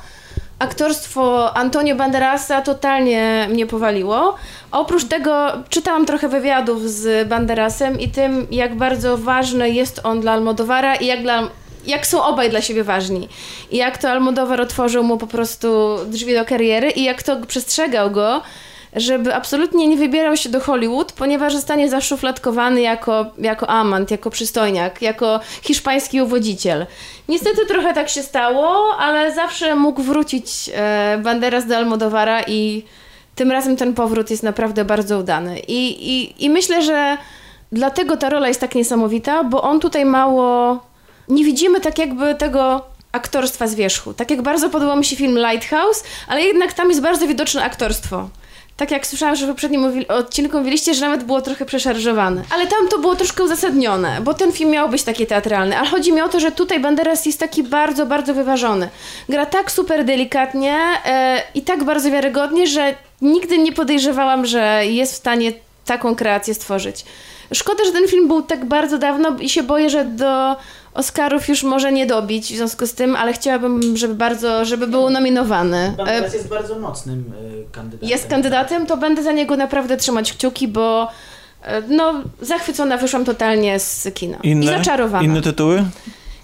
[0.60, 4.36] aktorstwo Antonio Banderasa totalnie mnie powaliło.
[4.72, 10.32] Oprócz tego czytałam trochę wywiadów z Banderasem i tym, jak bardzo ważny jest on dla
[10.32, 11.50] Almodovara i jak, dla,
[11.86, 13.30] jak są obaj dla siebie ważni.
[13.72, 18.12] I jak to Almodovar otworzył mu po prostu drzwi do kariery i jak to przestrzegał
[18.12, 18.42] go,
[18.96, 25.02] żeby absolutnie nie wybierał się do Hollywood, ponieważ zostanie zaszufladkowany jako, jako amant, jako przystojniak,
[25.02, 26.86] jako hiszpański uwodziciel.
[27.30, 32.84] Niestety trochę tak się stało, ale zawsze mógł wrócić e, Banderas do Almodovara i
[33.36, 35.60] tym razem ten powrót jest naprawdę bardzo udany.
[35.60, 37.18] I, i, I myślę, że
[37.72, 40.80] dlatego ta rola jest tak niesamowita, bo on tutaj mało...
[41.30, 44.14] Nie widzimy tak jakby tego aktorstwa z wierzchu.
[44.14, 48.30] Tak jak bardzo podobał mi się film Lighthouse, ale jednak tam jest bardzo widoczne aktorstwo.
[48.78, 52.44] Tak jak słyszałam, że w poprzednim odcinku mówiliście, że nawet było trochę przeszarżowane.
[52.50, 55.78] Ale tam to było troszkę uzasadnione, bo ten film miał być taki teatralny.
[55.78, 58.90] Ale chodzi mi o to, że tutaj Banderas jest taki bardzo, bardzo wyważony.
[59.30, 65.14] Gra tak super delikatnie e, i tak bardzo wiarygodnie, że nigdy nie podejrzewałam, że jest
[65.14, 65.54] w stanie
[65.86, 67.06] taką kreację stworzyć.
[67.54, 70.56] Szkoda, że ten film był tak bardzo dawno i się boję, że do
[70.98, 75.10] Oscarów już może nie dobić w związku z tym, ale chciałabym, żeby bardzo, żeby był
[75.10, 75.78] nominowany.
[75.78, 78.10] E, Banderas jest bardzo mocnym y, kandydatem.
[78.10, 81.08] jest kandydatem, to będę za niego naprawdę trzymać kciuki, bo
[81.64, 84.38] e, no, zachwycona wyszłam totalnie z kina.
[84.44, 85.24] I Inne, zaczarowana.
[85.24, 85.84] inne tytuły?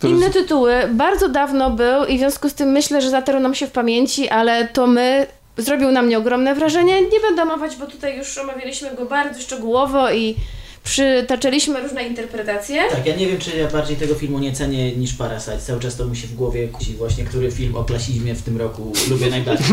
[0.03, 0.73] Inne tytuły.
[0.91, 4.29] Bardzo dawno był i w związku z tym myślę, że zatarł nam się w pamięci,
[4.29, 5.27] ale to my
[5.57, 7.01] zrobił na mnie ogromne wrażenie.
[7.01, 10.35] Nie będę omawiać, bo tutaj już omawialiśmy go bardzo szczegółowo i
[10.83, 12.83] przytaczaliśmy różne interpretacje.
[12.89, 15.59] Tak, ja nie wiem, czy ja bardziej tego filmu nie cenię niż Parasite.
[15.59, 18.57] Cały czas to mu się w głowie kusi właśnie, który film o klasizmie w tym
[18.57, 19.67] roku lubię najbardziej.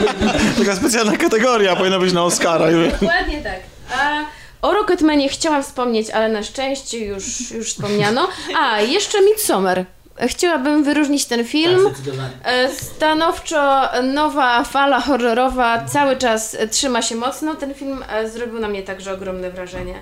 [0.58, 2.66] Taka specjalna kategoria powinna być na Oscara.
[3.00, 3.60] Dokładnie tak.
[3.98, 4.24] A
[4.62, 8.28] o Rocketmanie chciałam wspomnieć, ale na szczęście już, już wspomniano.
[8.58, 9.84] A, jeszcze Midsommar.
[10.26, 11.84] Chciałabym wyróżnić ten film.
[11.84, 12.30] Tak, zdecydowanie.
[12.44, 17.54] E, Stanowczo nowa fala horrorowa cały czas trzyma się mocno.
[17.54, 19.94] Ten film e, zrobił na mnie także ogromne wrażenie.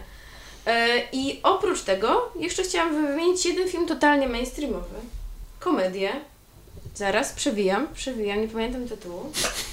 [0.67, 4.95] E, I oprócz tego jeszcze chciałam wymienić jeden film totalnie mainstreamowy.
[5.61, 6.11] Komedię.
[6.95, 9.33] Zaraz, przewijam, przewijam, nie pamiętam tytułu.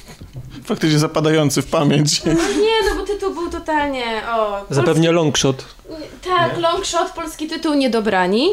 [0.66, 2.24] Faktycznie zapadający w pamięć.
[2.26, 4.66] No nie, no bo tytuł był totalnie, o...
[4.70, 5.66] Zapewnie longshot.
[5.89, 8.50] polski- Tak, long shot, polski tytuł Niedobrani.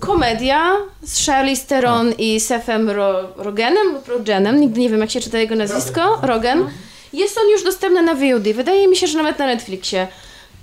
[0.00, 5.20] Komedia z Charlize Theron i Sefem Ro Rogenem lub Rogenem, nigdy nie wiem jak się
[5.20, 6.70] czyta jego nazwisko, Rogen.
[7.12, 10.08] Jest on już dostępny na VOD, wydaje mi się, że nawet na Netflixie.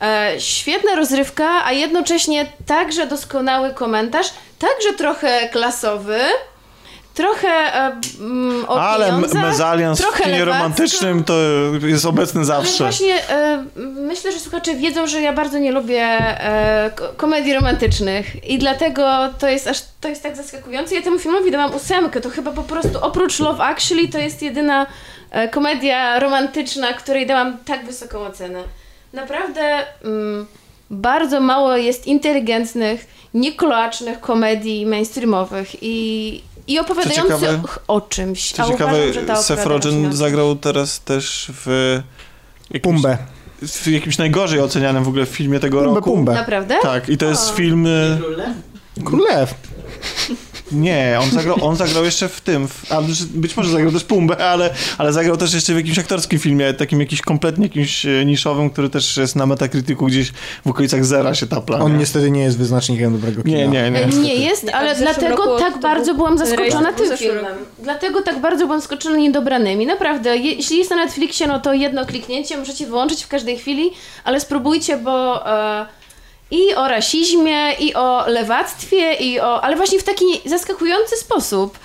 [0.01, 4.27] E, świetna rozrywka, a jednocześnie także doskonały komentarz,
[4.59, 6.19] także trochę klasowy,
[7.13, 10.53] trochę e, mm, o Ale m- mezalians w trochę kinie lewacko.
[10.57, 11.33] romantycznym to
[11.87, 12.83] jest obecny Ale zawsze.
[12.83, 18.49] właśnie e, myślę, że słuchacze wiedzą, że ja bardzo nie lubię e, ko- komedii romantycznych
[18.49, 20.95] i dlatego to jest aż to jest tak zaskakujące.
[20.95, 24.85] Ja temu filmowi dałam ósemkę, to chyba po prostu oprócz Love Actually to jest jedyna
[25.31, 28.63] e, komedia romantyczna, której dałam tak wysoką ocenę.
[29.13, 29.61] Naprawdę
[30.03, 30.45] mm,
[30.89, 38.51] bardzo mało jest inteligentnych, niekloacznych komedii mainstreamowych i, i opowiadających ciekawe- o czymś.
[38.51, 41.99] Co ciekawe, uważam, że ta Seth Rogen zagrał teraz też w
[42.71, 43.17] jakimś, Pumbę.
[43.61, 46.11] w jakimś najgorzej ocenianym w ogóle filmie tego Pumbę, roku.
[46.11, 46.33] pumbę.
[46.33, 46.75] Naprawdę?
[46.81, 47.53] Tak, i to jest O.
[47.53, 47.85] film...
[47.87, 48.49] y, Król Lew?
[49.05, 49.53] Królew.
[50.71, 53.01] Nie, on zagrał, on zagrał jeszcze w tym, w, a
[53.33, 56.99] być może zagrał też Pumbę, ale, ale zagrał też jeszcze w jakimś aktorskim filmie, takim
[56.99, 60.31] jakiś kompletnie jakimś e, niszowym, który też jest na Metacriticu gdzieś
[60.65, 61.79] w okolicach zera się tapla.
[61.79, 61.97] On nie?
[61.97, 63.57] niestety nie jest wyznacznikiem dobrego kina.
[63.57, 64.05] Nie, nie, nie.
[64.05, 67.55] Nie jest, ale dlatego roku tak bardzo był byłam zaskoczona tym filmem.
[67.79, 69.85] Dlatego tak bardzo byłam zaskoczona niedobranymi.
[69.85, 73.91] Naprawdę, je, jeśli jest na Netflixie, no to jedno kliknięcie możecie wyłączyć w każdej chwili,
[74.23, 75.85] ale spróbujcie, bo e,
[76.51, 79.63] i o rasizmie, i o lewactwie, i o...
[79.63, 81.79] ale właśnie w taki zaskakujący sposób.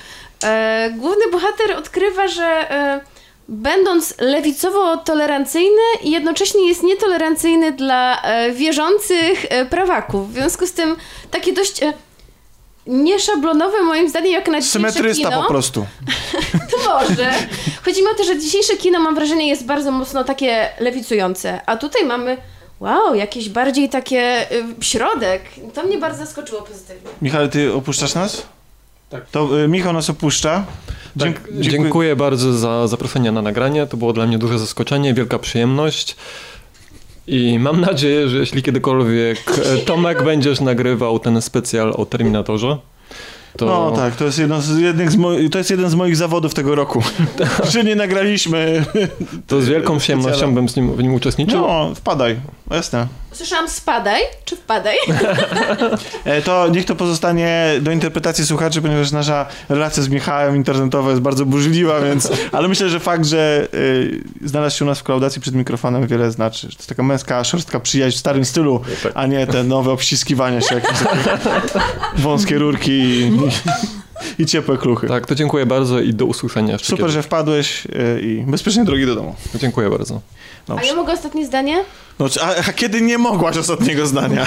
[0.44, 3.00] E, główny bohater odkrywa, że e,
[3.48, 10.30] będąc lewicowo-tolerancyjny jednocześnie jest nietolerancyjny dla e, wierzących e, prawaków.
[10.30, 10.96] W związku z tym
[11.30, 11.92] takie dość e,
[12.86, 15.42] nieszablonowe moim zdaniem jak na dzisiejsze Symetrysta kino.
[15.42, 15.86] po prostu.
[16.70, 17.32] To może.
[17.84, 21.76] Chodzi mi o to, że dzisiejsze kino mam wrażenie jest bardzo mocno takie lewicujące, a
[21.76, 22.36] tutaj mamy
[22.84, 25.42] wow, jakieś bardziej takie y, środek.
[25.74, 27.10] To mnie bardzo zaskoczyło pozytywnie.
[27.22, 28.46] Michał, ty opuszczasz nas?
[29.10, 29.30] Tak.
[29.30, 30.64] To y, Michał nas opuszcza.
[31.16, 32.16] Dzięk, Tak, dziękuję.
[32.16, 33.86] bardzo za zaproszenie na nagranie.
[33.86, 36.16] To było dla mnie duże zaskoczenie, wielka przyjemność.
[37.26, 42.78] I mam nadzieję, że jeśli kiedykolwiek e, Tomek będziesz nagrywał ten specjal o Terminatorze,
[43.56, 46.16] to No tak, to jest, jedno z, jednych z moi, to jest jeden z moich
[46.16, 47.02] zawodów tego roku.
[47.72, 48.84] że nie nagraliśmy.
[49.46, 51.60] to z wielką przyjemnością bym z nim, w nim uczestniczył.
[51.60, 52.36] No, wpadaj.
[52.70, 53.06] Jasne.
[53.34, 54.96] Słyszałam spadaj, czy wpadaj?
[56.24, 61.22] E, To niech to pozostanie do interpretacji słuchaczy, ponieważ nasza relacja z Michałem internetowa jest
[61.22, 62.30] bardzo burzliwa, więc.
[62.52, 66.30] Ale myślę, że fakt, że y, znalazł się u nas w kolaudacji przed mikrofonem wiele
[66.30, 66.60] znaczy.
[66.60, 68.80] To jest taka męska, szorstka przyjaźń w starym stylu,
[69.14, 70.98] a nie te nowe obściskiwania się, jakieś
[72.16, 73.32] wąskie rurki i,
[74.38, 75.08] i, i ciepłe kluchy.
[75.08, 77.14] Tak, to dziękuję bardzo i do usłyszenia jeszcze Super, kiedyś.
[77.14, 79.34] że wpadłeś y, i bezpiecznie drogi do domu.
[79.54, 80.20] Dziękuję bardzo.
[80.64, 80.86] A Dobrze.
[80.86, 81.76] ja mogę ostatnie zdanie?
[82.18, 84.46] No, a, a kiedy nie mogłaś ostatniego zdania?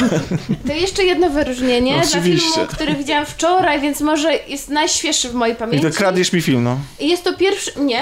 [0.68, 5.34] To jeszcze jedno wyróżnienie No, dla filmu, który widziałam wczoraj, więc może jest najświeższy w
[5.34, 5.88] mojej I pamięci.
[5.88, 6.78] to kradniesz mi film, no.
[7.00, 7.72] I jest to pierwszy...
[7.80, 8.02] Nie,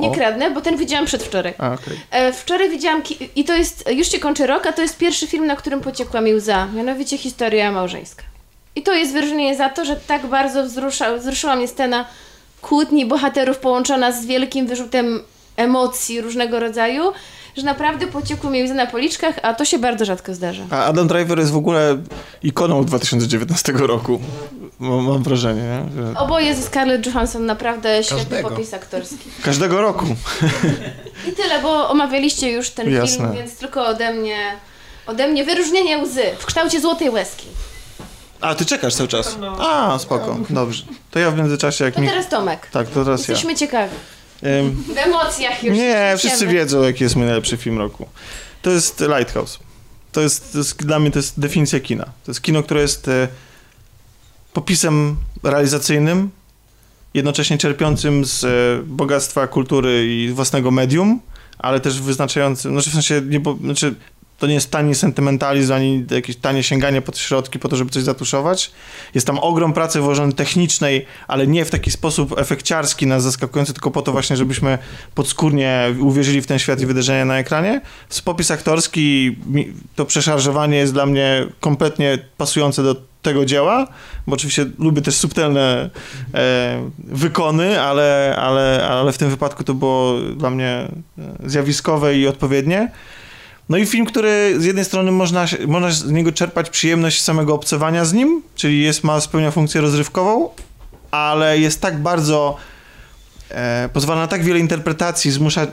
[0.00, 0.12] nie O.
[0.12, 1.54] kradnę, bo ten widziałam przedwczoraj.
[1.58, 1.96] A, okej.
[2.10, 5.26] E, Wczoraj widziałam, ki- i to jest, już się kończy rok, a to jest pierwszy
[5.26, 8.22] film, na którym pociekła mi łza, mianowicie historia małżeńska.
[8.76, 12.04] I to jest wyróżnienie za to, że tak bardzo wzrusza, wzruszyła mnie scena
[12.62, 15.22] kłótni bohaterów połączona z wielkim wyrzutem
[15.56, 17.12] emocji różnego rodzaju,
[17.56, 20.62] że naprawdę pociekło mi łzy na policzkach, a to się bardzo rzadko zdarza.
[20.70, 21.96] A Adam Driver jest w ogóle
[22.42, 24.20] ikoną 2019 roku.
[24.78, 26.02] Mam, mam wrażenie, nie?
[26.12, 28.48] Że Oboje ze Scarlett Johansson naprawdę świetny Każdego.
[28.48, 29.16] popis aktorski.
[29.44, 30.06] każdego roku.
[31.28, 33.16] I tyle, bo omawialiście już ten Jasne.
[33.16, 34.36] film, więc tylko ode mnie,
[35.06, 37.46] ode mnie wyróżnienie łzy w kształcie złotej łezki.
[38.40, 39.38] A, ty czekasz cały czas?
[39.60, 40.84] A, spoko, dobrze.
[41.10, 42.08] To ja w międzyczasie, jak To mi...
[42.08, 42.68] teraz Tomek.
[42.72, 43.32] Tak, to teraz ja.
[43.32, 43.94] Jesteśmy ciekawi.
[44.60, 45.76] Ym, W emocjach już.
[45.76, 46.52] nie, się wszyscy cieszymy.
[46.52, 48.08] wiedzą, jaki jest mój najlepszy film roku.
[48.62, 49.58] To jest Lighthouse.
[50.12, 52.04] To jest, to jest dla mnie to jest definicja kina.
[52.04, 53.28] To jest kino, które jest e,
[54.52, 56.30] popisem realizacyjnym,
[57.14, 58.48] jednocześnie czerpiącym z e,
[58.86, 61.20] bogactwa kultury i własnego medium,
[61.58, 63.94] ale też wyznaczającym, znaczy w sensie, nie, po- znaczy
[64.38, 68.02] to nie jest tani sentymentalizm, ani jakieś tanie sięganie pod środki po to, żeby coś
[68.02, 68.70] zatuszować.
[69.14, 73.90] Jest tam ogrom pracy włożony technicznej, ale nie w taki sposób efekciarski nas zaskakujący, tylko
[73.90, 74.78] po to właśnie, żebyśmy
[75.14, 77.80] podskórnie uwierzyli w ten świat i wydarzenia na ekranie.
[78.08, 79.36] Z popis aktorski,
[79.96, 83.86] to przeszarżowanie jest dla mnie kompletnie pasujące do tego dzieła,
[84.26, 85.90] bo oczywiście lubię też subtelne
[86.34, 90.88] e, wykony, ale, ale, ale w tym wypadku to było dla mnie e,
[91.44, 92.90] zjawiskowe i odpowiednie.
[93.68, 98.04] No i film, który z jednej strony można, można z niego czerpać przyjemność samego obcowania
[98.04, 100.48] z nim, czyli jest, ma, spełnia funkcję rozrywkową,
[101.10, 102.56] ale jest tak bardzo,
[103.50, 105.66] e, pozwala na tak wiele interpretacji, zmusza,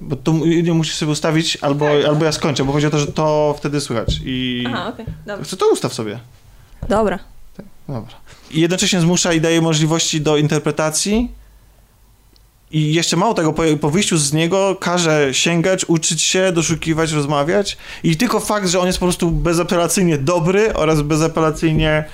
[0.00, 2.98] bo to mu- nie musisz sobie ustawić, albo, albo ja skończę, bo chodzi o to,
[2.98, 4.64] że to wtedy słychać i...
[4.68, 5.44] Aha, okej, dobra.
[5.44, 6.18] Co to ustaw sobie.
[6.88, 7.18] Dobra.
[7.88, 8.14] Dobra.
[8.50, 11.30] I jednocześnie zmusza i daje możliwości do interpretacji.
[12.70, 17.76] I jeszcze mało tego, po, po wyjściu z niego każe sięgać, uczyć się, doszukiwać, rozmawiać.
[18.02, 22.04] I tylko fakt, że on jest po prostu bezapelacyjnie dobry oraz bezapelacyjnie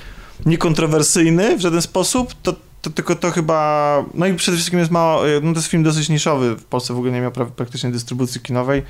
[0.47, 4.05] niekontrowersyjny w żaden sposób, to, to tylko to chyba.
[4.15, 5.23] No i przede wszystkim jest mało.
[5.43, 6.57] No to jest film dosyć niszowy.
[6.57, 8.83] W Polsce w ogóle nie miał pra- praktycznie dystrybucji kinowej.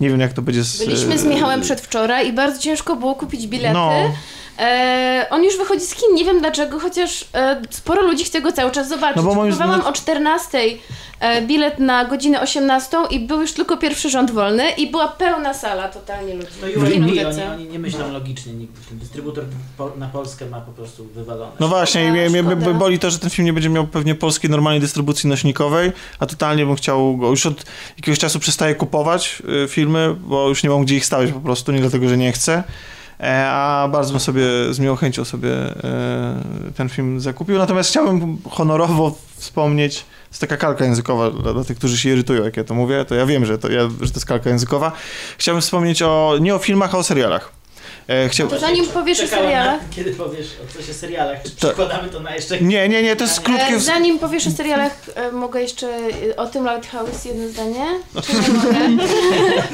[0.00, 0.78] Nie wiem, jak to będzie z.
[0.84, 3.74] Byliśmy z Michałem przedwczoraj i bardzo ciężko było kupić bilety.
[3.74, 3.92] No.
[4.58, 8.52] E, on już wychodzi z kin, nie wiem dlaczego, chociaż e, sporo ludzi chce go
[8.52, 9.16] cały czas zobaczyć.
[9.16, 10.58] No bo moim Kupowałam o 14
[11.20, 15.54] e, bilet na godzinę 18 i był już tylko pierwszy rząd wolny i była pełna
[15.54, 16.48] sala totalnie ludzi.
[16.62, 16.88] No W UAP,
[17.26, 18.52] oni, oni nie myślą logicznie.
[18.52, 19.44] nikt- Ten dystrybutor
[19.76, 21.52] po, na Polskę ma po prostu wywalone.
[21.60, 22.42] No właśnie, i mnie, mnie
[22.74, 26.66] boli to, że ten film nie będzie miał pewnie polskiej normalnej dystrybucji nośnikowej, a totalnie
[26.66, 27.64] bym chciał go, już od
[27.96, 31.72] jakiegoś czasu przestaję kupować y, filmy, bo już nie mam gdzie ich stawiać po prostu,
[31.72, 32.62] nie dlatego, że nie chcę.
[33.20, 36.42] E, a bardzo bym sobie z miłą chęcią sobie e,
[36.76, 37.58] ten film zakupił.
[37.58, 42.56] Natomiast chciałbym honorowo wspomnieć, jest taka kalka językowa dla, dla, tych, którzy się irytują, jak
[42.56, 44.92] ja to mówię, to ja wiem, że to, ja, że to jest kalka językowa.
[45.38, 47.58] Chciałbym wspomnieć o, nie o filmach, a o serialach.
[48.08, 48.48] E, Chciał...
[48.48, 49.82] To zanim powiesz Czekałem o serialach...
[49.82, 51.66] Na, kiedy powiesz o coś o serialach, czy to...
[51.66, 52.60] przykładamy to na jeszcze...
[52.60, 53.66] Nie, nie, nie, to jest krótkie...
[53.66, 55.98] E, zanim powiesz o serialach, e, mogę jeszcze
[56.36, 57.86] o tym Lighthouse jedno zdanie?
[58.22, 59.04] Czy nie mogę?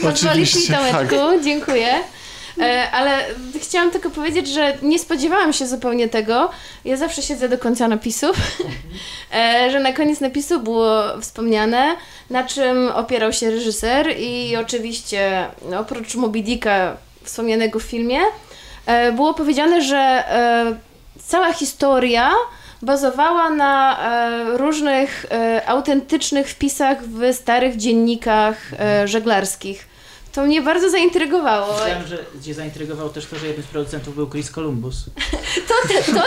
[0.10, 1.16] Pozwolisz mi, Tomeczku?
[1.16, 1.44] Tak.
[1.44, 2.00] Dziękuję.
[2.60, 3.24] E, ale
[3.60, 6.50] chciałam tylko powiedzieć, że nie spodziewałam się zupełnie tego.
[6.84, 8.36] Ja zawsze siedzę do końca napisów,
[9.34, 11.96] e, że na koniec napisu było wspomniane,
[12.30, 15.46] na czym opierał się reżyser i oczywiście
[15.78, 18.20] oprócz Moby Dicka wspomnianego w filmie,
[18.86, 20.24] e, było powiedziane, że
[21.26, 22.30] cała historia
[22.82, 23.98] bazowała na
[24.56, 25.26] różnych
[25.66, 28.56] autentycznych wpisach w starych dziennikach
[29.04, 29.93] żeglarskich.
[30.34, 31.72] To mnie bardzo zaintrygowało.
[31.72, 34.96] Myślałem, że cię zaintrygowało też to, że jednym z producentów był Chris Columbus.
[35.68, 36.22] to, te, to,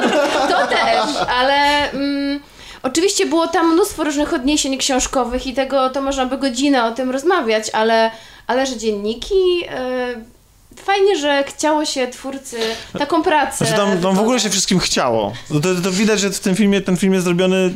[0.47, 2.39] to też, ale mm,
[2.83, 7.11] oczywiście było tam mnóstwo różnych odniesień książkowych i tego to można by godzinę o tym
[7.11, 8.11] rozmawiać, ale,
[8.47, 9.59] ale że dzienniki...
[9.59, 10.36] Yy,
[10.81, 12.57] fajnie, że chciało się twórcy
[12.97, 13.57] taką pracę.
[13.57, 15.33] Znaczy tam, tam w ogóle się wszystkim chciało.
[15.47, 17.73] To, to, to, widać, że w tym filmie ten film jest zrobiony.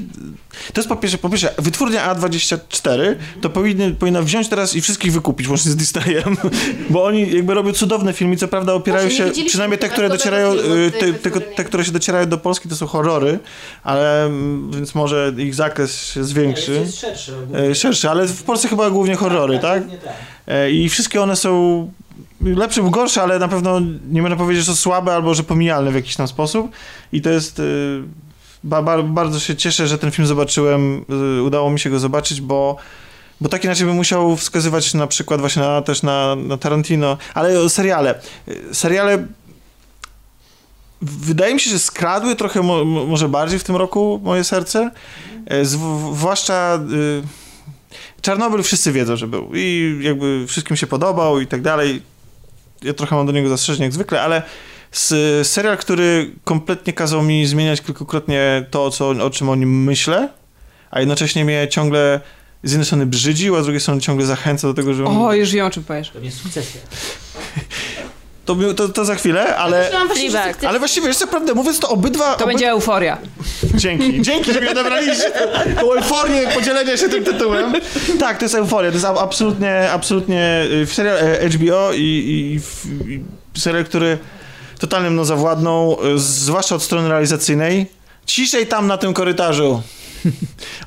[0.73, 5.13] To jest po pierwsze, po pierwsze wytwórnia A24 to powinny, powinna wziąć teraz i wszystkich
[5.13, 6.37] wykupić, łącznie z Disneyem,
[6.89, 10.91] bo oni jakby robią cudowne filmy, co prawda opierają się, przynajmniej te, które docierają, y,
[10.99, 13.39] te, te, te, które się docierają do Polski, to są horrory,
[13.83, 16.71] ale mm, więc może ich zakres się zwiększy.
[16.71, 17.33] jest szerszy,
[17.71, 19.89] y, szerszy, ale w Polsce chyba głównie horrory, tak?
[19.89, 20.03] tak?
[20.03, 20.13] tak.
[20.47, 21.91] E, I wszystkie one są
[22.43, 23.81] lepsze lub gorsze, ale na pewno
[24.11, 26.71] nie można powiedzieć, że słabe albo że pomijalne w jakiś tam sposób.
[27.11, 27.59] I to jest.
[27.59, 28.03] Y,
[28.63, 31.05] ba, ba, bardzo się cieszę, że ten film zobaczyłem.
[31.37, 32.77] Y, udało mi się go zobaczyć, bo.
[33.41, 37.69] Bo tak inaczej bym musiał wskazywać na przykład właśnie na, też na, na Tarantino, ale
[37.69, 38.19] seriale.
[38.47, 39.27] Y, seriale
[41.01, 44.91] wydaje mi się, że skradły trochę mo, może bardziej w tym roku moje serce.
[46.11, 46.79] Zwłaszcza
[48.21, 52.01] Czarnobyl wszyscy wiedzą, że był i jakby wszystkim się podobał i tak dalej
[52.83, 54.41] ja trochę mam do niego zastrzeżeń jak zwykle, ale
[54.91, 60.29] z, serial, który kompletnie kazał mi zmieniać kilkukrotnie to, co, o czym o nim myślę,
[60.91, 62.21] a jednocześnie mnie ciągle
[62.63, 65.05] z jednej strony brzydził, a z drugiej strony ciągle zachęca do tego, że...
[65.05, 66.09] O, już wiem, o czym powiesz.
[66.09, 66.81] To nie sukcesja.
[68.55, 69.89] To, to, to za chwilę, ale...
[70.67, 72.35] Ale właściwie, jeszcze prawdę mówiąc, to obydwa...
[72.35, 73.17] To będzie euforia.
[73.75, 75.31] Dzięki, dzięki, że mnie odebraliście.
[75.79, 77.73] Tą euforię podzielenia się tym tytułem.
[78.19, 82.59] Tak, to jest euforia, to jest absolutnie, absolutnie y, serial e, HBO i, i,
[83.13, 84.17] i serial, który
[84.79, 87.85] totalnie mną zawładnął, y, zwłaszcza od strony realizacyjnej.
[88.25, 89.81] Ciszej tam na tym korytarzu.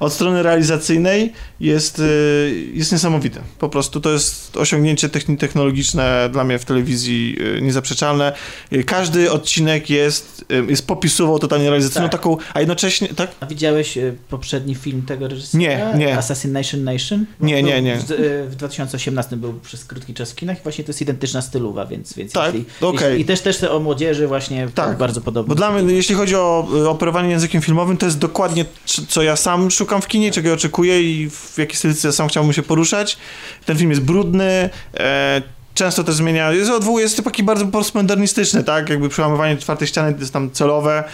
[0.00, 3.40] Od strony realizacyjnej jest, y, jest niesamowite.
[3.58, 5.08] Po prostu to jest osiągnięcie
[5.38, 8.32] technologiczne dla mnie w telewizji y, niezaprzeczalne.
[8.72, 12.20] Y, każdy odcinek jest, jest popisował totalnie realizacyjną tak.
[12.20, 13.30] taką, a jednocześnie, tak?
[13.40, 13.98] A widziałeś
[14.28, 15.60] poprzedni film tego reżysera?
[15.60, 16.18] Nie, nie.
[16.18, 17.26] Assassination Nation?
[17.40, 17.96] Nie, nie, nie.
[17.96, 21.86] W, w 2018 był przez krótki czas w kinach i właśnie to jest identyczna stylowa,
[21.86, 23.08] więc, więc tak, jeśli, okay.
[23.08, 24.98] jeśli, i też też o młodzieży właśnie tak.
[24.98, 25.48] bardzo podobne.
[25.48, 28.64] Bo dla mnie, jeśli chodzi o operowanie językiem filmowym, to jest dokładnie
[29.08, 32.62] co ja sam szukam w kinie, czego oczekuję i w jakiej stylistyce sam chciałbym się
[32.62, 33.18] poruszać.
[33.66, 35.42] Ten film jest brudny, e,
[35.74, 40.32] często też zmienia, jest odwołuje, jest taki bardzo postmodernistyczny, tak, jakby przełamywanie czwartej ściany jest
[40.32, 41.04] tam celowe.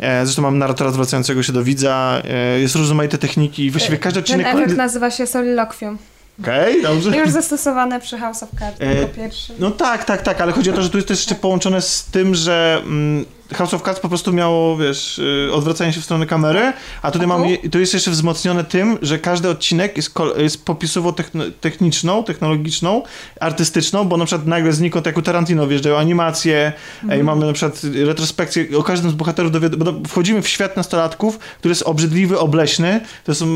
[0.00, 2.22] E, zresztą mam narratora zwracającego się do widza.
[2.24, 4.46] E, jest rozmaite techniki i właściwie każdy odcinek...
[4.46, 5.98] Ten efekt nazywa się soliloquium.
[6.40, 7.18] Okej, okay, dobrze.
[7.18, 9.52] Już zastosowane przy House of Cards e, jako pierwszy.
[9.58, 12.04] No tak, tak, tak, ale chodzi o to, że tu jest też jeszcze połączone z
[12.04, 16.26] tym, że mm, House of Cards po prostu miało, wiesz, y, odwracanie się w stronę
[16.26, 16.72] kamery,
[17.02, 21.14] a tutaj mam, to jest jeszcze wzmocnione tym, że każdy odcinek jest, jest popisowo
[21.60, 23.02] techniczną, technologiczną,
[23.40, 26.72] artystyczną, bo na przykład nagle znikąd, jak u Tarantino wjeżdżają animacje
[27.04, 27.20] mm.
[27.20, 31.72] i mamy na przykład retrospekcję o każdym z bohaterów, bo wchodzimy w świat nastolatków, który
[31.72, 33.46] jest obrzydliwy, obleśny, to są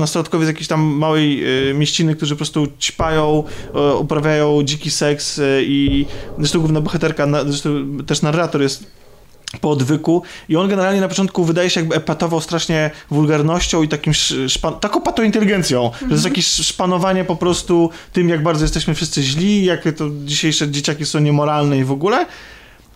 [0.00, 3.44] nastolatkowie z jakiejś tam małej y, mieściny, którzy po prostu ćpają,
[3.98, 6.06] uprawiają dziki seks y, i
[6.38, 7.70] zresztą główna bohaterka, zresztą
[8.06, 9.03] też narrator jest
[9.58, 14.12] po odwyku i on generalnie na początku wydaje się jakby epatował strasznie wulgarnością i takim
[14.46, 15.92] szpan- taką patointeligencją, mm-hmm.
[15.92, 16.32] że to jest mhm.
[16.32, 21.18] jakieś szpanowanie po prostu tym, jak bardzo jesteśmy wszyscy źli, jakie to dzisiejsze dzieciaki są
[21.18, 22.26] niemoralne i w ogóle.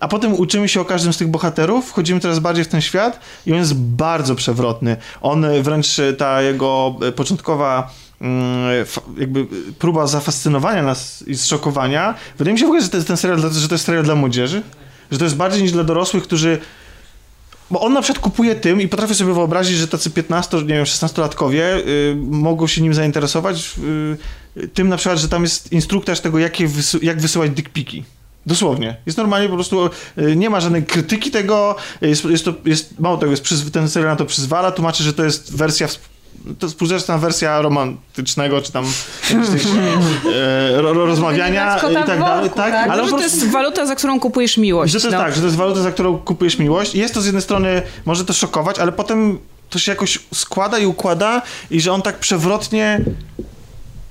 [0.01, 3.21] A potem uczymy się o każdym z tych bohaterów, wchodzimy coraz bardziej w ten świat
[3.47, 4.97] i on jest bardzo przewrotny.
[5.21, 5.87] On wręcz
[6.19, 7.91] ta jego początkowa
[8.21, 8.87] mm,
[9.19, 9.47] jakby
[9.79, 12.15] próba zafascynowania nas i zszokowania.
[12.39, 14.15] Wydaje mi się w ogóle, że to jest ten serial, że to jest serial dla
[14.15, 14.63] młodzieży.
[15.11, 16.59] Że to jest bardziej niż dla dorosłych, którzy
[17.71, 20.85] bo on na przykład kupuje tym i potrafię sobie wyobrazić, że tacy 15, nie wiem,
[20.85, 23.75] 16-latkowie y, mogą się nim zainteresować.
[24.57, 28.05] Y, tym na przykład, że tam jest instruktaż tego, wysy jak wysyłać dickpiki.
[28.47, 28.97] Dosłownie.
[29.07, 33.17] Jest normalnie po prostu, y, nie ma żadnej krytyki tego, jest, jest to, jest, mało
[33.17, 35.89] tego, jest, ten serial na to przyzwala, tłumaczy, że to jest wersja,
[36.59, 38.85] to współczesna wersja romantycznego, czy tam
[39.31, 39.63] jakiegoś
[40.35, 42.73] e, ro, ro, rozmawiania i tak dalej, tak?
[42.73, 42.91] tak?
[42.91, 44.93] Ale że to jest waluta, za którą kupujesz miłość.
[44.93, 45.25] Że to jest no.
[45.25, 46.95] tak, że to jest waluta, za którą kupujesz miłość.
[46.95, 49.39] Jest to z jednej strony, może to szokować, ale potem
[49.71, 53.01] to się jakoś składa i układa i że on tak przewrotnie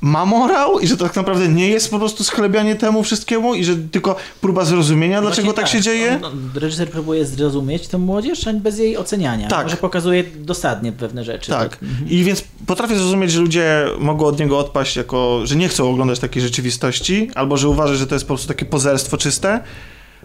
[0.01, 3.63] ma morał i że to tak naprawdę nie jest po prostu schlebianie temu wszystkiemu i
[3.63, 6.15] że tylko próba zrozumienia, dlaczego Właśnie tak, się dzieje.
[6.15, 9.47] On, on, reżyser próbuje zrozumieć tę młodzież, a bez jej oceniania.
[9.47, 9.63] Tak.
[9.63, 11.51] Może pokazuje dosadnie pewne rzeczy.
[11.51, 11.77] Tak.
[12.07, 16.19] I więc potrafię zrozumieć, że ludzie mogą od niego odpaść jako, że nie chcą oglądać
[16.19, 19.59] takiej rzeczywistości, albo że uważają, że to jest po prostu takie pozerstwo czyste,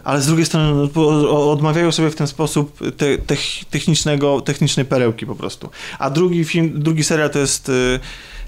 [0.04, 3.40] ale z drugiej strony no, odmawiają sobie w ten sposób te, tech,
[3.70, 5.70] technicznego, technicznej perełki po prostu.
[5.98, 8.00] A drugi film, drugi serial to jest y,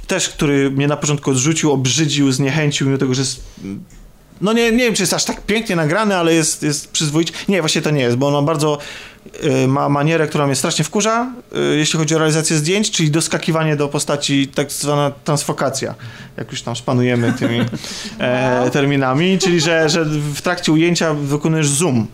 [0.07, 3.43] też, który mnie na początku odrzucił, obrzydził, zniechęcił, mimo tego, że jest
[4.41, 7.33] no nie, nie wiem, czy jest aż tak pięknie nagrany, ale jest, jest przyzwoicie.
[7.49, 8.79] Nie, właśnie to nie jest, bo on ma bardzo
[9.45, 11.33] y, ma manierę, która mnie strasznie wkurza,
[11.73, 15.95] y, jeśli chodzi o realizację zdjęć, czyli doskakiwanie do postaci, tak zwana transfokacja,
[16.37, 17.61] jak już tam szpanujemy tymi
[18.19, 22.07] e, terminami, czyli że, że w trakcie ujęcia wykonujesz zoom.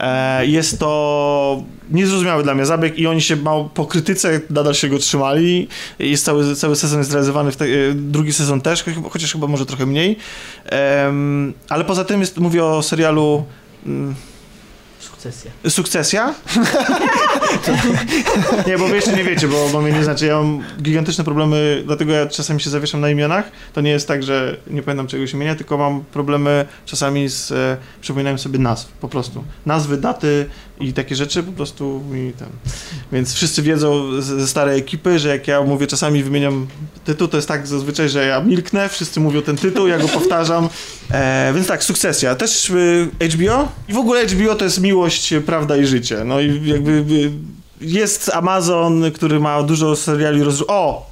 [0.00, 4.88] E, jest to niezrozumiały dla mnie zabieg i oni się mało po krytyce nadal się
[4.88, 5.68] go trzymali.
[5.98, 9.66] Jest cały, cały sezon jest realizowany, te, e, drugi sezon też, cho- chociaż chyba może
[9.66, 10.16] trochę mniej.
[11.68, 13.44] Ale poza tym jest, mówię o serialu
[13.86, 14.14] mm,
[15.20, 15.50] Sukcesja.
[15.68, 16.34] Sukcesja?
[18.66, 20.26] nie, bo wy jeszcze nie wiecie, bo, bo mnie nie znacie.
[20.26, 23.50] Ja mam gigantyczne problemy, dlatego ja czasami się zawieszam na imionach.
[23.72, 27.76] To nie jest tak, że nie pamiętam czegoś imienia, tylko mam problemy czasami z e,
[28.00, 29.44] przypominaniem sobie nazw, po prostu.
[29.66, 30.46] Nazwy, daty
[30.80, 32.48] i takie rzeczy po prostu mi tam.
[33.12, 36.66] Więc wszyscy wiedzą ze starej ekipy, że jak ja mówię, czasami wymieniam
[37.04, 40.68] tytuł, to jest tak zazwyczaj, że ja milknę, wszyscy mówią ten tytuł, ja go powtarzam.
[41.10, 42.34] E, więc tak, sukcesja.
[42.34, 42.72] Też
[43.20, 46.24] e, HBO i w ogóle HBO to jest miłość, prawda i życie.
[46.24, 47.30] No i jakby y,
[47.80, 50.64] jest Amazon, który ma dużo seriali roz...
[50.68, 51.10] O!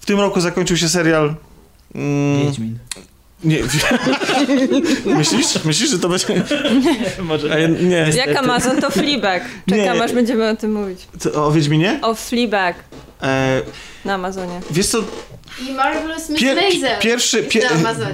[0.00, 1.34] W tym roku zakończył się serial...
[1.94, 2.78] Mm, Wiedźmin.
[3.44, 3.58] Nie,
[5.16, 5.64] myślisz?
[5.64, 6.26] Myślisz, że to będzie...
[7.22, 8.10] Może A nie.
[8.16, 9.42] Jak Amazon to Fleabag.
[9.68, 10.04] Czekam Nie.
[10.04, 10.98] aż będziemy o tym mówić.
[11.18, 11.98] Co, o Wiedźminie?
[12.02, 12.76] O Fleabag
[13.22, 13.62] E,
[14.04, 14.60] na Amazonie.
[14.70, 14.98] wiesz co,
[15.68, 16.98] I Marvelous Miss pier, Maisel.
[17.00, 17.60] pierwszy, pie,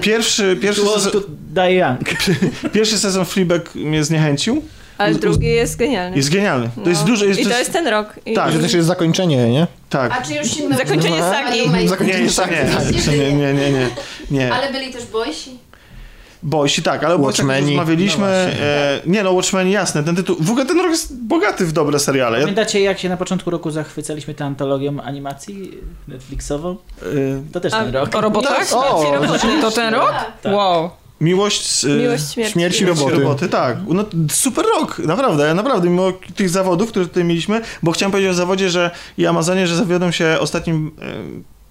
[0.01, 1.21] pierwszy, pierwszy, Tu,
[1.53, 1.99] sezon, Young.
[2.73, 4.63] pierwszy sezon Fleabag mnie zniechęcił.
[4.97, 6.17] Ale drugi jest genialny.
[6.17, 6.69] Jest genialny.
[6.75, 6.89] To No.
[6.89, 7.25] jest dużo...
[7.25, 8.19] Jest, I to jest ten rok.
[8.25, 9.67] I Tak, Że też jest zakończenie, nie?
[9.89, 10.11] Tak.
[10.19, 11.69] A czy już się Zakończenie sagi.
[11.69, 12.55] Nie, Zakończenie sagi.
[13.11, 13.87] nie, nie, nie, nie, nie,
[14.31, 14.53] nie.
[14.53, 15.49] Ale byli też boysi.
[16.45, 17.67] Boysi, tak, ale o Watchmeni.
[17.67, 18.23] rozmawialiśmy.
[18.59, 21.71] No e, nie no, Watchmeni, jasne, ten tytuł, w ogóle ten rok jest bogaty w
[21.71, 22.39] dobre seriale.
[22.39, 25.71] Pamiętacie, jak się na początku roku zachwycaliśmy tę antologią animacji
[26.07, 26.71] Netflixową?
[27.01, 27.05] e,
[27.53, 28.15] To też A, ten rok.
[28.15, 28.73] O robotach?
[28.73, 29.03] O,
[29.61, 30.13] To ten rok?
[30.41, 30.53] Tak.
[30.53, 30.89] Wow.
[31.23, 32.53] Miłość, e, Miłość śmierci.
[32.53, 33.23] Śmierć i Śmierci roboty.
[33.23, 33.77] roboty, tak.
[33.87, 38.33] No, super rok, naprawdę, naprawdę, mimo tych zawodów, które tutaj mieliśmy, bo chciałem powiedzieć o
[38.33, 41.13] zawodzie, że i Amazonie, że zawiodłem się ostatnim e,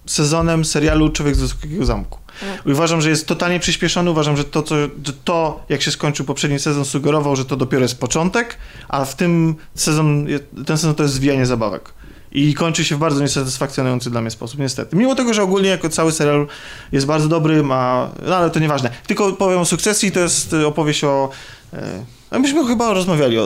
[0.05, 2.19] sezonem serialu Człowiek z Wysokiego Zamku.
[2.65, 6.25] I Uważam, że jest totalnie przyspieszony, uważam, że to, co, że to, jak się skończył
[6.25, 8.57] poprzedni sezon, sugerował, że to dopiero jest początek,
[8.87, 10.27] a w tym sezon,
[10.65, 11.93] ten sezon to jest zwijanie zabawek.
[12.33, 14.95] I kończy się w bardzo niesatysfakcjonujący dla mnie sposób, niestety.
[14.95, 16.47] Mimo tego, że ogólnie jako cały serial
[16.91, 18.09] jest bardzo dobry, ma...
[18.27, 18.89] No ale to nieważne.
[19.07, 21.29] Tylko powiem o sukcesji, to jest y, opowieść o...
[21.73, 23.45] e, A myśmy chyba rozmawiali o,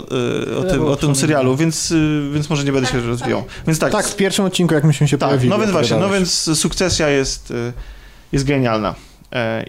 [0.49, 3.43] y, o, tym, o tym serialu, więc, y, więc może nie będę się rozwijał.
[3.68, 5.49] Więc tak, Tak, w pierwszym odcinku, jak myśmy się tak, pojawili.
[5.49, 7.53] no więc właśnie, no więc sukcesja jest,
[8.31, 8.95] jest genialna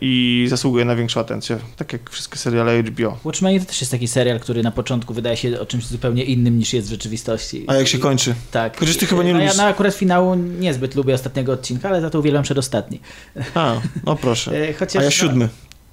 [0.01, 3.19] i zasługuje na większą atencję, tak jak wszystkie seriale HBO.
[3.25, 6.59] Watchmen to też jest taki serial, który na początku wydaje się o czymś zupełnie innym
[6.59, 7.65] niż jest w rzeczywistości.
[7.67, 8.35] A jak się kończy?
[8.51, 8.79] Tak.
[8.79, 12.01] Chociaż ty chyba nie no, lubisz- Ja na akurat finału niezbyt lubię ostatniego odcinka, ale
[12.01, 13.01] za to uwielbiam przedostatni.
[13.55, 14.53] A, no proszę.
[14.69, 15.49] E, Chociaż, A ja no, siódmy.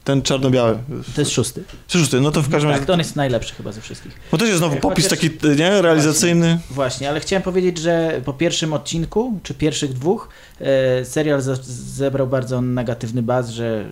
[0.05, 0.77] Ten czarno-biały.
[1.15, 1.63] To jest szósty.
[1.87, 2.85] Szósty, no to w każdym Tak, razie...
[2.85, 4.19] to on jest najlepszy chyba ze wszystkich.
[4.31, 6.59] Bo to jest znowu E, popis chociaż- taki, nie, realizacyjny.
[6.71, 10.29] Właśnie, ale chciałem powiedzieć, że po pierwszym odcinku, czy pierwszych dwóch,
[10.61, 11.55] e, serial ze-
[11.95, 13.85] zebrał bardzo negatywny baz, że,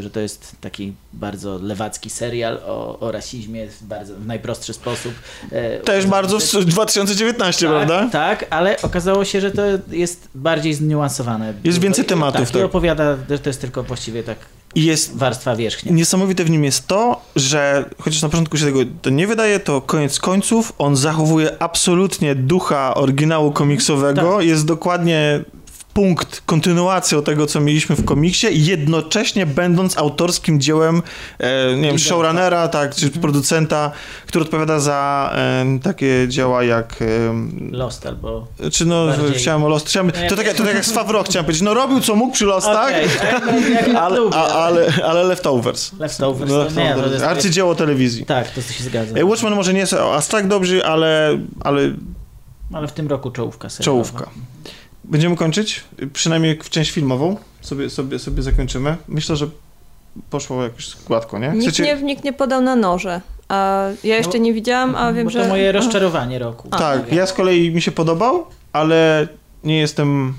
[0.00, 5.12] że to jest taki bardzo lewacki serial o, o rasizmie w, bardzo, w najprostszy sposób.
[5.52, 8.08] E, Też bardzo w 2019, tak, prawda?
[8.12, 11.54] Tak, ale okazało się, że to jest bardziej zniuansowane.
[11.64, 12.60] Jest więcej tematów, Tak, tak.
[12.62, 14.38] i opowiada, że to jest tylko właściwie tak
[14.76, 15.92] I jest warstwa wierzchnia.
[15.92, 19.80] Niesamowite w nim jest to, że chociaż na początku się tego to nie wydaje, to
[19.80, 24.36] koniec końców on zachowuje absolutnie ducha oryginału komiksowego.
[24.36, 24.46] Tak.
[24.46, 25.44] Jest dokładnie
[25.96, 31.02] punkt kontynuacją tego, co mieliśmy w komiksie, jednocześnie będąc autorskim dziełem,
[31.38, 33.22] e, nie wiem, showrunnera, tak, czy Mhm.
[33.22, 33.90] producenta,
[34.26, 37.02] który odpowiada za e, takie dzieła jak...
[37.02, 37.06] E,
[37.76, 38.46] Lost albo...
[38.72, 41.44] czy no, Bardziej- chciałem o Lost, chciałem, to, tak, to tak jak z Favreau chciałem
[41.44, 43.98] powiedzieć, no robił co mógł przy Lostach, Okej, okay.
[44.04, 45.92] ale, a, ale, ale Leftovers.
[45.98, 47.28] Leftovers, No, to nie, to.
[47.28, 48.24] Arcydzieło telewizji.
[48.26, 49.16] Tak, to się zgadza.
[49.18, 51.80] E, Watchmen może nie jest aż tak dobrzy, ale, ale
[52.72, 54.08] Ale w tym roku czołówka serialowa.
[54.10, 54.30] czołówka.
[55.10, 55.84] Będziemy kończyć?
[56.12, 58.96] Przynajmniej w część filmową sobie, sobie, sobie zakończymy.
[59.08, 59.46] Myślę, że
[60.30, 61.48] poszło jakoś gładko, nie?
[61.48, 63.20] Nikt nie, nikt nie podał na noże.
[63.48, 65.42] A ja jeszcze No, nie widziałam, a wiem, Bo że...
[65.42, 66.68] to moje rozczarowanie roku.
[66.68, 69.28] Tak, ja z kolei mi się podobał, ale
[69.64, 70.34] nie jestem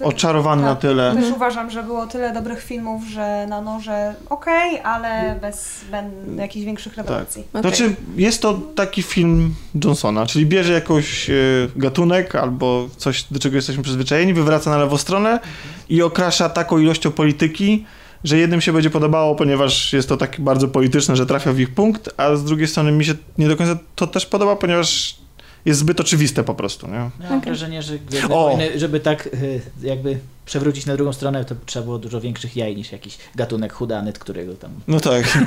[0.00, 0.80] oczarowany na Tak.
[0.80, 1.14] tyle.
[1.14, 6.04] Też uważam, że było tyle dobrych filmów, że na noże okej, ale bez, bez
[6.38, 7.44] jakichś większych rewelacji.
[7.52, 7.60] Okej.
[7.60, 9.54] Znaczy, jest to taki film
[9.84, 11.34] Johnsona, czyli bierze jakoś e,
[11.76, 15.40] gatunek albo coś, do czego jesteśmy przyzwyczajeni, wywraca na lewą stronę
[15.88, 17.86] i okrasza taką ilością polityki,
[18.24, 21.74] że jednym się będzie podobało, ponieważ jest to tak bardzo polityczne, że trafia w ich
[21.74, 25.16] punkt, a z drugiej strony mi się nie do końca to też podoba, ponieważ
[25.64, 26.94] jest zbyt oczywiste po prostu, nie?
[26.94, 28.48] Ja mam wrażenie, że Gwiezdne O!
[28.48, 32.76] Wojny, żeby tak y, jakby przewrócić na drugą stronę, to trzeba było dużo większych jaj
[32.76, 34.70] niż jakiś gatunek hudanyt, którego tam...
[34.88, 35.24] No tak.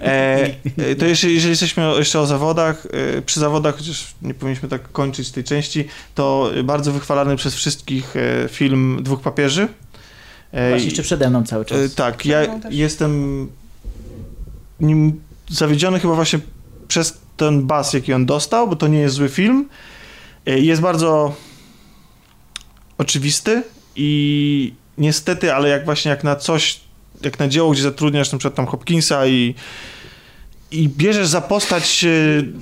[0.00, 0.44] E,
[0.78, 2.86] e, to jeżeli, jeżeli jesteśmy jeszcze o zawodach,
[3.18, 8.14] e, przy zawodach, chociaż nie powinniśmy tak kończyć tej części, to bardzo wychwalany przez wszystkich
[8.16, 9.68] e, film Dwóch Papieży.
[10.52, 11.78] E, Właśnie jeszcze przede mną cały czas.
[11.78, 13.48] e, tak, ja jestem
[14.80, 16.38] nim zawiedziony chyba właśnie
[16.88, 19.68] przez ten bas, jaki on dostał, bo to nie jest zły film.
[20.46, 21.34] E, Jest bardzo
[22.98, 23.62] oczywisty
[23.96, 26.80] i niestety, ale jak właśnie jak na coś,
[27.22, 29.54] jak na dzieło, gdzie zatrudniasz na przykład tam Hopkinsa i
[30.70, 32.08] i bierzesz za postać e,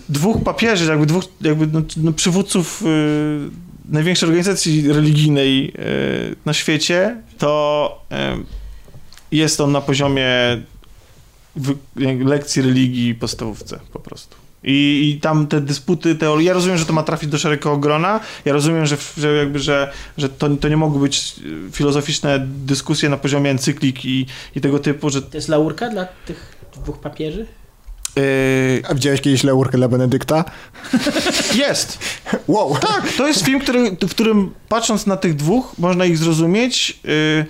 [0.08, 2.86] dwóch papieży, jakby dwóch jakby no, no, przywódców e,
[3.92, 5.82] największej organizacji religijnej e,
[6.44, 8.36] na świecie, to e,
[9.32, 10.26] jest on na poziomie
[12.24, 14.36] lekcji religii podstawówce po prostu.
[14.64, 18.20] I, I tam te dysputy, teorie, ja rozumiem, że to ma trafić do szerokiego grona,
[18.44, 21.34] ja rozumiem, że, że jakby, że, że to, to nie mogły być
[21.68, 26.04] e, filozoficzne dyskusje na poziomie encyklik i, i tego typu, że To jest laurka dla
[26.04, 27.46] tych dwóch papieży?
[28.16, 30.44] e, A widziałeś kiedyś Leurkę dla Benedykta?
[31.68, 31.98] jest.
[32.48, 32.76] Wow!
[32.80, 37.46] Tak, to jest film, który, w którym patrząc na tych dwóch, można ich zrozumieć, yy,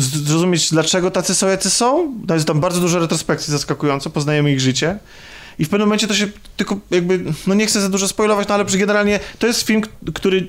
[0.00, 2.14] zrozumieć dlaczego tacy są, jacy są.
[2.28, 4.98] To jest tam bardzo dużo retrospekcji zaskakująco, poznajemy ich życie.
[5.58, 8.54] I w pewnym momencie to się tylko jakby, no nie chcę za dużo spoilować, no
[8.54, 9.82] ale generalnie to jest film,
[10.14, 10.48] który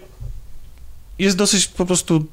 [1.20, 2.26] jest dosyć po prostu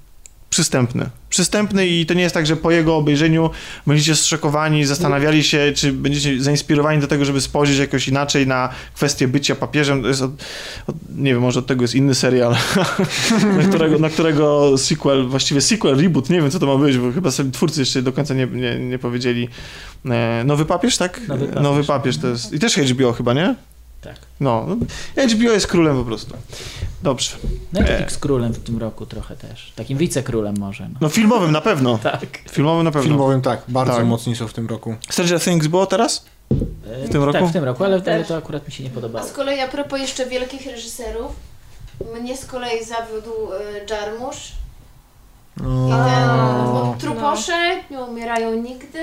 [0.51, 1.11] przystępny.
[1.31, 3.51] Przystępny i to nie jest tak, że po jego obejrzeniu
[3.87, 9.29] będziecie zszokowani, zastanawiali się, czy będziecie zainspirowani do tego, żeby spojrzeć jakoś inaczej na kwestię
[9.29, 10.03] bycia papieżem.
[10.03, 10.31] To jest od,
[10.87, 12.57] od, nie wiem, może od tego jest inny serial,
[13.59, 17.12] na, którego, na którego sequel, właściwie sequel, reboot, nie wiem co to ma być, bo
[17.12, 19.49] chyba sobie twórcy jeszcze do końca nie, nie, nie powiedzieli.
[20.07, 21.20] E, Nowy papież, tak?
[21.29, 21.62] Nowy papież.
[21.62, 22.53] Nowy papież to jest.
[22.53, 23.55] I też HBO chyba, nie?
[24.01, 24.16] Tak.
[24.41, 24.66] No,
[25.35, 26.37] HBO jest królem po prostu.
[27.03, 27.37] Dobrze.
[27.73, 29.73] Netflix królem w tym roku trochę też.
[29.77, 30.89] Takim wicekrólem może.
[30.89, 30.95] No.
[31.01, 31.99] No filmowym na pewno.
[32.03, 32.20] Tak.
[32.51, 33.09] Filmowym na pewno.
[33.09, 34.07] Filmowym tak, bardzo Tak.
[34.07, 34.95] mocni są w tym roku.
[35.11, 36.25] Stranger Things było teraz?
[37.05, 37.39] W tym roku?
[37.39, 38.29] Tak, w tym roku, ale, Też.
[38.29, 39.27] to akurat mi się nie A podobało.
[39.29, 41.33] z kolei a propos jeszcze wielkich reżyserów,
[42.20, 44.53] mnie z kolei zawiódł y, Jarmusz.
[45.57, 46.29] I ten,
[46.73, 48.99] bo truposze nie umierają nigdy.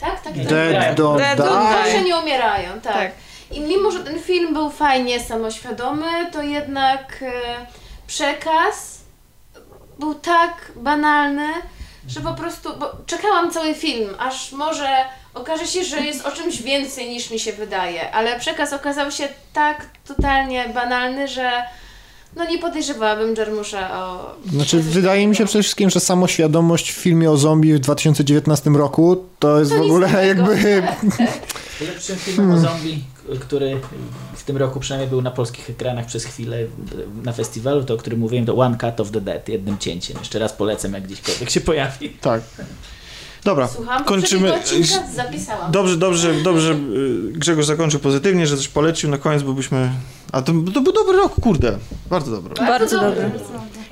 [0.00, 0.46] Tak, tak, tak.
[0.46, 1.44] Dead don't Dead die.
[1.44, 2.94] don't Truposze nie umierają, tak.
[2.94, 3.10] Tak.
[3.54, 7.32] I mimo, że ten film był fajnie samoświadomy, to jednak e,
[8.06, 9.00] przekaz
[9.98, 11.48] był tak banalny,
[12.08, 14.88] że po prostu, bo czekałam cały film, aż może
[15.34, 19.28] okaże się, że jest o czymś więcej niż mi się wydaje, ale przekaz okazał się
[19.52, 21.50] tak totalnie banalny, że
[22.36, 24.34] no nie podejrzewałabym Jarmusza o...
[24.52, 29.24] Znaczy, wydaje mi się przede wszystkim, że samoświadomość w filmie o zombie w 2019 roku
[29.38, 30.54] to jest To w ogóle jakby...
[31.80, 33.04] Lepszym filmem o zombie,
[33.40, 33.80] który
[34.36, 36.56] w tym roku przynajmniej był na polskich ekranach przez chwilę
[37.22, 40.16] na festiwalu, to o którym mówiłem, to One Cut of the Dead, jednym cięciem.
[40.18, 42.10] Jeszcze raz polecam, jak gdzieśkolwiek się pojawi.
[42.10, 42.42] Tak.
[43.44, 44.52] Dobra, Słucham, kończymy.
[45.14, 45.72] zapisałam.
[45.72, 46.72] Dobrze, dobrze, dobrze.
[46.72, 49.90] y, Grzegorz zakończył pozytywnie, że coś polecił na koniec, bo byśmy...
[50.32, 51.78] A to, to był dobry rok, kurde.
[52.10, 52.54] Bardzo dobry.
[52.54, 53.30] Bardzo dobry.
[53.38, 53.83] Z,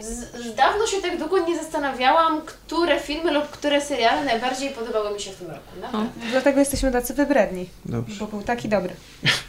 [0.52, 5.20] z dawno się tak długo nie zastanawiałam, które filmy lub które seriale najbardziej podobały mi
[5.20, 5.60] się w tym roku.
[5.80, 6.10] Naprawdę.
[6.30, 8.16] Dlatego jesteśmy tacy wybredni, Dobrze.
[8.20, 8.94] bo był taki dobry.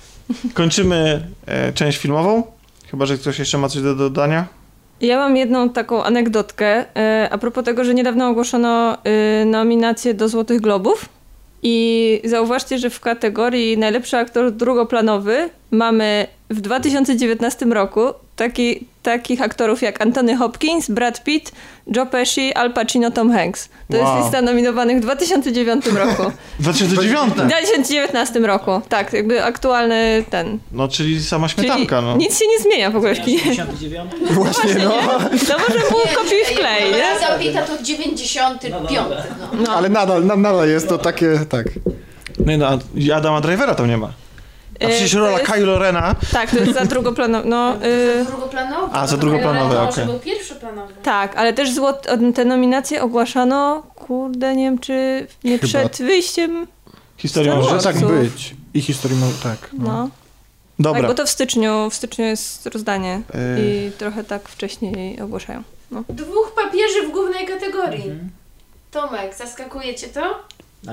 [0.54, 2.44] Kończymy e, część filmową.
[2.92, 4.46] Chyba, że ktoś jeszcze ma coś do dodania.
[5.02, 10.30] Ja mam jedną taką anegdotkę e, a propos tego, że niedawno ogłoszono e, nominacje do
[10.30, 11.10] Złotych Globów
[11.64, 18.02] i zauważcie, że w kategorii najlepszy aktor drugoplanowy mamy w 2019 roku
[18.36, 21.52] taki, takich aktorów jak Anthony Hopkins, Brad Pitt,
[21.96, 23.70] Joe Pesci, Al Pacino, Tom Hanks.
[23.92, 24.08] To Wow.
[24.16, 26.24] jest lista nominowanych w 2009 roku.
[26.60, 27.34] W 2009.
[27.34, 28.82] W 2019 roku.
[28.90, 30.60] Tak, jakby aktualny ten.
[30.72, 32.18] No, czyli sama Czyli śmietanka, no.
[32.18, 33.40] nic się nie zmienia w ogóle w kinie.
[33.40, 34.12] 59?
[34.32, 34.92] Właśnie, no.
[35.48, 37.40] To może było kopiuj i wklej, nie?
[37.40, 38.62] Pitta to 95.
[39.66, 39.76] No.
[39.76, 41.66] Ale nadal, na- nadal jest to takie, tak.
[42.46, 42.78] Nie no, a
[43.16, 44.14] Adama Drivera tam nie ma.
[44.86, 47.50] A przecież to rola jest- Kylo Rena, Tak, to jest za drugoplanowy.
[47.50, 47.76] No,
[48.22, 48.94] y, Drugoplanowy.
[48.96, 50.06] A, za drugoplanowy, Może okej.
[50.06, 50.94] był pierwszoplanowy.
[51.04, 55.68] tak, ale też złot, te nominacje ogłaszano, kurde, nie wiem czy nie Chyba.
[55.68, 56.68] przed wyjściem.
[57.18, 58.56] historią Star Może tak być.
[58.74, 59.70] I historii, no tak.
[59.74, 59.84] No.
[59.84, 60.04] No.
[60.04, 60.14] Tak,
[60.80, 61.08] Dobra.
[61.08, 65.64] bo to w styczniu, w styczniu jest rozdanie E, i trochę tak wcześniej ogłaszają.
[66.10, 68.12] Dwóch papieży w głównej kategorii.
[68.92, 70.22] Tomek, zaskakuje cię to?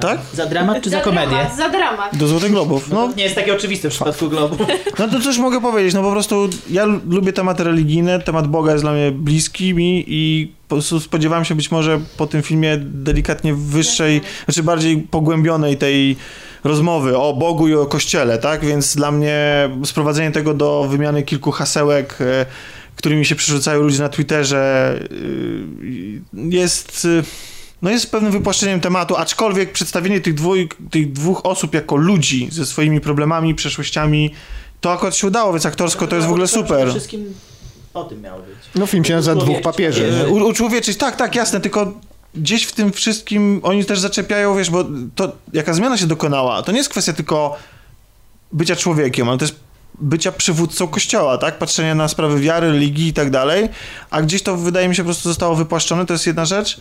[0.00, 0.20] Tak?
[0.34, 1.28] Za dramat czy za, komedię?
[1.28, 2.16] Dramat, za dramat.
[2.16, 2.88] Do Złotych Globów.
[2.90, 4.56] No, No, nie jest takie oczywiste w przypadku Globu.
[4.98, 8.84] no to coś mogę powiedzieć, no po prostu ja lubię tematy religijne, temat Boga jest
[8.84, 13.54] dla mnie bliski mi i po prostu spodziewałem się być może po tym filmie delikatnie
[13.54, 16.16] wyższej, znaczy bardziej pogłębionej tej
[16.64, 18.64] rozmowy o Bogu i o Kościele, tak?
[18.64, 22.46] Więc dla mnie sprowadzenie tego do wymiany kilku hasełek, e,
[22.96, 25.68] którymi się przerzucają ludzie na Twitterze, y,
[26.34, 27.06] jest...
[27.82, 32.66] No jest pewnym wypłaszczeniem tematu, aczkolwiek przedstawienie tych, dwój, tych dwóch osób jako ludzi ze
[32.66, 34.30] swoimi problemami, przeszłościami,
[34.80, 36.90] to akurat się udało, więc aktorsko to jest w ogóle Przede super.
[36.90, 37.34] wszystkim
[37.94, 38.56] o tym miało być.
[38.74, 40.12] No film się nazywa Dwóch papieży.
[40.24, 41.92] E, U, uczłowieczyć, tak, tak, jasne, tylko
[42.34, 44.84] gdzieś w tym wszystkim oni też zaczepiają, wiesz, bo
[45.14, 47.56] to jaka zmiana się dokonała, to nie jest kwestia tylko
[48.52, 49.54] bycia człowiekiem, ale też
[50.00, 51.58] bycia przywódcą kościoła, tak?
[51.58, 53.68] Patrzenia na sprawy wiary, religii i tak dalej,
[54.10, 56.80] a gdzieś to wydaje mi się po prostu zostało wypłaszczone, to jest jedna rzecz.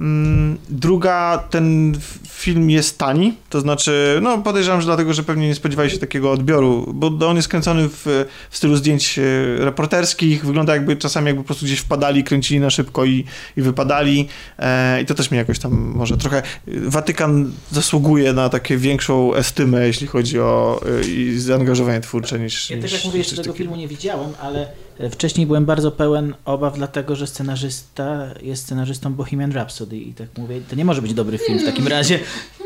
[0.00, 1.98] Mm, Druga, ten
[2.28, 6.32] film jest tani, to znaczy, no podejrzewam, że dlatego, że pewnie nie spodziewali się takiego
[6.32, 9.22] odbioru, bo on jest kręcony w, w stylu zdjęć e,
[9.64, 13.24] reporterskich, wygląda jakby czasami jakby po prostu gdzieś wpadali, kręcili na szybko i,
[13.56, 14.28] i wypadali
[14.58, 19.86] e, i to też mnie jakoś tam może trochę, Watykan zasługuje na takie większą estymę,
[19.86, 22.70] jeśli chodzi o e, i zaangażowanie twórcze niż...
[22.70, 23.58] Ja też jak mówię, jeszcze tego takiego.
[23.58, 29.14] filmu nie widziałem, ale e, wcześniej byłem bardzo pełen obaw, dlatego że scenarzysta jest scenarzystą
[29.14, 32.18] Bohemian Rhapsody i tak mówię, to nie może być dobry film w takim razie.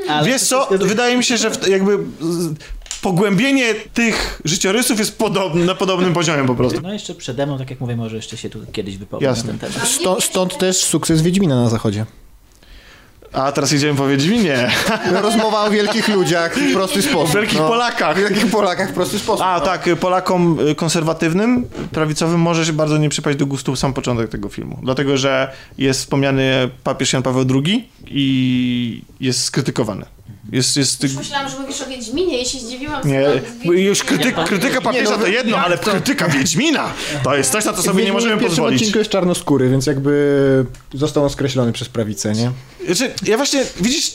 [0.09, 1.99] Ale Wiesz co, wydaje mi się, że jakby
[3.03, 6.81] pogłębienie tych życiorysów jest podobny, na podobnym poziomie po prostu.
[6.81, 9.53] No jeszcze przede mną, tak jak mówię, może jeszcze się tu kiedyś wypowiem Jasne.
[9.53, 9.89] na ten temat.
[9.89, 12.07] Stąd, stąd też sukces Wiedźmina na zachodzie.
[13.35, 14.71] A teraz idziemy po Wiedźminie.
[15.23, 17.35] Rozmowa o wielkich ludziach w prosty O sposób.
[17.35, 17.69] wielkich no.
[17.69, 18.17] Polakach.
[18.17, 19.47] Wielkich Polakach w prosty sposób.
[19.47, 24.31] A tak, Polakom y, konserwatywnym, prawicowym może się bardzo nie przypaść do gustu sam początek
[24.31, 24.79] tego filmu.
[24.83, 30.07] Dlatego, że jest wspomniany papież Jan Paweł II i jest skrytykowany.
[30.55, 33.01] Jest, jest, Już myślałam, że mówisz o Wiedźminie i się zdziwiłam.
[33.05, 33.23] nie,
[33.83, 36.93] już krytyk, krytyka papieża no, to jedno, ale krytyka Wiedźmina
[37.25, 38.81] to jest coś, na co sobie nie możemy w pierwszym pozwolić.
[38.81, 40.65] odcinku jest czarnoskóry, więc jakby
[40.95, 42.51] został on skreślony przez prawicę, nie?
[42.87, 44.13] Znaczy, ja właśnie, widzisz,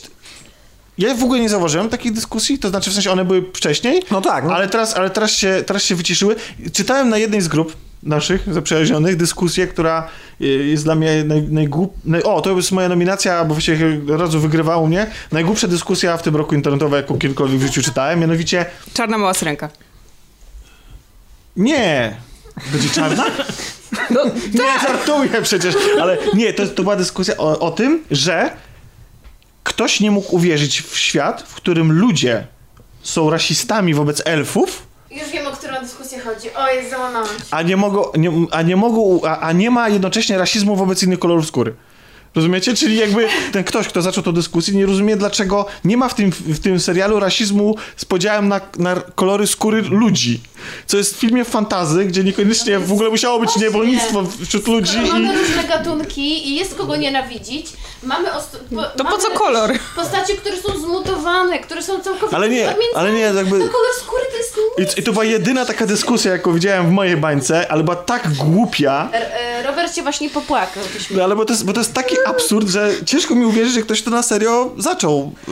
[0.97, 4.21] ja w ogóle nie zauważyłem takiej dyskusji, to znaczy w sensie one były wcześniej, No
[4.21, 4.53] tak, no.
[4.55, 6.35] ale, teraz, ale teraz, się, teraz się wyciszyły.
[6.73, 10.07] Czytałem na jednej z grup naszych zaprzyjaźnionych dyskusję, która
[10.41, 11.93] y, jest dla mnie naj, najgłup...
[12.05, 13.55] Naj, o, to jest moja nominacja, bo
[14.13, 15.07] od razu wygrywa u mnie.
[15.31, 19.69] Najgłupsza dyskusja w tym roku internetowa, jaką kiedykolwiek w życiu czytałem, mianowicie Czarna mała syrenka.
[21.55, 22.15] nie.
[22.71, 23.25] Będzie czarna?
[24.09, 28.51] No, nie, żartuję przecież, ale nie, to, to była dyskusja o, o tym, że
[29.63, 32.47] ktoś nie mógł uwierzyć w świat, w którym ludzie
[33.03, 36.47] są rasistami wobec elfów, Już wiem, o którą dyskusję chodzi.
[36.55, 37.43] O, jest załamałam się.
[37.51, 41.19] a nie mogą, nie, a nie mogą, a, a nie ma jednocześnie rasizmu wobec innych
[41.19, 41.75] kolorów skóry.
[42.35, 42.73] Rozumiecie?
[42.73, 46.31] Czyli jakby ten ktoś, kto zaczął tę dyskusję, nie rozumie, dlaczego nie ma w tym,
[46.31, 50.39] w tym serialu rasizmu z podziałem na, na kolory skóry ludzi.
[50.85, 55.07] Co jest w filmie fantazy, gdzie niekoniecznie w ogóle musiało być niewolnictwo wśród ludzi Skoro
[55.07, 55.09] i...
[55.11, 57.67] mamy różne gatunki i jest kogo nienawidzić,
[58.03, 58.29] mamy...
[58.75, 59.71] Po, To po mamy co kolor?
[59.95, 63.59] Postacie, które są zmutowane, które są całkowicie Ale nie, ale nie, jakby...
[63.59, 64.97] To kolor skóry to jest nic.
[64.97, 68.33] I, I to była jedyna taka dyskusja, jaką widziałem w mojej bańce, ale była tak
[68.33, 70.83] głupia, R- e, Robert się właśnie popłakał.
[71.11, 73.81] no ale bo to, jest, bo to jest taki absurd, że ciężko mi uwierzyć, że
[73.81, 75.51] ktoś to na serio zaczął y,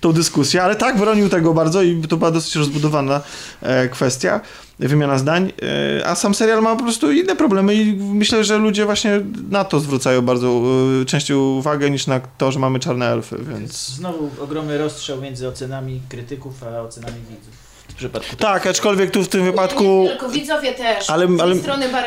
[0.00, 3.20] tą dyskusję, ale tak, bronił tego bardzo i to była dosyć rozbudowana
[3.62, 4.40] e, kwestia,
[4.88, 5.52] wymiana zdań,
[5.98, 9.64] e, a sam serial ma po prostu inne problemy i myślę, że ludzie właśnie na
[9.64, 10.62] to zwracają bardzo
[11.02, 13.88] y, częściej uwagę niż na to, że mamy czarne elfy, więc...
[13.88, 17.62] Znowu ogromny rozstrzał między ocenami krytyków, a ocenami widzów.
[17.88, 20.04] W przypadku tego Tak, aczkolwiek tu w tym Nie wypadku...
[20.08, 21.10] tylko widzowie też.
[21.10, 21.54] Ale, ale,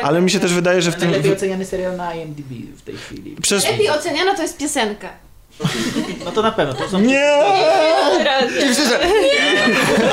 [0.02, 1.10] ale mi się też wydaje, że w tym...
[1.10, 3.36] Najlepiej oceniany serial na IMDb w tej chwili.
[3.42, 3.64] Przez...
[3.64, 5.25] Lepiej oceniana to jest piosenka.
[6.24, 7.06] No to na pewno, to są Nie!
[7.08, 8.74] Nie.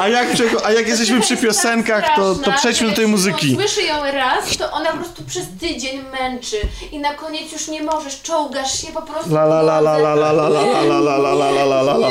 [0.02, 0.28] A jak,
[0.64, 3.56] a jak jesteśmy przy piosenkach, to, to przejdźmy do tej muzyki.
[3.56, 6.58] Słyszy ją raz, to ona po prostu przez tydzień męczy
[6.92, 10.14] i na koniec już nie możesz, czołgasz się po prostu La la la la la
[10.14, 12.10] la la la la la la la la la la la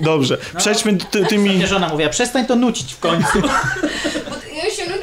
[0.00, 1.66] Dobrze, przejdźmy ty, tymi...
[1.66, 3.40] Żona mówiła, przestań to nucić w końcu.
[4.30, 4.36] Bo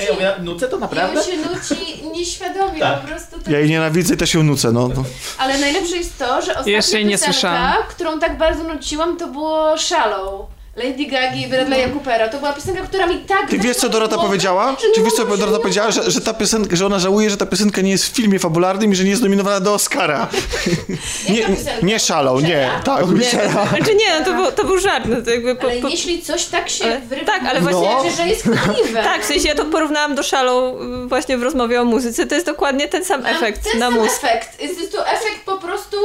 [0.03, 1.19] Ej, ja mówię, nucę to naprawdę?
[1.19, 3.01] ją się nuci nieświadomie Tak.
[3.01, 3.39] po prostu.
[3.39, 3.47] Tak.
[3.47, 4.89] Ja jej nienawidzę i też ją nucę, no.
[5.37, 7.73] Ale najlepsze jest to, że ostatnia Jeszcze nie piosenka, słyszałam.
[7.89, 10.45] którą tak bardzo nuciłam, to było Shallow.
[10.75, 12.29] Lady Gaga i Bradley'a Coopera.
[12.29, 14.71] To była piosenka, która mi tak Ty wiesz, co Dorota głowę, powiedziała?
[14.71, 15.91] nie Czy wiesz, co Dorota nie powiedziała?
[15.91, 18.91] Że, że ta piosenka, że ona żałuje, że ta piosenka nie jest w filmie fabularnym
[18.91, 20.27] i że nie jest nominowana do Oscara.
[21.29, 21.85] Nie, piosenka?
[21.85, 22.69] nie szalał, nie.
[22.83, 25.05] Tak, Nie, znaczy nie, no to był, to był żart.
[25.07, 27.63] No to jakby po, Ale po, jeśli coś tak się Ale- wrywa, tak, ale w
[27.63, 29.03] właśnie- głowie, że jest chwytliwe.
[29.03, 32.25] Tak, w sensie ja to porównałam do Shallow y, właśnie w rozmowie o muzyce.
[32.25, 34.15] To jest dokładnie ten sam Mam efekt ten na sam mózg.
[34.23, 34.61] efekt.
[34.61, 35.97] Jest, jest to efekt po prostu,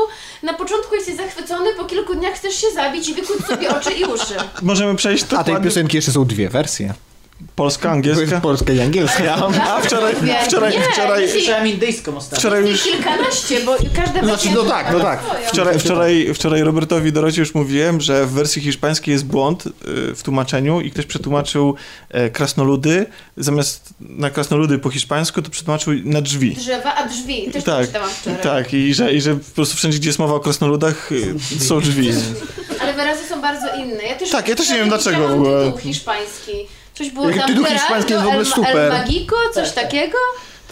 [0.43, 4.05] na początku jesteś zachwycony, po kilku dniach chcesz się zabić i wykuć sobie oczy i
[4.05, 4.35] uszy.
[4.63, 6.95] Możemy przejść do A tej piosenki jeszcze są dwie wersje.
[7.57, 8.41] Polska, angielska.
[8.51, 9.35] Polska i angielska.
[9.63, 10.15] A wczoraj,
[10.47, 12.39] wczoraj, Nie, wczoraj, Słyszałem indyjską ostatnio.
[12.39, 12.83] wczoraj już...
[12.83, 15.21] Kilkanaście, bo każda Znaczy, wersja no tak, no tak.
[15.53, 19.71] Wczoraj, wczoraj, wczoraj Robertowi Dorocie już mówiłem, że w wersji hiszpańskiej jest błąd y,
[20.15, 21.75] w tłumaczeniu i ktoś przetłumaczył
[22.11, 23.07] e, krasnoludy,
[23.37, 26.55] zamiast na krasnoludy po hiszpańsku, to przetłumaczył na drzwi.
[26.55, 27.51] Drzewa, a drzwi.
[27.53, 27.87] Też to Tak,
[28.21, 28.43] wczoraj.
[28.43, 31.81] tak i że, i że po prostu wszędzie, gdzie jest mowa o krasnoludach, y, są
[31.81, 32.11] drzwi.
[32.81, 34.03] Ale wyrazy są bardzo inne.
[34.03, 35.65] Ja też, Tak, ja też nie wiem dlaczego w ogóle.
[35.65, 36.53] tytuł hiszpański.
[36.99, 38.77] Coś było tam hiszpański jest w ogóle super.
[38.77, 40.19] El Magico, coś takiego?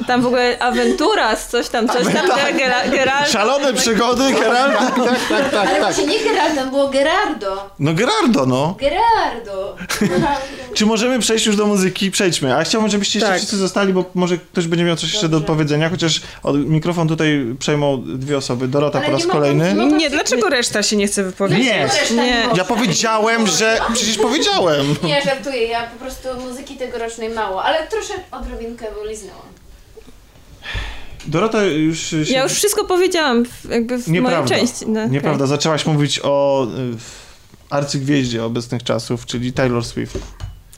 [0.06, 3.31] Tam w ogóle Aventuras, coś tam, coś tam, Gera- Geralt.
[3.31, 4.78] Szalone przygody Geraldo.
[4.78, 5.81] Tak, tak, tak, tak, Ale tak.
[5.81, 7.70] właśnie nie Gerardo, tam było Gerardo.
[7.78, 8.77] No Gerardo, no.
[8.81, 9.77] Gerardo.
[10.74, 12.10] Czy możemy przejść już do muzyki?
[12.10, 12.56] Przejdźmy.
[12.56, 13.39] A chciałbym, żebyście jeszcze Tak.
[13.39, 17.47] wszyscy zostali, bo może ktoś będzie miał coś jeszcze do powiedzenia, chociaż od, mikrofon tutaj
[17.59, 18.68] przejmą dwie osoby.
[18.68, 19.74] Dorota Ale po raz kolejny.
[19.77, 21.66] To- nie, dlaczego reszta się nie chce wypowiedzieć?
[21.66, 21.82] Nie.
[21.82, 22.47] Reszta Nie.
[22.55, 23.78] Ja powiedziałem, że...
[23.94, 24.97] Przecież powiedziałem.
[25.02, 29.56] Nie, żartuję, ja po prostu muzyki tegorocznej mało, ale troszkę odrobinkę wyliznęłam.
[31.27, 32.16] Dorota już się...
[32.23, 34.57] Ja już wszystko powiedziałam w, jakby w mojej Nieprawda.
[34.57, 34.86] części.
[34.86, 35.11] No, okej.
[35.12, 35.47] Nieprawda.
[35.47, 36.97] Zaczęłaś mówić o y,
[37.70, 40.19] arcygwieździe obecnych czasów, czyli Taylor Swift.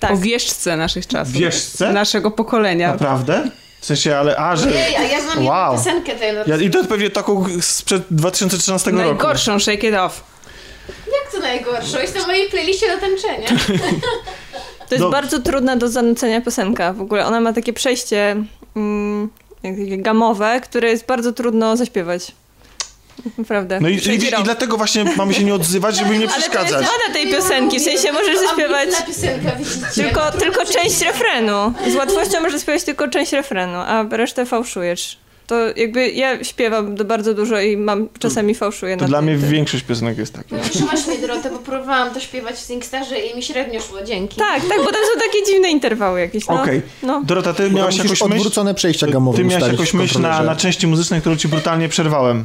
[0.00, 0.10] Tak.
[0.10, 1.32] O wieszczce naszych czasów.
[1.34, 1.92] Wieszce?
[1.92, 2.90] Naszego pokolenia.
[2.92, 3.50] Naprawdę?
[3.80, 4.36] W sensie, ale...
[4.36, 4.68] A, że...
[4.98, 5.76] A ja znam Wow.
[5.76, 6.72] piosenkę Taylor Ja, I Swift.
[6.72, 9.02] to pewnie taką sprzed 2013 roku.
[9.04, 10.24] Najgorszą, shake it off.
[10.88, 12.02] Jak to najgorsze?
[12.02, 13.48] Jest na mojej playliście do tańczenia.
[14.88, 16.92] To jest Do- bardzo trudna do zanucenia piosenka.
[16.92, 18.44] W ogóle ona ma takie przejście
[18.76, 19.28] mm,
[19.98, 22.32] gamowe, które jest bardzo trudno zaśpiewać.
[23.38, 23.80] Naprawdę.
[23.80, 26.48] No i, i, i dlatego właśnie mamy się nie odzywać, żeby nie Ale to jest
[26.48, 26.80] przeszkadzać.
[26.86, 29.86] wada tej piosenki, w sensie możesz zaśpiewać Na piosenka, widzicie.
[29.94, 31.72] tylko, tylko część refrenu.
[31.88, 35.18] Z łatwością możesz śpiewać tylko część refrenu, a resztę fałszujesz.
[35.48, 39.36] To jakby ja śpiewam do bardzo dużo i mam czasami fałszuję To na dla mnie
[39.36, 40.58] większość piosenek jest taka.
[40.70, 44.36] Trzymasz mnie Dorotę, bo próbowałam to śpiewać w Singstarze i mi średnio szło, dzięki.
[44.36, 46.48] Tak, tak, bo tam są takie dziwne interwały jakieś.
[46.48, 46.62] No.
[46.62, 46.82] Okej.
[47.02, 47.22] No.
[47.24, 48.34] Dorota, ty Miałeś miałaś jakąś myśl?
[48.34, 52.44] odwrócone przejścia gamowe Ty miałaś jakąś myśl na, na części muzycznej, którą ci brutalnie przerwałem.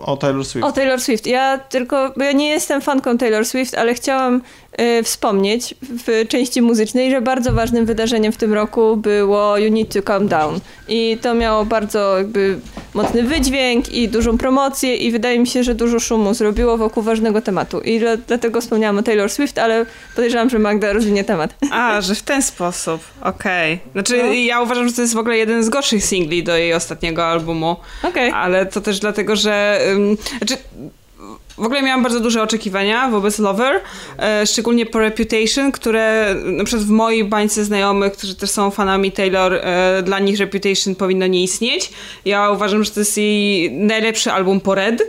[0.00, 0.66] O Taylor Swift.
[0.66, 1.26] O Taylor Swift.
[1.26, 4.42] Ja tylko, bo ja nie jestem fanką Taylor Swift, ale chciałam
[4.80, 9.92] y, wspomnieć w części muzycznej, że bardzo ważnym wydarzeniem w tym roku było You Need
[9.94, 10.60] to Calm Down.
[10.88, 12.58] I to miało bardzo jakby
[12.94, 17.40] mocny wydźwięk i dużą promocję i wydaje mi się, że dużo szumu zrobiło wokół ważnego
[17.42, 17.80] tematu.
[17.80, 19.86] I dla, dlatego wspomniałam o Taylor Swift, ale
[20.16, 21.54] podejrzewam, że Magda rozwinie temat.
[21.70, 23.00] A, że w ten sposób.
[23.22, 23.78] Okej.
[23.92, 24.32] Znaczy, No.
[24.32, 27.76] ja uważam, że to jest w ogóle jeden z gorszych singli do jej ostatniego albumu.
[28.02, 28.30] Okej.
[28.34, 29.81] Ale to też dlatego, że.
[30.38, 30.56] Znaczy,
[31.58, 33.80] w ogóle miałam bardzo duże oczekiwania wobec Lover,
[34.18, 39.12] e, szczególnie po Reputation, które na przykład w mojej bańce znajomych, którzy też są fanami
[39.12, 41.92] Taylor, e, dla nich Reputation powinno nie istnieć.
[42.24, 45.02] Ja uważam, że to jest jej najlepszy album po Red.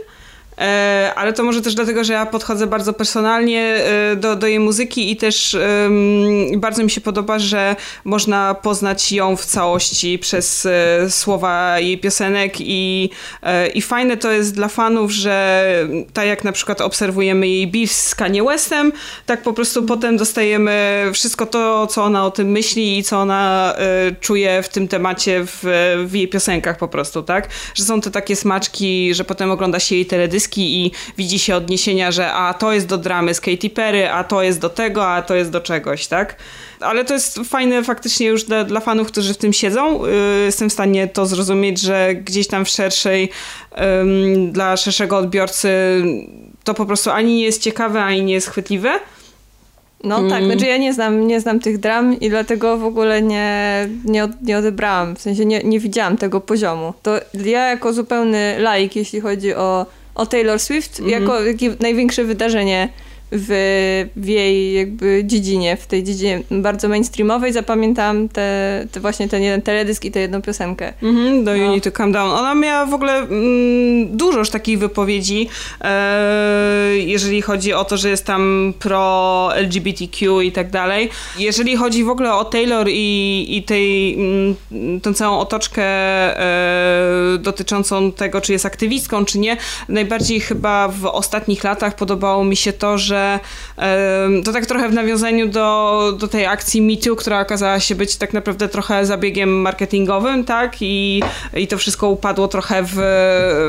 [0.58, 4.60] E, ale to może też dlatego, że ja podchodzę bardzo personalnie e, do, do jej
[4.60, 5.56] muzyki i też
[6.56, 12.54] bardzo mi się podoba, że można poznać ją w całości przez e, słowa jej piosenek
[12.60, 13.10] i,
[13.74, 15.64] i fajne to jest dla fanów, że
[16.12, 18.92] tak jak na przykład obserwujemy jej beef z Kanye Westem,
[19.26, 23.74] tak po prostu potem dostajemy wszystko to, co ona o tym myśli i co ona
[24.20, 25.58] czuje w tym temacie w,
[26.06, 27.48] w jej piosenkach po prostu, tak?
[27.74, 30.06] Że są to takie smaczki, że potem ogląda się jej
[30.58, 34.42] i widzi się odniesienia, że a to jest do dramy z Katy Perry, a to
[34.42, 36.36] jest do tego, a to jest do czegoś, tak?
[36.80, 40.06] Ale to jest fajne faktycznie już dla, dla fanów, którzy w tym siedzą.
[40.06, 43.30] Yy, Jestem w stanie to zrozumieć, że gdzieś tam w szerszej,
[44.02, 45.68] ym, dla szerszego odbiorcy
[46.64, 48.90] to po prostu ani nie jest ciekawe, ani nie jest chwytliwe.
[50.04, 50.44] No tak, Mm.
[50.44, 54.58] znaczy ja nie znam, nie znam tych dram i dlatego w ogóle nie, nie, nie
[54.58, 56.94] odebrałam, w sensie nie, nie widziałam tego poziomu.
[57.02, 61.22] To ja jako zupełny laik, jeśli chodzi o, o Taylor Swift, Mhm.
[61.22, 62.88] jako jakie największe wydarzenie
[63.32, 69.42] w, w jej jakby dziedzinie, w tej dziedzinie bardzo mainstreamowej zapamiętałam te, te właśnie ten
[69.42, 70.92] jeden teledysk i tę jedną piosenkę.
[71.02, 71.56] Mhm, do No.
[71.56, 72.30] You Need to Calm Down.
[72.30, 75.48] Ona miała w ogóle mm, dużo już takich wypowiedzi,
[75.80, 81.10] e, jeżeli chodzi o to, że jest tam pro LGBTQ i tak dalej.
[81.38, 88.12] Jeżeli chodzi w ogóle o Taylor i, i tej, mm, tą całą otoczkę e, dotyczącą
[88.12, 89.56] tego, czy jest aktywistką, czy nie,
[89.88, 93.40] najbardziej chyba w ostatnich latach podobało mi się to, że e,
[94.44, 98.32] to tak trochę w nawiązaniu do, do tej akcji MeToo, która okazała się być tak
[98.32, 100.76] naprawdę trochę zabiegiem marketingowym, tak?
[100.80, 101.22] I,
[101.54, 102.94] i to wszystko upadło trochę w,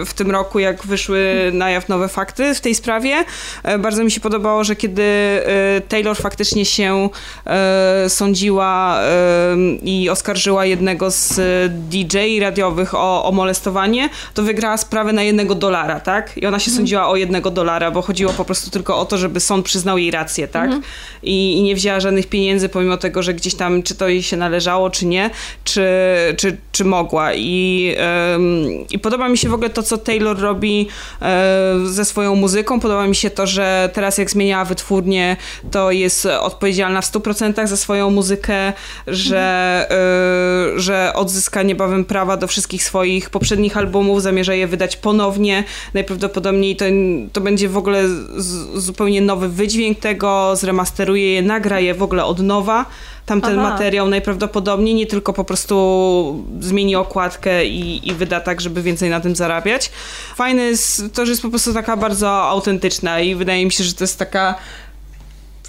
[0.06, 3.26] w tym roku, jak wyszły na jaw nowe fakty w tej sprawie.
[3.64, 7.10] E, Bardzo mi się podobało, że kiedy e, Taylor faktycznie się
[7.46, 9.00] e, sądziła
[9.84, 11.40] i oskarżyła jednego z
[11.90, 16.38] DJ radiowych o, o molestowanie, to wygrała sprawę na jednego dolara, tak?
[16.38, 19.35] I ona się sądziła o jednego dolara, bo chodziło po prostu tylko o to, żeby
[19.40, 20.72] sąd przyznał jej rację, tak?
[21.24, 24.38] I, I nie wzięła żadnych pieniędzy, pomimo tego, że gdzieś tam, czy to jej się
[24.38, 25.30] należało, czy nie,
[25.64, 25.88] czy,
[26.38, 27.34] czy, czy mogła.
[27.34, 30.88] I, em, I podoba mi się w ogóle to, co Taylor robi
[31.22, 32.80] e, ze swoją muzyką.
[32.80, 35.38] Podoba mi się to, że teraz jak zmieniała wytwórnię,
[35.72, 38.74] to jest odpowiedzialna w 100% za swoją muzykę,
[39.08, 39.88] że,
[40.76, 45.64] e, że odzyska niebawem prawa do wszystkich swoich poprzednich albumów, zamierza je wydać ponownie.
[45.94, 46.86] Najprawdopodobniej to,
[47.34, 48.08] to będzie w ogóle
[48.38, 52.86] z, zupełnie nowy wydźwięk tego, zremasteruje je, nagra je w ogóle od nowa.
[53.26, 53.70] Tamten Aha.
[53.70, 59.20] materiał najprawdopodobniej nie tylko po prostu zmieni okładkę i, i wyda tak, żeby więcej na
[59.20, 59.92] tym zarabiać.
[60.36, 63.94] Fajne jest to, że jest po prostu taka bardzo autentyczna i wydaje mi się, że
[63.94, 64.56] to jest taka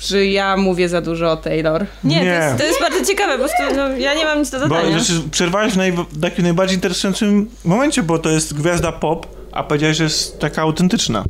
[0.01, 1.87] że ja mówię za dużo o Taylor.
[2.05, 2.31] Nie, Nie.
[2.31, 4.69] To, jest, to jest bardzo ciekawe, po prostu no, ja nie mam nic do Bo
[4.69, 4.99] dodania.
[5.01, 9.63] znaczy, przerwałeś w naj, w takim najbardziej interesującym momencie, bo to jest gwiazda pop, a
[9.63, 11.25] powiedziałeś, że jest taka autentyczna.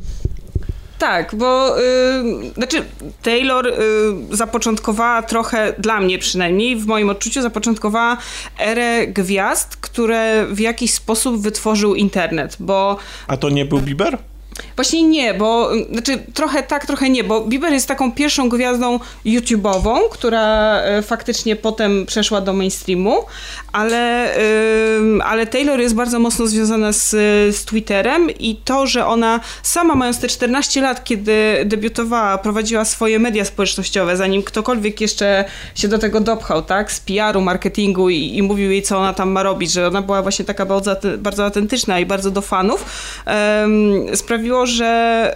[0.98, 1.82] Tak, bo y,
[2.54, 2.84] znaczy
[3.22, 3.72] Taylor y,
[4.30, 8.16] zapoczątkowała trochę, dla mnie przynajmniej, w moim odczuciu, zapoczątkowała
[8.58, 12.96] erę gwiazd, które w jakiś sposób wytworzył internet, bo
[13.26, 14.18] A to nie był Bieber?
[14.76, 19.98] Właśnie nie, bo znaczy trochę tak, trochę nie, bo Bieber jest taką pierwszą gwiazdą YouTube'ową,
[20.10, 23.24] która e, faktycznie potem przeszła do mainstreamu,
[23.72, 24.30] ale,
[24.98, 27.10] ym, ale Taylor jest bardzo mocno związana z,
[27.56, 33.18] z Twitterem i to, że ona sama mając te 14 lat, kiedy debiutowała, prowadziła swoje
[33.18, 38.42] media społecznościowe, zanim ktokolwiek jeszcze się do tego dopchał, tak, z PR-u, marketingu i, i
[38.42, 42.00] mówił jej, co ona tam ma robić, że ona była właśnie taka bardzo, bardzo autentyczna
[42.00, 42.84] i bardzo do fanów,
[43.26, 44.16] em,
[44.46, 45.34] sprawiło, że,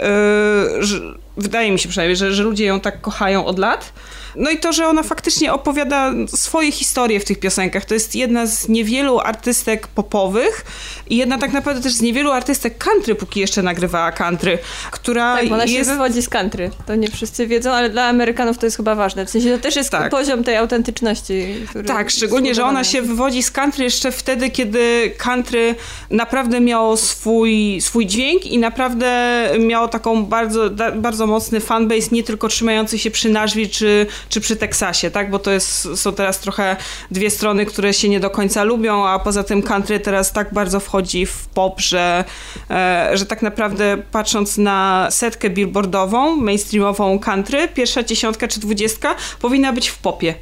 [0.79, 1.01] y, że
[1.37, 3.93] wydaje mi się przynajmniej, że, że ludzie ją tak kochają od lat.
[4.37, 7.85] No i to, że ona faktycznie opowiada swoje historie w tych piosenkach.
[7.85, 10.65] To jest jedna z niewielu artystek popowych
[11.11, 14.59] i jedna tak naprawdę też z niewielu artystek country, póki jeszcze nagrywała country,
[14.91, 15.91] która Tak, ona się jest...
[15.91, 16.71] wywodzi z country.
[16.87, 19.27] To nie wszyscy wiedzą, ale dla Amerykanów to jest chyba ważne.
[19.27, 20.11] W sensie to też jest Tak.
[20.11, 21.47] poziom tej autentyczności.
[21.69, 25.75] Który Tak, szczególnie, że ona się wywodzi z country jeszcze wtedy, kiedy country
[26.11, 29.11] naprawdę miało swój, swój dźwięk i naprawdę
[29.59, 34.57] miało taką bardzo, bardzo mocny fanbase, nie tylko trzymający się przy Nashville czy, czy przy
[34.57, 35.31] Teksasie, tak?
[35.31, 36.77] Bo to jest, są teraz trochę
[37.11, 40.81] dwie strony, które się nie do końca lubią, a poza tym country teraz tak bardzo
[40.81, 42.25] wchodzi w pop, że,
[42.71, 49.73] e, że tak naprawdę patrząc na setkę billboardową, mainstreamową country, pierwsza dziesiątka czy dwudziestka powinna
[49.73, 50.35] być w popie.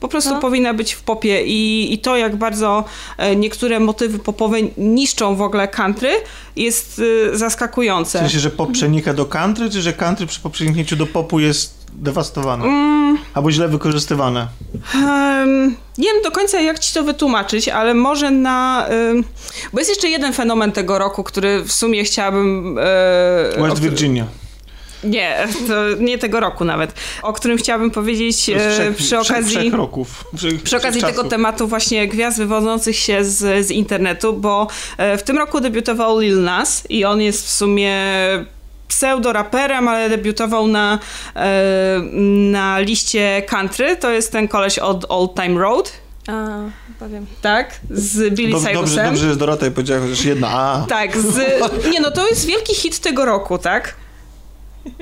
[0.00, 0.40] Po prostu No.
[0.40, 2.84] powinna być w popie i, i to, jak bardzo
[3.18, 6.10] e, niektóre motywy popowe niszczą w ogóle country,
[6.56, 6.98] jest
[7.28, 8.18] e, W zaskakujące.
[8.18, 11.75] sensie, że pop przenika do country, czy że country przy po przeniknięciu do popu jest
[11.98, 12.64] dewastowane?
[12.64, 14.46] Mm, Albo źle wykorzystywane?
[14.94, 18.86] em, nie wiem do końca, jak ci to wytłumaczyć, ale może na...
[18.88, 19.24] em,
[19.72, 22.78] bo jest jeszcze jeden fenomen tego roku, który w sumie chciałabym...
[23.58, 24.26] e, West Virginia.
[25.04, 26.94] Nie, to nie tego roku nawet.
[27.22, 29.56] O którym chciałabym powiedzieć e, wszech- przy okazji...
[29.58, 30.24] Wszech roków.
[30.36, 34.66] Przy, Przy okazji tego tematu właśnie gwiazd wywodzących się z, z internetu, bo
[34.98, 37.94] e, w tym roku debiutował Lil Nas i on jest w sumie
[38.88, 40.98] pseudo-raperem, ale debiutował na,
[41.36, 42.00] e,
[42.50, 43.96] na liście country.
[43.96, 45.92] To jest ten koleś od Old Time Road,
[46.28, 46.58] A,
[46.98, 47.26] powiem.
[47.42, 47.80] tak?
[47.90, 50.86] Z Billy Dobrze, dobrze, dobrze, że Dorota powiedziała chociaż jedna A.
[50.88, 51.36] Tak, z...
[51.92, 53.94] Nie no, to jest wielki hit tego roku, tak?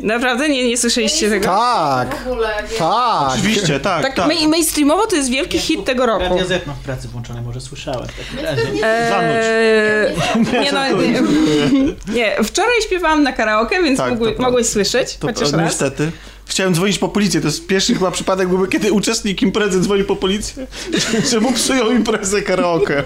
[0.02, 0.48] Naprawdę?
[0.48, 1.46] Nie, nie słyszeliście tego?
[1.46, 2.78] Tak, W ogóle, nie.
[2.78, 3.28] tak.
[3.32, 4.26] Oczywiście, tak, Tak, tak.
[4.28, 6.22] main- mainstreamowo to jest wielki hit tego roku.
[6.22, 8.86] Radio Z mam w pracy włączone, może słyszałem w takim razie.
[8.86, 10.14] Eee,
[10.64, 11.22] nie, no, nie,
[12.14, 14.42] nie, wczoraj śpiewałam na karaoke, więc Tak, to mogły, prawda.
[14.44, 15.66] mogłeś słyszeć, To, chociaż to, raz.
[15.66, 16.10] niestety.
[16.46, 17.40] Chciałem dzwonić po policję.
[17.40, 20.66] To jest pierwszy chyba przypadek byłby, kiedy uczestnik imprezy dzwoni po policję,
[21.30, 23.04] że mu psują imprezę karaoke.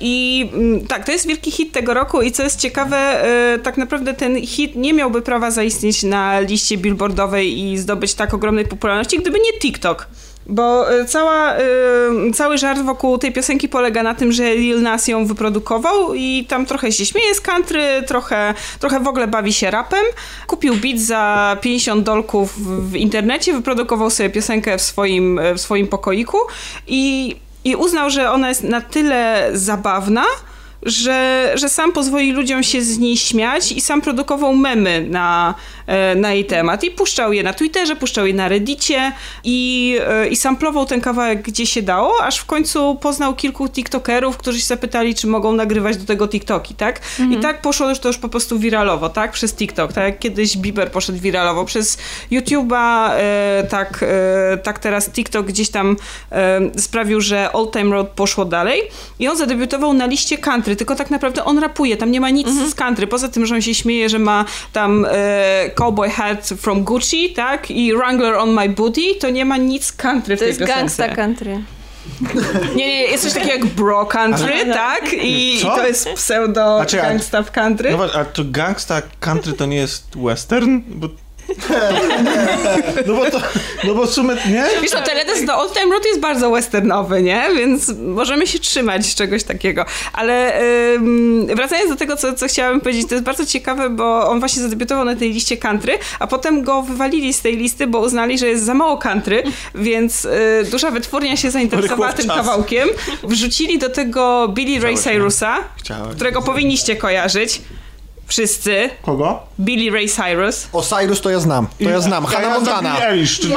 [0.00, 3.76] I mm, tak, to jest wielki hit tego roku i co jest ciekawe, e, tak
[3.76, 9.18] naprawdę ten hit nie miałby prawa zaistnieć na liście billboardowej i zdobyć tak ogromnej popularności,
[9.18, 10.08] gdyby nie TikTok.
[10.46, 11.60] Bo e, cała, y,
[12.34, 16.66] cały żart wokół tej piosenki polega na tym, że Lil Nas ją wyprodukował i tam
[16.66, 20.04] trochę się śmieje z country, trochę, trochę w ogóle bawi się rapem.
[20.46, 22.54] Kupił beat za 50 dolków
[22.90, 26.38] w internecie, wyprodukował sobie piosenkę w swoim, w swoim pokoiku
[26.86, 30.24] i, i uznał, że ona jest na tyle zabawna,
[30.82, 35.54] że, że sam pozwoli ludziom się z niej śmiać i sam produkował memy na,
[35.86, 36.84] e, na jej temat.
[36.84, 39.12] I puszczał je na Twitterze, puszczał je na Reddicie
[39.44, 44.36] i, e, i samplował ten kawałek gdzie się dało, aż w końcu poznał kilku TikTokerów,
[44.36, 47.00] którzy się zapytali, czy mogą nagrywać do tego TikToki, tak?
[47.20, 47.32] Mhm.
[47.32, 49.32] I tak poszło już to już po prostu wiralowo, tak?
[49.32, 51.98] Przez TikTok, tak jak kiedyś Bieber poszedł wiralowo, przez
[52.32, 55.96] YouTube'a, e, tak, e, tak teraz TikTok gdzieś tam
[56.32, 58.82] e, sprawił, że All Time Road poszło dalej
[59.18, 62.30] i on zadebiutował na liście country country, tylko tak naprawdę on rapuje, tam nie ma
[62.30, 62.70] nic mhm.
[62.70, 66.84] z country, poza tym, że on się śmieje, że ma tam e, cowboy hat from
[66.84, 70.54] Gucci, tak, i Wrangler on my booty, to nie ma nic country w to tej
[70.54, 70.72] piosence.
[70.72, 71.62] To jest gangsta country.
[72.76, 74.74] Nie, nie, jest coś takiego jak bro country, Ale...
[74.74, 75.12] tak?
[75.12, 77.96] I, I, to jest pseudo znaczy, gangsta w country.
[77.96, 80.80] No, a to gangsta country to nie jest western?
[80.86, 81.08] Bo
[83.06, 83.40] no bo to,
[83.84, 84.64] no bo w sumie, nie?
[84.82, 87.48] Wiesz, no teledysk do Old Time Road jest bardzo westernowy, nie?
[87.56, 89.84] Więc możemy się trzymać czegoś takiego.
[90.12, 90.60] Ale
[90.94, 94.62] ym, wracając do tego, co, co chciałam powiedzieć, to jest bardzo ciekawe, bo on właśnie
[94.62, 98.46] zadebiutował na tej liście country, a potem go wywalili z tej listy, bo uznali, że
[98.46, 99.42] jest za mało country,
[99.74, 100.30] więc y,
[100.70, 102.88] duża wytwórnia się zainteresowała tym kawałkiem.
[103.22, 105.58] Wrzucili do tego Billy Ray Cyrusa,
[106.14, 107.62] którego powinniście kojarzyć.
[108.30, 108.90] Wszyscy.
[109.02, 109.42] Kogo?
[109.60, 110.68] Billy Ray Cyrus.
[110.72, 111.66] O Cyrus to ja znam.
[111.82, 112.24] To ja znam.
[112.26, 112.92] Hannah Montana.
[112.92, 113.54] Chociażby,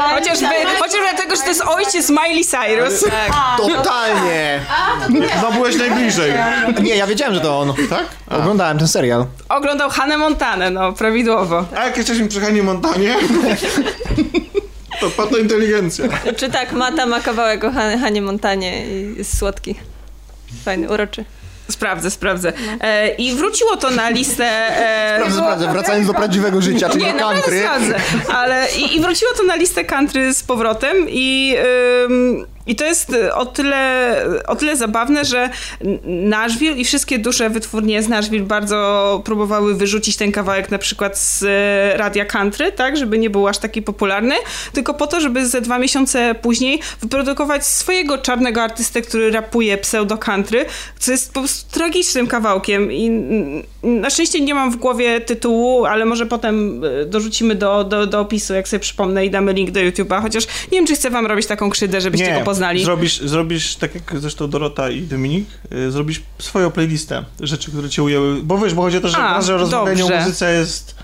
[0.80, 3.04] chociażby dlatego, że to jest ojciec Miley Cyrus.
[3.04, 3.58] Tak.
[3.58, 4.60] Totalnie.
[5.42, 6.32] No byłeś najbliżej.
[6.82, 7.74] Nie, ja wiedziałem, że to on.
[7.90, 8.06] Tak?
[8.30, 8.38] A.
[8.38, 9.26] Oglądałem ten serial.
[9.50, 11.66] Oglądał Hannah Montanę, no, prawidłowo.
[11.78, 13.16] A jak jesteśmy przy Hanie Montanie?
[15.00, 16.06] To padła inteligencja.
[16.38, 19.76] Czy tak, Mata ma kawałek o Hanie Montanie i jest słodki.
[20.66, 21.26] Fajny, uroczy.
[21.70, 22.54] Sprawdzę, sprawdzę.
[22.82, 24.46] E, I wróciło to na listę.
[24.46, 25.72] E, sprawdzę, sprawdzę.
[25.72, 27.60] Wracając do prawdziwego życia, czyli nie, do country.
[27.60, 27.96] Sprawdzę,
[28.34, 31.56] ale i, i, wróciło to na listę country z powrotem i.
[32.68, 34.16] I to jest y, o tyle,
[34.48, 35.50] o tyle zabawne, że
[36.04, 41.44] Nashville i wszystkie duże wytwórnie z Nashville bardzo próbowały wyrzucić ten kawałek na przykład z
[41.44, 44.36] y, radia country, tak, żeby nie był aż taki popularny,
[44.74, 50.18] tylko po to, żeby ze dwa miesiące później wyprodukować swojego czarnego artystę, który rapuje pseudo
[50.18, 50.66] country,
[51.00, 53.24] co jest po prostu tragicznym kawałkiem i
[53.84, 58.20] na szczęście nie mam w głowie tytułu, ale może potem y, dorzucimy do, do, do
[58.20, 61.26] opisu, jak sobie przypomnę i damy link do YouTube'a, chociaż nie wiem, czy chcę wam
[61.26, 62.40] robić taką krzywdę, żebyście nie.
[62.40, 62.84] go poznali.
[62.84, 68.04] Zrobisz, zrobisz, tak jak zresztą Dorota i Dominik, yy, zrobisz swoją playlistę rzeczy, które cię
[68.04, 68.44] ujęły.
[68.44, 71.03] Bo wiesz, bo chodzi o to, że, A, że rozmawianie o muzyce jest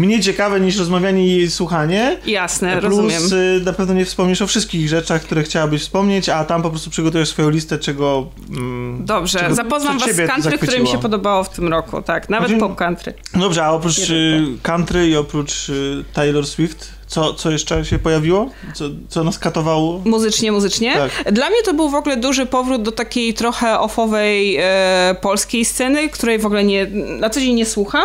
[0.00, 2.18] mniej ciekawe niż rozmawianie i słuchanie.
[2.26, 3.22] Jasne, Plus, rozumiem.
[3.32, 6.90] Y, na pewno nie wspomnisz o wszystkich rzeczach, które chciałabyś wspomnieć, a tam po prostu
[6.90, 8.26] przygotujesz swoją listę, czego.
[8.50, 12.28] Mm, Dobrze, czego, zapoznam was z country, które mi się podobało w tym roku, tak,
[12.28, 13.14] nawet znaczy, pop country.
[13.34, 18.50] Dobrze, a oprócz y, country i oprócz y, Taylor Swift, co, co jeszcze się pojawiło?
[18.74, 20.02] Co, co nas katowało?
[20.04, 20.94] Muzycznie, muzycznie?
[20.94, 21.32] Tak.
[21.32, 26.08] Dla mnie to był w ogóle duży powrót do takiej trochę offowej e, polskiej sceny,
[26.08, 26.86] której w ogóle nie,
[27.20, 28.04] na co dzień nie słucham,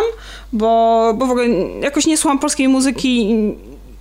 [0.52, 1.48] bo, bo w ogóle
[1.82, 3.34] jakoś nie słucham polskiej muzyki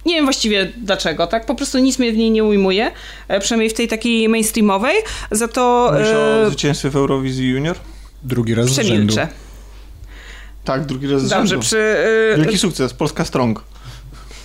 [0.05, 1.45] nie wiem właściwie dlaczego, tak?
[1.45, 2.91] Po prostu nic mnie w niej nie ujmuje,
[3.27, 4.95] e, przynajmniej w tej takiej mainstreamowej.
[5.31, 5.89] Za to...
[5.93, 6.43] Mówisz e...
[6.45, 7.75] o zwycięstwie w Eurowizji Junior?
[8.23, 9.13] Drugi raz Przemilczę.
[9.13, 9.33] z rzędu.
[10.63, 11.65] Tak, drugi raz z Dobrze, rzędu.
[11.65, 11.79] przy...
[12.33, 12.37] E...
[12.37, 13.63] Wielki sukces, Polska Strong.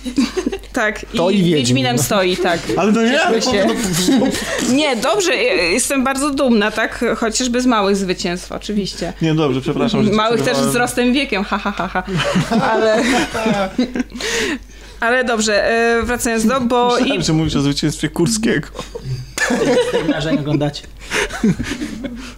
[0.73, 2.59] Tak, to i, i Wiedźminem stoi, tak.
[2.77, 3.67] Ale to nie się.
[4.69, 7.05] Nie, dobrze, jestem bardzo dumna, tak?
[7.17, 9.13] Chociażby z małych zwycięstw, oczywiście.
[9.21, 10.11] Nie, dobrze, przepraszam.
[10.11, 12.03] Małych też z wzrostem wiekiem, ha, ha, ha, ha.
[12.71, 13.03] Ale...
[14.99, 16.95] Ale dobrze, e, wracając do, bo...
[16.99, 17.23] Myślałem, i...
[17.23, 18.67] że mówisz o zwycięstwie Kurskiego.
[20.09, 20.87] Marzeń oglądacie.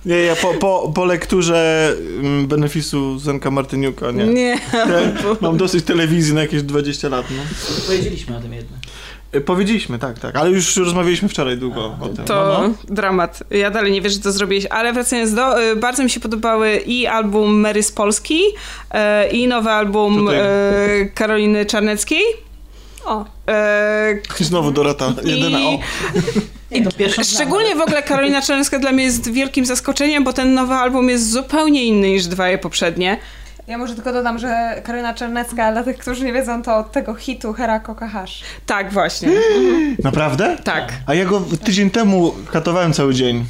[0.05, 4.25] Nie, ja po, po, po lekturze mm, benefisu Zenka Martyniuka, nie.
[4.25, 4.59] Nie.
[5.41, 7.43] mam dosyć telewizji na jakieś 20 lat, no.
[7.85, 8.77] Powiedzieliśmy o tym jedno.
[9.33, 12.25] E, powiedzieliśmy, tak, tak, ale już rozmawialiśmy wczoraj długo A, o tym.
[12.25, 12.73] To no, no.
[12.95, 13.43] dramat.
[13.51, 16.75] Ja dalej nie wierzę, że to zrobiłeś, ale wracając do, y, bardzo mi się podobały
[16.75, 22.23] i album Mary z Polski y, i nowy album y, Karoliny Czarneckiej.
[23.05, 23.25] O.
[23.47, 25.79] E, Znowu Dorota, jedyna o.
[26.71, 31.09] I szczególnie w ogóle Karolina Czerńska dla mnie jest wielkim zaskoczeniem, bo ten nowy album
[31.09, 33.17] jest zupełnie inny niż dwa poprzednie.
[33.67, 37.13] Ja może tylko dodam, że Karolina Czernecka, dla tych, którzy nie wiedzą, to od tego
[37.15, 38.41] hitu Hera Kokahasz.
[38.65, 39.29] Tak, właśnie.
[40.03, 40.57] Naprawdę?
[40.63, 40.93] Tak.
[41.07, 43.45] A ja go tydzień temu katowałem cały dzień.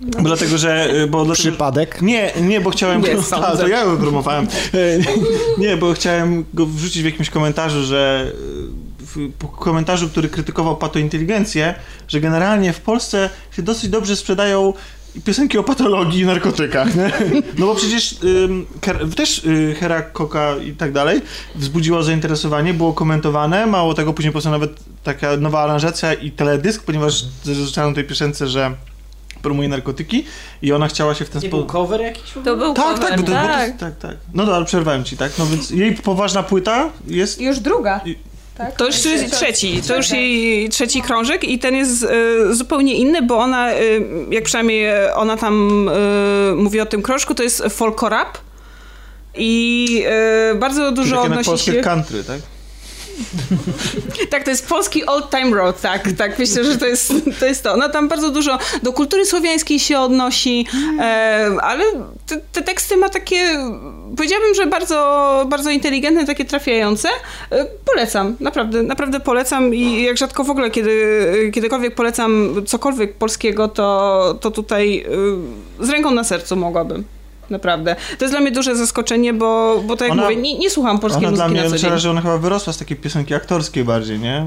[0.00, 0.90] Bo dlatego, że...
[0.94, 2.02] y, Bo dlatego, Przypadek.
[2.02, 3.02] Nie, nie, bo chciałem...
[3.02, 3.16] Nie.
[3.30, 4.46] A, to ja go promowałem.
[4.74, 4.78] E,
[5.58, 8.83] Nie, bo chciałem go wrzucić w jakimś komentarzu, że e,
[9.16, 11.74] w komentarzu, który krytykował patointeligencję,
[12.08, 14.72] że generalnie w Polsce się dosyć dobrze sprzedają
[15.24, 17.10] piosenki o patologii i narkotykach, nie?
[17.58, 18.66] No bo przecież ym,
[19.16, 21.20] też y, Hera Koka i tak dalej
[21.54, 24.72] wzbudziło zainteresowanie, było komentowane, mało tego, później powstała nawet
[25.04, 28.74] taka nowa aranżacja i teledysk, ponieważ zaznaczano tej piosence, że
[29.42, 30.24] promuje narkotyki
[30.62, 31.72] i ona chciała się w ten Nie był sposób...
[31.72, 32.32] cover jakiś?
[32.44, 33.68] To był Tak, cover, tak, bo to, bo to, tak.
[33.68, 34.16] jest- tak, tak.
[34.34, 35.32] No to ale przerwałem ci, tak?
[35.38, 37.40] No więc jej poważna płyta jest...
[37.40, 38.00] Już druga.
[38.04, 38.16] I-
[38.58, 38.76] Tak?
[38.76, 39.36] To już Trzecia.
[39.36, 43.78] trzeci, to już jej trzeci krążek i ten jest e, zupełnie inny, bo ona, e,
[44.30, 48.38] jak przynajmniej e, ona tam e, mówi o tym krążku, to jest folkorap
[49.34, 51.80] i e, bardzo Czyli dużo na odnosi polskie się...
[51.80, 52.40] country, tak?
[54.30, 57.62] Tak, to jest polski old time road, tak, tak, myślę, że to jest, to jest
[57.62, 57.72] to.
[57.72, 60.66] Ona tam bardzo dużo do kultury słowiańskiej się odnosi,
[61.00, 61.84] e, ale
[62.26, 63.58] te, te teksty ma takie,
[64.16, 67.08] powiedziałabym, że bardzo, bardzo inteligentne, takie trafiające.
[67.50, 73.68] E, polecam, naprawdę, naprawdę polecam i jak rzadko w ogóle, kiedy, kiedykolwiek polecam cokolwiek polskiego,
[73.68, 75.06] to, to tutaj
[75.80, 77.13] e, z ręką na sercu mogłabym.
[77.50, 77.96] Naprawdę.
[78.18, 80.98] To jest dla mnie duże zaskoczenie, bo, bo tak jak Ona- mówię, nie, nie słucham
[80.98, 81.98] polskiej Ona dla muzyki mnie na co dzień.
[81.98, 84.46] że ona chyba wyrosła z takiej piosenki aktorskiej bardziej, nie?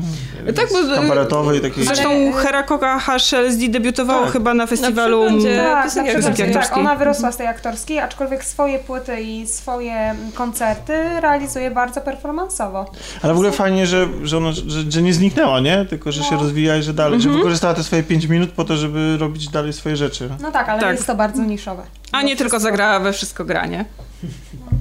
[0.55, 1.83] Tak, bo- kabaretowej takiej.
[1.85, 4.33] Zresztą Ale- Hera Koka HLSD debiutowało Tak.
[4.33, 5.25] chyba na festiwalu.
[5.55, 11.71] Tak, piosenki tak, ona wyrosła z tej aktorskiej, aczkolwiek swoje płyty i swoje koncerty realizuje
[11.71, 12.85] bardzo performansowo.
[13.21, 14.61] Ale w ogóle fajnie, że, że ona że,
[14.91, 15.85] że nie zniknęła, nie?
[15.85, 16.41] Tylko, że się No.
[16.41, 17.33] rozwija i że dalej, Mhm.
[17.33, 20.29] że wykorzystała te swoje 5 minut po to, żeby robić dalej swoje rzeczy.
[20.41, 20.95] No tak, ale Tak.
[20.95, 21.83] jest to bardzo niszowe.
[22.11, 23.85] A nie tylko zagrała we wszystko granie.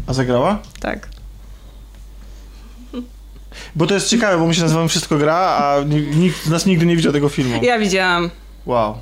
[0.07, 0.59] A zagrała?
[0.81, 1.09] Tak.
[3.77, 6.67] Bo to jest ciekawe, bo my się nazywamy Wszystko Gra, a ni- nikt z nas
[6.67, 7.65] nigdy nie widział tego filmu.
[7.65, 8.31] Ja widziałam.
[8.67, 8.99] Wow.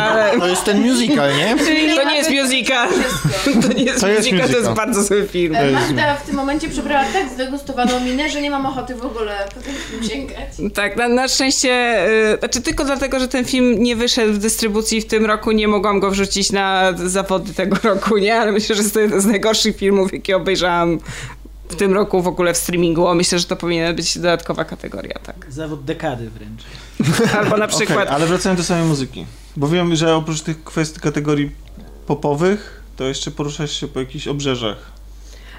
[0.00, 1.56] Ale To jest ten musical, nie?
[1.96, 2.88] to nie jest musical.
[3.62, 5.54] To nie jest To jest musical, to jest bardzo zły film.
[5.56, 9.48] E, Magda w tym momencie przybrała tak zdegustowaną minę, że nie mam ochoty w ogóle
[9.54, 10.74] po ten film sięgać.
[10.74, 15.00] Tak, na, na szczęście, y, znaczy tylko dlatego, że ten film nie wyszedł w dystrybucji
[15.00, 18.36] w tym roku, nie mogłam go wrzucić na zawody tego roku, nie?
[18.36, 20.98] Ale myślę, że jest to jeden z najgorszych filmów, jakie obejrzałam
[21.68, 23.14] w tym roku w ogóle w streamingu.
[23.14, 25.36] Myślę, że to powinna być dodatkowa kategoria, tak.
[25.48, 26.62] Zawód dekady wręcz.
[27.38, 29.26] Albo na przykład ale wracając do samej muzyki.
[29.56, 31.50] Bo wiem, że oprócz tych kwestii kategorii
[32.06, 34.95] popowych, to jeszcze poruszasz się po jakichś obrzeżach.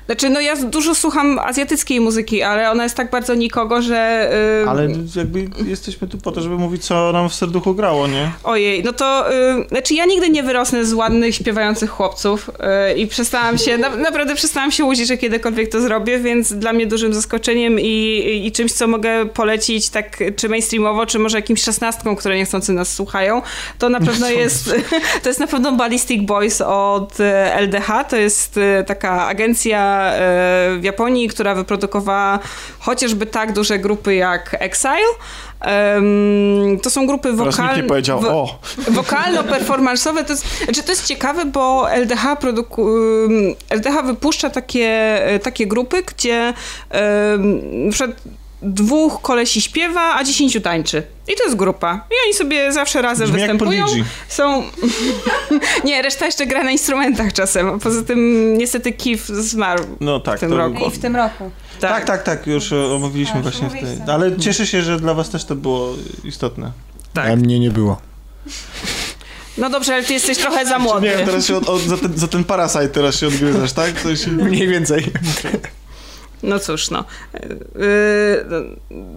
[0.08, 4.30] Znaczy, no ja dużo słucham azjatyckiej muzyki, ale ona jest tak bardzo nikogo, że...
[4.64, 8.32] y, Ale jakby jesteśmy tu po to, żeby mówić, co nam w serduchu grało, nie?
[8.44, 9.34] Ojej, no to...
[9.34, 13.78] Y, znaczy, ja nigdy nie wyrosnę z ładnych, śpiewających chłopców y, i przestałam się...
[13.78, 18.42] Na, naprawdę przestałam się łudzić, że kiedykolwiek to zrobię, więc dla mnie dużym zaskoczeniem i,
[18.46, 22.94] i czymś, co mogę polecić tak czy mainstreamowo, czy może jakimś szesnastkom, które niechcący nas
[22.94, 23.42] słuchają,
[23.80, 24.76] to na pewno jest...
[25.24, 27.24] To jest na pewno Ballistic Boys od y,
[27.62, 28.04] LDH.
[28.10, 29.97] To jest y, taka agencja
[30.76, 32.40] y, w Japonii, która wyprodukowała
[32.80, 34.98] chociażby tak duże grupy jak Exile.
[36.84, 37.82] To są grupy wokalne.
[37.82, 38.60] nie powiedział, o!
[38.78, 42.88] Wokalno-performanceowe to jest, znaczy to jest ciekawe, bo LDH, produku,
[43.70, 46.54] LDH wypuszcza takie, y, takie grupy, gdzie
[47.92, 48.12] przykład
[48.62, 51.04] dwóch kolesi śpiewa, a dziesięciu tańczy.
[51.28, 52.06] I to jest grupa.
[52.12, 53.86] I oni sobie zawsze razem Brzmi występują.
[54.28, 54.64] Są...
[55.86, 57.70] nie, reszta jeszcze gra na instrumentach czasem.
[57.70, 59.84] a Poza tym niestety Keith zmarł.
[60.00, 60.58] No tak, w tym to...
[60.58, 60.86] roku.
[60.88, 61.52] I w tym roku.
[61.80, 64.14] Tak, tak, tak, już e, omówiliśmy Tak, właśnie w tej.
[64.14, 65.94] Ale cieszę się, że dla was też to było
[66.24, 66.72] istotne.
[67.14, 67.30] Tak.
[67.30, 67.98] A mnie nie było.
[69.58, 71.08] No dobrze, ale ty jesteś trochę za młody.
[71.08, 73.94] Nie wiem, teraz się od, od, za, ten, za ten Parasite teraz się odgryzasz, tak?
[74.16, 74.32] Się...
[74.32, 75.06] Mniej więcej.
[76.44, 77.04] No cóż, no.
[77.34, 77.40] Yy,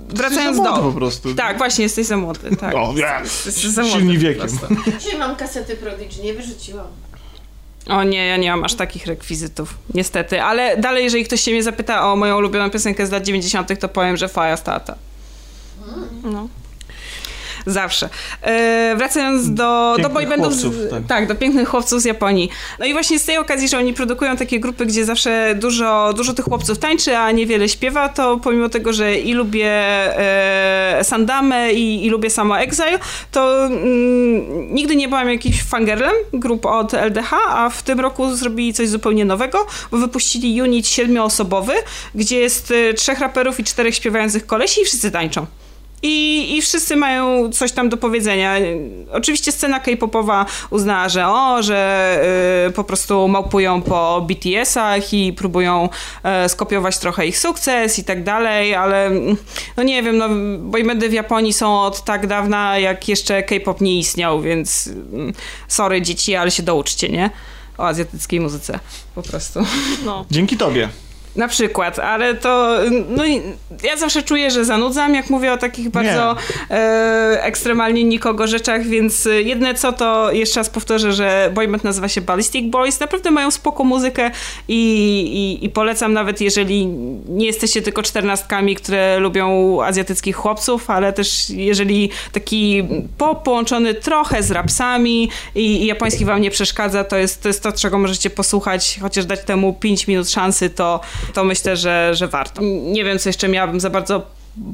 [0.09, 0.83] wracając Jesteś za młody do...
[0.83, 1.35] po prostu.
[1.35, 2.57] Tak, właśnie, jesteś za młody.
[2.57, 2.75] Tak.
[2.75, 3.21] O, ja.
[3.21, 4.49] Jesteś za młody Silni wiekiem.
[4.99, 6.87] Dzisiaj mam kasety Prodigy, nie wyrzuciłam.
[7.87, 10.43] O nie, ja nie mam aż takich rekwizytów, niestety.
[10.43, 13.89] Ale dalej, jeżeli ktoś się mnie zapyta o moją ulubioną piosenkę z lat 90., to
[13.89, 14.95] powiem, że Faja Stata.
[16.23, 16.49] No.
[17.67, 18.09] Zawsze.
[18.43, 20.53] E, wracając do, do Pięknych boybandów.
[20.53, 21.03] chłopców, Tak.
[21.09, 21.29] tak.
[21.29, 22.51] do pięknych chłopców z Japonii.
[22.79, 26.35] No i właśnie z tej okazji, że oni produkują takie grupy, gdzie zawsze dużo, dużo
[26.35, 29.71] tych chłopców tańczy, a niewiele śpiewa, to pomimo tego, że i lubię
[30.19, 32.99] e, Sandamę i, i lubię samo Exile,
[33.33, 38.75] to mm, nigdy nie byłam jakimś fangirlem grup od LDH, a w tym roku zrobili
[38.75, 41.73] coś zupełnie nowego, bo wypuścili unit siedmioosobowy,
[42.15, 45.47] gdzie jest e, trzech raperów i czterech śpiewających kolesi i wszyscy tańczą.
[46.03, 48.57] I, I wszyscy mają coś tam do powiedzenia.
[49.13, 52.21] Oczywiście scena K-popowa uznała, że o, że
[52.69, 55.89] y, po prostu małpują po BTS-ach i próbują
[56.45, 59.11] y, skopiować trochę ich sukces i tak dalej, ale
[59.77, 60.29] no nie wiem, no
[60.59, 64.93] boybandy w Japonii są od tak dawna, jak jeszcze K-pop nie istniał, więc y,
[65.69, 67.31] sorry dzieci, ale się douczcie, nie?
[67.79, 68.79] O azjatyckiej muzyce,
[69.15, 69.61] po prostu.
[70.05, 70.27] No.
[70.31, 70.89] Dzięki tobie.
[71.37, 72.79] Na przykład, ale to
[73.09, 73.25] no,
[73.83, 76.37] ja zawsze czuję, że zanudzam, jak mówię o takich bardzo
[76.71, 82.21] e, ekstremalnie nikogo rzeczach, więc jedne co to jeszcze raz powtórzę, że boyband nazywa się
[82.21, 84.31] Ballistic Boys, naprawdę mają spoko muzykę
[84.69, 84.79] i,
[85.61, 86.87] i, i polecam nawet jeżeli
[87.29, 92.85] nie jesteście tylko czternastkami, które lubią azjatyckich chłopców, ale też jeżeli taki
[93.19, 97.63] pop połączony trochę z rapsami i, i japoński wam nie przeszkadza, to jest, to jest
[97.63, 101.01] to, czego możecie posłuchać, chociaż dać temu 5 minut szansy, to
[101.35, 102.63] to myślę, że, że warto.
[102.83, 104.23] Nie wiem, co jeszcze miałabym za bardzo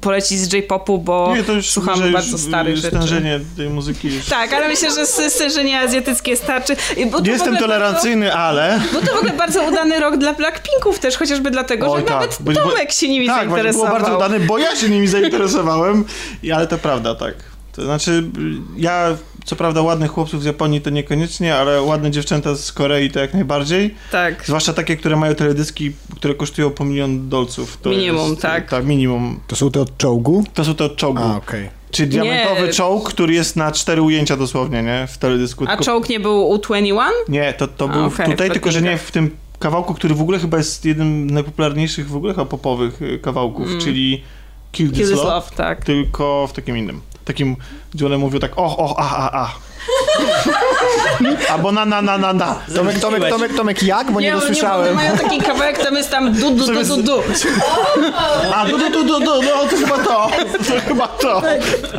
[0.00, 2.88] polecić z J-popu, bo Nie, to już słucham może bardzo już starych rzeczy.
[2.96, 4.26] stężenie tej muzyki już...
[4.26, 6.76] Tak, ale myślę, że stężenie azjatyckie starczy.
[7.24, 8.80] Jestem tolerancyjny, ale...
[8.80, 12.06] Bardzo, bo to w ogóle bardzo udany rok dla Blackpinków też, chociażby dlatego, Oj, że
[12.06, 13.92] tak, nawet bo- Tomek się nimi Tak, właśnie, było zainteresował.
[14.00, 16.04] bardzo udane, bo ja się nimi zainteresowałem,
[16.54, 17.34] ale to prawda, tak.
[17.72, 18.24] To znaczy,
[18.76, 19.16] ja
[19.46, 23.34] co prawda ładnych chłopców z Japonii to niekoniecznie, ale ładne dziewczęta z Korei to jak
[23.34, 23.94] najbardziej.
[24.12, 24.44] Tak.
[24.46, 27.78] Zwłaszcza takie, które mają teledyski, które kosztują po milion dolców.
[27.82, 28.70] To Minimum, jest, tak.
[28.70, 29.40] Tak, minimum.
[29.46, 30.44] To są te od czołgu?
[30.54, 31.22] To są te od czołgu.
[31.22, 31.68] A, okej.
[31.90, 32.72] Czyli diamentowy Nie.
[32.72, 35.06] czołg, który jest na cztery ujęcia dosłownie, nie?
[35.06, 35.64] W teledysku.
[35.64, 36.98] A Tylko- czołg nie był U21?
[37.28, 40.20] Nie, to, to A, był okej, tutaj, tylko że nie w tym kawałku, który w
[40.20, 44.22] ogóle chyba jest jednym z najpopularniejszych w ogóle popowych y, kawałków, czyli
[44.72, 45.84] Kill This, Kill This Love, Love, tak.
[45.84, 47.00] tylko w takim innym.
[47.26, 47.56] Takim,
[47.94, 49.65] gdzie one mówią tak, och, och, a, a, a.
[51.52, 52.60] Albo na, na, na, na, na.
[52.74, 54.10] Tomek, Tomek, Tomek, Tomek, jak?
[54.10, 54.94] Bo nie, Nie, dosłyszałem.
[54.94, 57.22] mają taki kawałek, tam jest tam du, du, du, du, du.
[58.54, 60.30] A, du, du, du, du, du, no to chyba to.
[60.66, 61.42] To chyba to.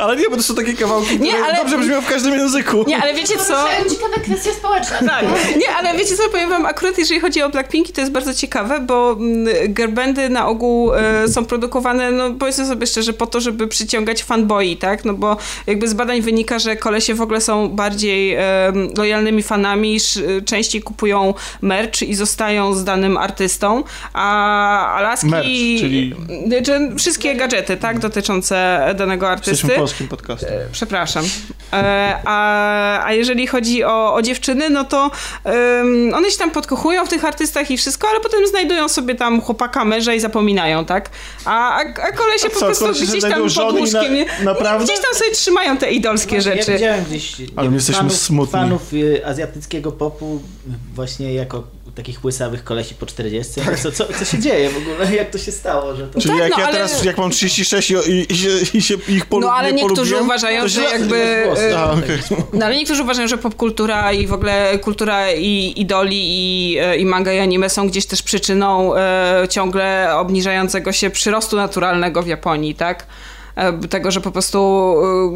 [0.00, 2.84] Ale nie, bo to są takie kawałki, Nie, ale- dobrze brzmią w każdym języku.
[2.86, 3.64] Nie, ale wiecie co?
[3.90, 4.98] Ciekawe kwestie społeczne.
[5.08, 5.24] Tak.
[5.56, 8.80] Nie, ale wiecie co, powiem wam, akurat jeżeli chodzi o Blackpinki, to jest bardzo ciekawe,
[8.80, 13.68] bo mm, girlbandy na ogół e, są produkowane, no powiedzmy sobie szczerze, po to, żeby
[13.68, 15.04] przyciągać fanboi, tak?
[15.04, 15.36] No bo
[15.66, 18.36] jakby z badań wynika, że kolesie w ogóle są bardziej
[18.98, 25.26] lojalnymi fanami, sz, częściej kupują merch i zostają z danym artystą, a, a laski...
[25.26, 26.14] Merch, czyli-
[26.64, 27.98] Czy wszystkie gadżety, tak?
[27.98, 28.56] Dotyczące
[28.98, 29.50] danego artysty.
[29.50, 30.50] Jesteśmy polskim podcastem.
[30.72, 31.24] Przepraszam.
[31.72, 35.10] E, a, a jeżeli chodzi o, o dziewczyny, no to
[35.44, 39.40] um, one się tam podkochują w tych artystach i wszystko, ale potem znajdują sobie tam
[39.40, 41.10] chłopaka, męża i zapominają, tak?
[41.44, 44.26] A, a, a kolesie A po prostu gdzieś tam pod na- łóżkiem, nie?
[44.42, 44.84] naprawdę?
[44.84, 46.72] gdzieś tam sobie trzymają te idolskie Ja rzeczy.
[46.72, 48.52] widziałem gdzieś Ale nie, my jesteśmy fanów, smutni.
[48.52, 50.40] fanów y, azjatyckiego popu
[50.94, 51.62] właśnie jako
[51.94, 53.60] takich łysawych kolesi po 40.
[53.82, 55.14] Co, co, co się dzieje w ogóle?
[55.16, 56.20] Jak to się stało, że to...
[56.20, 58.82] Czyli tak, jak no, ja ale- teraz, jak mam 36 i, i, i, się, i
[58.82, 61.42] się ich polu, No ale nie niektórzy polubiłem, uważają, że jakby...
[61.46, 61.62] włosy.
[61.70, 62.18] e, A, okej.
[62.58, 67.04] No ale niektórzy uważają, że popkultura i w ogóle kultura i idoli i, e, i
[67.04, 72.74] manga i anime są gdzieś też przyczyną e, ciągle obniżającego się przyrostu naturalnego w Japonii,
[72.74, 73.06] tak?
[73.58, 74.58] E, Tego, że po prostu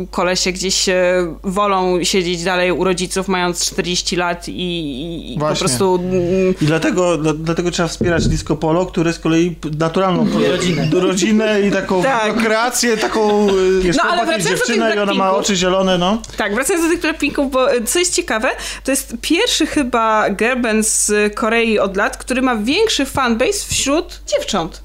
[0.03, 0.95] e, kolesie gdzieś e,
[1.43, 5.95] wolą siedzieć dalej u rodziców mając 40 lat i, i, po prostu...
[5.95, 10.89] mm, I dlatego, dla, dlatego trzeba wspierać disco polo, które z kolei naturalną p- rodzinę.
[11.09, 12.37] rodzinę i taką Tak.
[12.37, 13.47] kreację, taką
[13.83, 16.23] jest No, ale wracając do i ona ma oczy zielone, no.
[16.37, 18.51] Tak, wracając do tych Blackpinków, bo co jest ciekawe,
[18.85, 24.83] to jest pierwszy chyba girlband z Korei od lat, który ma większy fanbase wśród dziewcząt.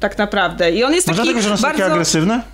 [0.00, 0.70] Tak naprawdę.
[0.72, 1.92] I on jest Może taki dlatego, że są takie bardzo...
[1.94, 2.34] agresywne?
[2.34, 2.44] Mm,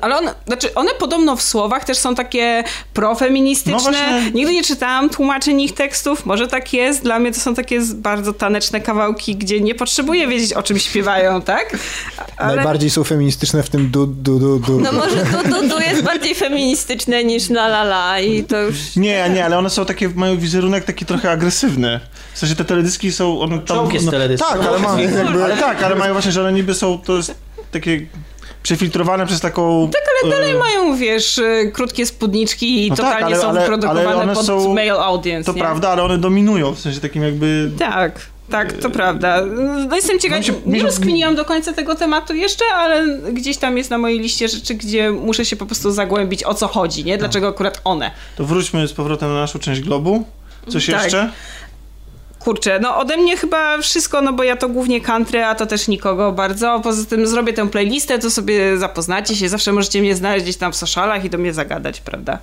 [0.00, 2.64] Ale one, znaczy one podobno w słowach też są takie
[2.94, 3.72] profeministyczne.
[3.72, 4.30] No właśnie.
[4.34, 6.26] Nigdy nie czytałam tłumaczeń ich tekstów.
[6.26, 7.02] Może tak jest.
[7.02, 11.42] Dla mnie to są takie bardzo taneczne kawałki, gdzie nie potrzebuję wiedzieć, o czym śpiewają,
[11.42, 11.76] tak?
[12.36, 12.56] Ale...
[12.56, 14.80] Najbardziej są feministyczne w tym du, du, du, du.
[14.80, 18.96] No może tu, tu, tu jest bardziej feministyczne niż la la la i to już...
[18.96, 22.00] Nie, nie, ale one są takie, mają wizerunek taki trochę agresywny.
[22.34, 23.40] W sensie te teledyski są...
[23.40, 24.58] One tam, Czołg jest teledyskiem.
[24.58, 27.34] Tak, ale, ma, jakby, ale tak, ale mają właśnie, że one niby są, to jest
[27.72, 28.06] takie
[28.62, 29.90] przefiltrowane przez taką...
[29.92, 33.48] Tak, ale dalej e, mają, wiesz, y, krótkie spódniczki i No tak, totalnie ale- są
[33.48, 35.60] ale- wyprodukowane ale pod są- male audience, To nie?
[35.62, 37.70] prawda, ale one dominują, w sensie takim jakby...
[37.78, 38.20] Tak,
[38.50, 39.40] tak, to prawda.
[39.88, 43.90] No jestem ciekawa, mi nie rozkminiłam do końca tego tematu jeszcze, ale gdzieś tam jest
[43.90, 47.18] na mojej liście rzeczy, gdzie muszę się po prostu zagłębić, o co chodzi, nie?
[47.18, 48.10] Dlaczego akurat one?
[48.36, 50.24] To wróćmy z powrotem na naszą część globu.
[50.68, 51.02] Coś Tak.
[51.02, 51.30] jeszcze?
[52.38, 55.88] Kurczę, no ode mnie chyba wszystko, no bo ja to głównie country, a to też
[55.88, 56.80] nikogo bardzo.
[56.80, 60.72] Poza tym zrobię tę playlistę, to sobie zapoznacie się, zawsze możecie mnie znaleźć gdzieś tam
[60.72, 62.38] w socialach i do mnie zagadać, prawda?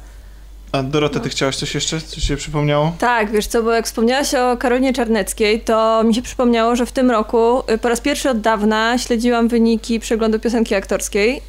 [0.76, 2.02] A Dorota, ty chciałaś coś jeszcze?
[2.02, 2.96] Coś się przypomniało?
[3.00, 6.92] Tak, wiesz co, bo jak wspomniałaś o Karolinie Czarneckiej, to mi się przypomniało, że w
[6.92, 11.42] tym roku y, po raz pierwszy od dawna śledziłam wyniki przeglądu piosenki aktorskiej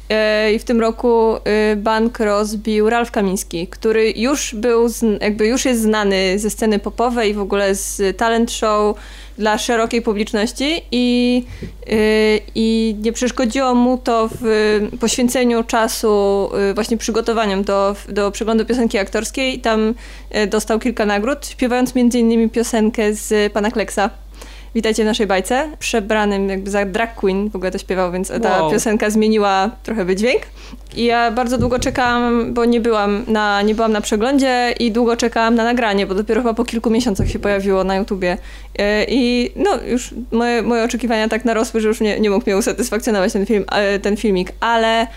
[0.47, 4.87] y, i w tym roku y, bank rozbił Ralf Kamiński, który już był,
[5.21, 8.97] jakby już jest znany ze sceny popowej i w ogóle z talent show,
[9.37, 11.43] dla szerokiej publiczności i,
[11.87, 11.95] yy,
[12.55, 18.97] i nie przeszkodziło mu to w poświęceniu czasu yy, właśnie przygotowaniom do, do przeglądu piosenki
[18.97, 19.59] aktorskiej.
[19.59, 19.93] Tam
[20.31, 24.09] yy, dostał kilka nagród, śpiewając między innymi piosenkę z Pana Kleksa.
[24.77, 25.69] Witajcie w naszej bajce.
[25.79, 28.71] Przebranym jakby za drag queen w ogóle to śpiewał, więc ta wow.
[28.71, 30.41] piosenka zmieniła trochę wydźwięk.
[30.95, 35.17] I ja bardzo długo czekałam, bo nie byłam, na, nie byłam na przeglądzie i długo
[35.17, 38.37] czekałam na nagranie, bo dopiero chyba po kilku miesiącach się pojawiło na YouTubie.
[38.79, 42.57] E, I no już moje, moje oczekiwania tak narosły, że już nie, nie mógł mnie
[42.57, 45.07] usatysfakcjonować ten, film, e, ten filmik, ale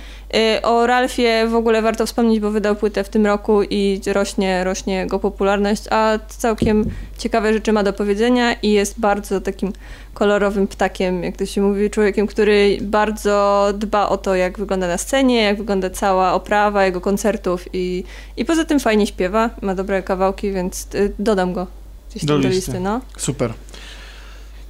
[0.63, 4.95] o Ralfie w ogóle warto wspomnieć, bo wydał płytę w tym roku i rośnie, rośnie
[4.95, 9.73] jego popularność, a całkiem ciekawe rzeczy ma do powiedzenia i jest bardzo takim
[10.15, 14.99] kolorowym ptakiem, jak to się mówi, człowiekiem, który bardzo dba o to, jak wygląda na
[14.99, 18.05] scenie, jak wygląda cała oprawa jego koncertów i,
[18.37, 21.67] i poza tym fajnie śpiewa, ma dobre kawałki, więc y, dodam go
[22.11, 22.57] gdzieś do, do listy.
[22.57, 23.01] listy no.
[23.17, 23.53] Super.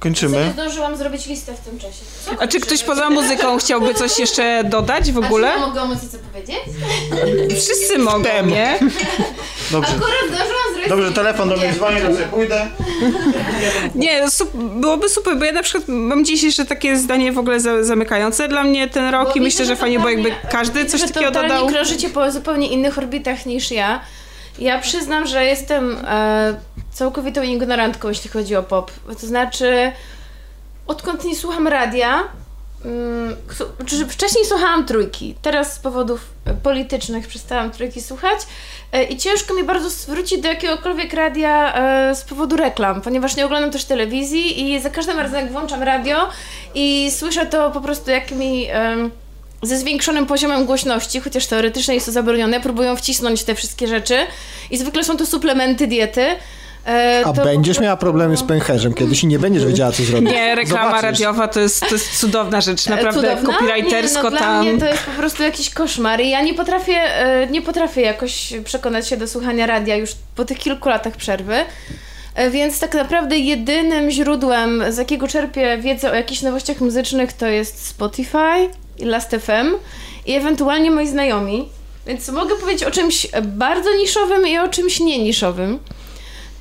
[0.01, 0.37] Kończymy.
[0.37, 2.03] Ja zdążyłam zrobić listę w tym czasie.
[2.25, 5.49] Co A czy ktoś poza muzyką chciałby coś jeszcze dodać w ogóle?
[5.49, 6.59] A czy ja mogę o muzyce powiedzieć?
[7.49, 8.49] Wszyscy mogą, Tem.
[8.49, 8.79] nie?
[9.71, 9.91] Dobrze.
[9.91, 10.89] Akurat zdążyłam zrobić...
[10.89, 12.67] Dobrze, telefon do mnie dzwoni, to sobie pójdę.
[13.95, 18.47] Nie, byłoby super, bo ja na przykład mam dziś jeszcze takie zdanie w ogóle zamykające
[18.47, 21.69] dla mnie ten rok bo i myślę, że fajnie, bo jakby każdy coś takiego dodał.
[21.69, 24.01] Że krążycie po zupełnie innych orbitach niż ja.
[24.59, 26.57] Ja przyznam, że jestem e,
[26.93, 28.91] całkowitą ignorantką, jeśli chodzi o pop.
[29.21, 29.91] To znaczy,
[30.87, 32.23] odkąd nie słucham radia,
[32.85, 36.29] um, wcześniej słuchałam trójki, teraz z powodów
[36.63, 38.39] politycznych przestałam trójki słuchać
[38.91, 43.45] e, i ciężko mi bardzo wrócić do jakiegokolwiek radia e, z powodu reklam, ponieważ nie
[43.45, 46.29] oglądam też telewizji i za każdym razem jak włączam radio
[46.75, 48.67] i słyszę to po prostu jak mi...
[48.69, 49.09] E,
[49.63, 54.17] ze zwiększonym poziomem głośności, chociaż teoretycznie jest to zabronione, próbują wcisnąć te wszystkie rzeczy
[54.71, 56.25] i zwykle są to suplementy diety.
[56.87, 60.29] E, A będziesz miała problemy z pęcherzem kiedyś i nie będziesz wiedziała, co zrobić.
[60.31, 61.03] Nie, reklama Zobaczysz.
[61.03, 63.53] radiowa to jest, to jest cudowna rzecz, e, naprawdę cudowna?
[63.53, 64.63] copywritersko nie, no, tam.
[64.63, 68.01] Dla mnie to jest po prostu jakiś koszmar i ja nie potrafię, e, nie potrafię
[68.01, 71.55] jakoś przekonać się do słuchania radia już po tych kilku latach przerwy.
[72.35, 77.47] E, więc tak naprawdę jedynym źródłem, z jakiego czerpię wiedzę o jakichś nowościach muzycznych, to
[77.47, 79.75] jest Spotify i Last.fm
[80.25, 81.69] i ewentualnie moi znajomi.
[82.07, 85.79] Więc mogę powiedzieć o czymś bardzo niszowym i o czymś nie niszowym.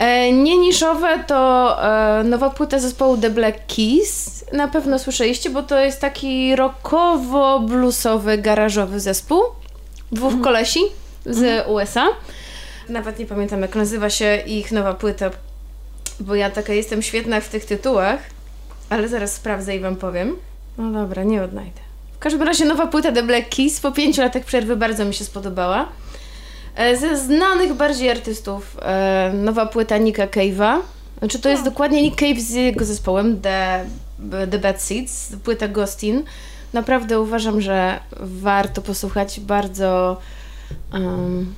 [0.00, 4.44] E, nie niszowe to e, nowa płyta zespołu The Black Keys.
[4.52, 9.42] Na pewno słyszeliście, bo to jest taki rockowo-bluesowy, garażowy zespół.
[10.12, 10.44] Dwóch mhm.
[10.44, 10.80] kolesi
[11.26, 11.70] z mhm.
[11.70, 12.06] USA.
[12.88, 15.30] Nawet nie pamiętam, jak nazywa się ich nowa płyta,
[16.20, 18.20] bo ja taka jestem świetna w tych tytułach,
[18.90, 20.36] ale zaraz sprawdzę i wam powiem.
[20.78, 21.80] No dobra, nie odnajdę.
[22.12, 25.24] W każdym razie nowa płyta The Black Keys po pięciu latach przerwy bardzo mi się
[25.24, 25.88] spodobała.
[26.74, 30.78] E, ze znanych bardziej artystów e, nowa płyta Nika Cave'a.
[31.18, 31.70] Znaczy to jest no.
[31.70, 33.84] dokładnie Nick Cave z jego zespołem The,
[34.50, 36.24] The Bad Seeds, płyta Ghostin.
[36.72, 39.40] Naprawdę uważam, że warto posłuchać.
[39.40, 40.20] Bardzo,
[40.92, 41.54] um,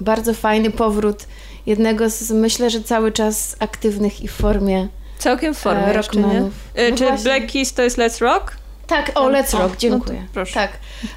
[0.00, 1.26] bardzo fajny powrót
[1.66, 4.88] jednego z, myślę, że cały czas aktywnych i w formie
[5.18, 6.50] Całkiem w formie e, jeszcze, nie?
[6.74, 7.24] E, no czy właśnie.
[7.24, 8.56] Black Keys to jest Let's Rock?
[8.86, 10.20] Tak, o Let's Rock, no dziękuję.
[10.20, 10.54] No proszę.
[10.54, 10.70] Tak.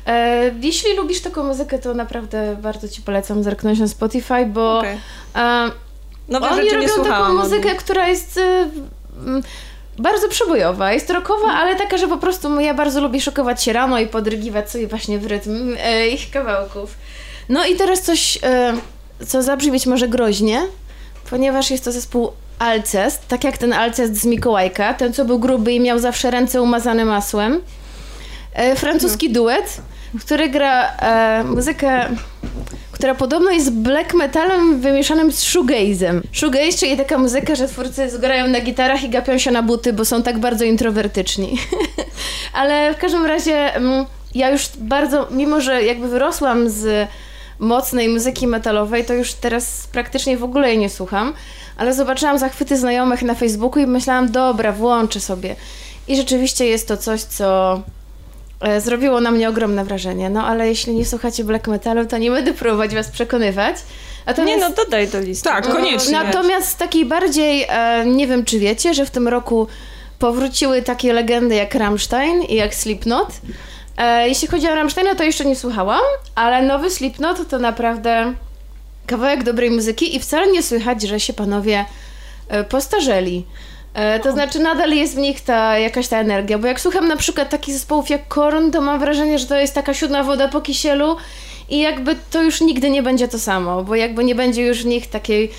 [0.07, 4.97] E, jeśli lubisz taką muzykę, to naprawdę bardzo Ci polecam zerknąć na Spotify, bo okay.
[5.35, 5.71] e,
[6.29, 8.69] Nowe oni robią taką muzykę, która jest e,
[9.97, 13.99] bardzo przebojowa, jest rockowa, ale taka, że po prostu ja bardzo lubię szokować się rano
[13.99, 16.97] i podrygiwać sobie właśnie w rytm e, ich kawałków.
[17.49, 18.73] No i teraz coś, e,
[19.27, 20.61] co zabrzmi być może groźnie,
[21.29, 25.73] ponieważ jest to zespół Alcest, tak jak ten Alcest z Mikołajka, ten co był gruby
[25.73, 27.61] i miał zawsze ręce umazane masłem.
[28.53, 29.33] E, francuski no.
[29.33, 29.81] duet,
[30.19, 32.05] który gra e, muzykę,
[32.91, 36.23] która podobno jest black metalem wymieszanym z shoegazem.
[36.31, 40.05] Shoegaze, czyli taka muzyka, że twórcy zgrają na gitarach i gapią się na buty, bo
[40.05, 41.57] są tak bardzo introwertyczni.
[42.53, 44.05] Ale w każdym razie mm,
[44.35, 47.07] ja już bardzo, mimo że jakby wyrosłam z
[47.59, 51.33] mocnej muzyki metalowej, to już teraz praktycznie w ogóle jej nie słucham
[51.79, 55.55] ale zobaczyłam zachwyty znajomych na Facebooku i myślałam, dobra, włączę sobie.
[56.07, 57.81] I rzeczywiście jest to coś, co
[58.61, 60.29] e, zrobiło na mnie ogromne wrażenie.
[60.29, 63.75] No ale jeśli nie słuchacie black metalu, to nie będę próbować was przekonywać.
[64.25, 65.49] Natomiast, nie no, dodaj do listy.
[65.49, 66.11] Tak, koniecznie.
[66.11, 69.67] Natomiast takiej bardziej, e, nie wiem czy wiecie, że w tym roku
[70.19, 73.27] powróciły takie legendy jak Rammstein i jak Slipknot.
[73.99, 76.01] E, jeśli chodzi o Rammsteina, to jeszcze nie słuchałam,
[76.35, 78.33] ale nowy Slipknot to naprawdę
[79.05, 81.85] kawałek dobrej muzyki i wcale nie słychać, że się panowie
[82.47, 83.45] e, postarzeli.
[83.93, 87.15] E, to znaczy nadal jest w nich ta jakaś ta energia, bo jak słucham na
[87.17, 90.61] przykład takich zespołów jak Korn, to mam wrażenie, że to jest taka siódma woda po
[90.61, 91.17] kisielu
[91.69, 94.85] i jakby to już nigdy nie będzie to samo, bo jakby nie będzie już w
[94.85, 95.51] nich takiej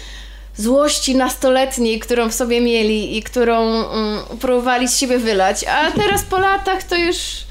[0.56, 6.22] złości nastoletniej, którą w sobie mieli i którą um, próbowali z siebie wylać, a teraz
[6.22, 7.49] po latach to już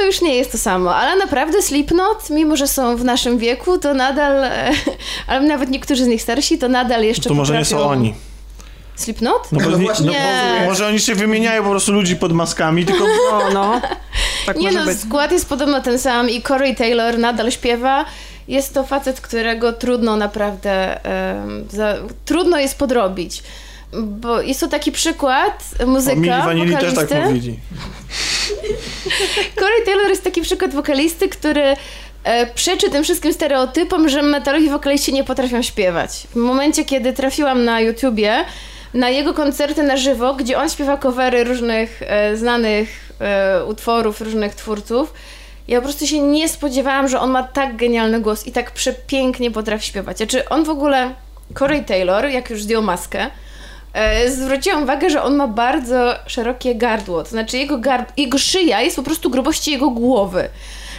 [0.00, 3.78] to już nie jest to samo, ale naprawdę Slipknot, mimo że są w naszym wieku,
[3.78, 4.50] to nadal,
[5.26, 8.14] ale nawet niektórzy z nich starsi, to nadal jeszcze To może nie są oni.
[8.96, 9.52] Slipknot?
[9.52, 10.06] No, bo, No nie, właśnie.
[10.06, 10.12] no,
[10.60, 13.80] bo może oni się wymieniają po prostu ludzi pod maskami, tylko No, no.
[14.46, 15.00] Tak nie no, być.
[15.00, 18.04] skład jest podobno ten sam i Corey Taylor nadal śpiewa.
[18.48, 21.94] Jest to facet, którego trudno naprawdę, em, za,
[22.24, 23.42] trudno jest podrobić.
[23.92, 27.58] Bo jest to taki przykład o, muzyka, Mili Vanilli też tak mówili.
[29.60, 31.76] Corey Taylor jest taki przykład wokalisty, który
[32.24, 36.26] e, przeczy tym wszystkim stereotypom, że metalowi wokaliści nie potrafią śpiewać.
[36.30, 38.44] W momencie, kiedy trafiłam na YouTubie
[38.94, 44.54] na jego koncerty na żywo, gdzie on śpiewa covery różnych e, znanych e, utworów, różnych
[44.54, 45.14] twórców,
[45.68, 49.50] ja po prostu się nie spodziewałam, że on ma tak genialny głos i tak przepięknie
[49.50, 50.16] potrafi śpiewać.
[50.16, 51.14] Znaczy on w ogóle,
[51.58, 53.26] Corey Taylor, jak już zdjął maskę,
[54.28, 57.22] zwróciłam uwagę, że on ma bardzo szerokie gardło.
[57.22, 60.48] To znaczy jego, gard- jego szyja jest po prostu grubości jego głowy.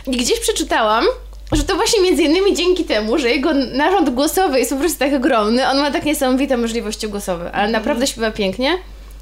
[0.08, 1.06] I gdzieś przeczytałam,
[1.52, 5.14] że to właśnie między innymi dzięki temu, że jego narząd głosowy jest po prostu tak
[5.14, 8.78] ogromny, on ma tak niesamowite możliwości głosowe, ale naprawdę śpiewa pięknie.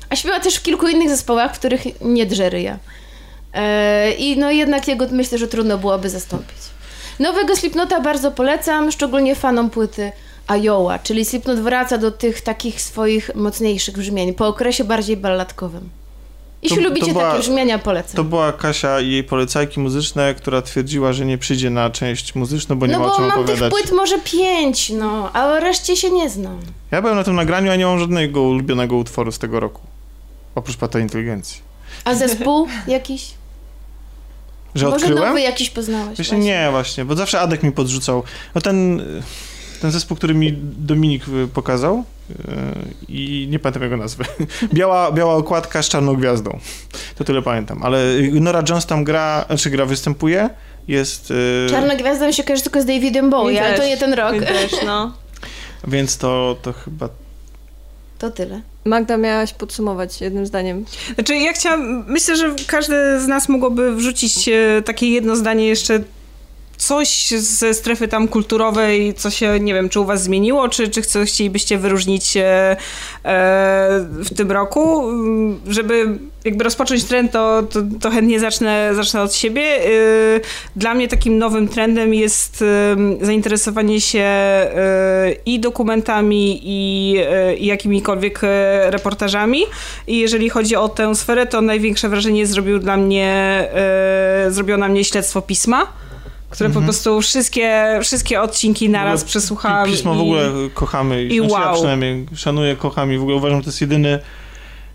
[0.10, 2.78] A śpiewa też w kilku innych zespołach, w których nie drze ryja.
[3.54, 6.58] E, I no jednak jego myślę, że trudno byłoby zastąpić.
[7.20, 10.12] Nowego Slipnota bardzo polecam, szczególnie fanom płyty
[10.58, 15.90] Iowa, czyli Slipknot wraca do tych takich swoich mocniejszych brzmień, po okresie bardziej balladkowym.
[16.62, 18.16] Jeśli To- to lubicie była- takie brzmienia, polecam.
[18.16, 22.76] To była Kasia i jej polecajki muzyczne, która twierdziła, że nie przyjdzie na część muzyczną,
[22.76, 23.60] bo nie no ma o bo czym mam opowiadać.
[23.60, 26.60] tych płyt może pięć, no, a o reszcie się nie znam.
[26.92, 29.82] Ja byłem na tym nagraniu, a nie mam żadnego ulubionego utworu z tego roku.
[30.56, 31.62] Oprócz Pata Inteligencji.
[32.06, 33.32] A zespół jakiś?
[34.76, 35.24] Że Może odkryłem?
[35.30, 36.40] nowy jakiś poznałeś Właśnie właśnie.
[36.40, 38.24] nie, właśnie, bo zawsze Adek mi podrzucał.
[38.56, 39.02] No ten,
[39.82, 42.34] ten zespół, który mi Dominik y, pokazał y,
[43.08, 44.24] i nie pamiętam jego nazwy.
[44.74, 46.60] Biała, biała okładka z czarną gwiazdą.
[47.16, 47.84] To tyle pamiętam.
[47.84, 50.50] Ale y, Nora Jones tam gra, znaczy gra, występuje.
[50.88, 51.34] Jest...
[51.70, 54.40] Czarna Gwiazda mi się kojarzy tylko z Davidem Bowie, ale to nie ten rok.
[54.40, 55.14] Też, no.
[55.88, 57.10] Więc to, to chyba...
[58.20, 58.62] To tyle.
[58.86, 60.86] Magda, miałaś podsumować jednym zdaniem.
[61.16, 66.00] Znaczy ja chciałam, myślę, że każdy z nas mogłoby wrzucić e, takie jedno zdanie jeszcze
[66.80, 71.02] coś ze strefy tam kulturowej, co się, nie wiem, czy u was zmieniło, czy, czy
[71.26, 72.78] chcielibyście wyróżnić e,
[74.10, 75.04] w tym roku.
[75.68, 79.62] Żeby jakby rozpocząć trend, to, to, to chętnie zacznę, zacznę od siebie.
[79.62, 79.90] E,
[80.76, 87.16] Dla mnie takim nowym trendem jest e, zainteresowanie się e, i dokumentami, i,
[87.58, 88.42] i jakimikolwiek
[88.90, 89.64] reportażami.
[90.08, 93.68] I jeżeli chodzi o tę sferę, to największe wrażenie zrobił dla mnie,
[94.50, 95.88] zrobiło na mnie śledztwo pisma
[96.50, 99.28] które po prostu wszystkie, wszystkie odcinki naraz Mhm.
[99.28, 99.86] Przesłuchałam.
[99.86, 100.18] pi- Pismo i...
[100.18, 101.24] w ogóle kochamy.
[101.24, 101.74] i znaczy Ja wow.
[101.76, 104.20] przynajmniej szanuję, kocham i w ogóle uważam, że to jest jedyny,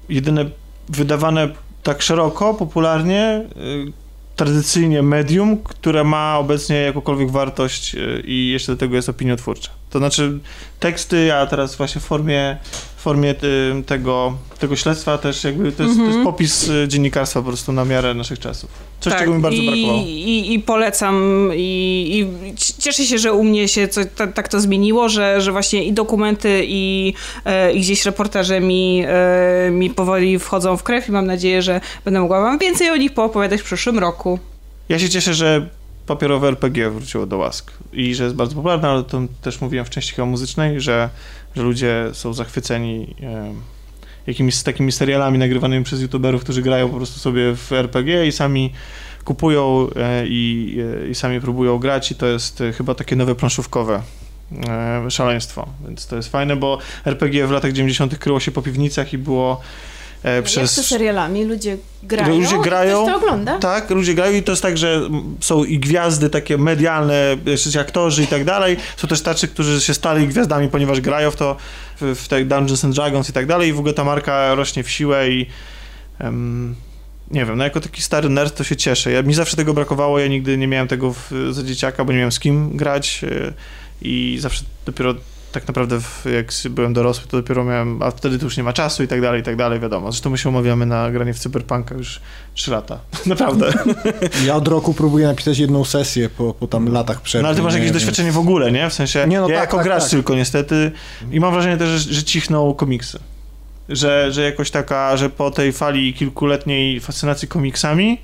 [0.08, 0.44] jedyne
[0.88, 1.48] wydawane
[1.82, 3.42] tak szeroko, popularnie,
[3.88, 3.92] y,
[4.36, 9.70] tradycyjnie medium, które ma obecnie jakąkolwiek wartość y, i jeszcze do tego jest opiniotwórcze.
[9.90, 10.38] To znaczy
[10.80, 12.56] teksty, a teraz właśnie w formie,
[13.04, 17.48] formie y, tego, tego śledztwa też jakby to jest, to jest popis y, dziennikarstwa po
[17.48, 18.70] prostu na miarę naszych czasów.
[19.00, 20.04] Coś, czego mi bardzo Tak, i, brakowało.
[20.06, 24.60] I, I polecam i, i cieszę się, że u mnie się co, ta, tak to
[24.60, 27.14] zmieniło, że, że właśnie i dokumenty i,
[27.44, 31.80] e, i gdzieś reportaże mi, e, mi powoli wchodzą w krew i mam nadzieję, że
[32.04, 34.38] będę mogła wam więcej o nich poopowiadać w przyszłym roku.
[34.88, 35.68] Ja się cieszę, że
[36.06, 39.90] papierowe RPG wróciło do łask i że jest bardzo popularne, ale to też mówiłem w
[39.90, 41.10] części chyba muzycznej, że,
[41.56, 43.14] że ludzie są zachwyceni
[44.26, 48.72] jakimiś takimi serialami nagrywanymi przez youtuberów, którzy grają po prostu sobie w RPG i sami
[49.24, 53.34] kupują e, i, e, i sami próbują grać i to jest e, chyba takie nowe
[53.34, 54.02] planszówkowe
[55.08, 58.18] szaleństwo, więc to jest fajne, bo RPG w latach 90.
[58.18, 59.60] kryło się po piwnicach i było
[60.24, 60.74] e, Jak przez...
[60.74, 61.44] to serialami?
[61.44, 62.40] Ludzie grają?
[62.40, 63.58] Ludzie grają, to ogląda?
[63.58, 65.00] Tak, ludzie grają i to jest tak, że
[65.40, 68.76] są i gwiazdy takie medialne, jeszcze aktorzy i tak dalej.
[68.96, 71.56] Są też tacy, którzy się stali gwiazdami, ponieważ grają w to,
[72.00, 74.82] w, w te Dungeons and Dragons i tak dalej i w ogóle ta marka rośnie
[74.82, 75.46] w siłę i
[76.18, 76.74] em,
[77.30, 79.10] nie wiem, no jako taki stary nerd to się cieszę.
[79.10, 82.18] Ja, mi zawsze tego brakowało, ja nigdy nie miałem tego w, za dzieciaka, bo nie
[82.18, 83.52] miałem z kim grać y,
[84.02, 85.14] i zawsze dopiero
[85.54, 88.72] tak naprawdę w, jak byłem dorosły, to dopiero miałem, a wtedy to już nie ma
[88.72, 90.12] czasu i tak dalej, i tak dalej, wiadomo.
[90.12, 92.20] Zresztą my się umawiamy na granie w Cyberpunka już
[92.54, 92.98] 3 lata.
[93.26, 93.72] Naprawdę.
[94.46, 97.42] Ja od roku próbuję napisać jedną sesję po, po tam latach przerwy.
[97.42, 97.78] No ale ty masz nie?
[97.78, 98.90] jakieś Więc- doświadczenie w ogóle, nie?
[98.90, 100.10] W sensie, Nie, no ja tak, jako tak, gracz tak.
[100.10, 100.92] tylko niestety
[101.32, 103.18] i mam wrażenie też, że, że cichną komiksy.
[103.88, 108.18] Że, że jakoś taka, że po tej fali kilkuletniej fascynacji komiksami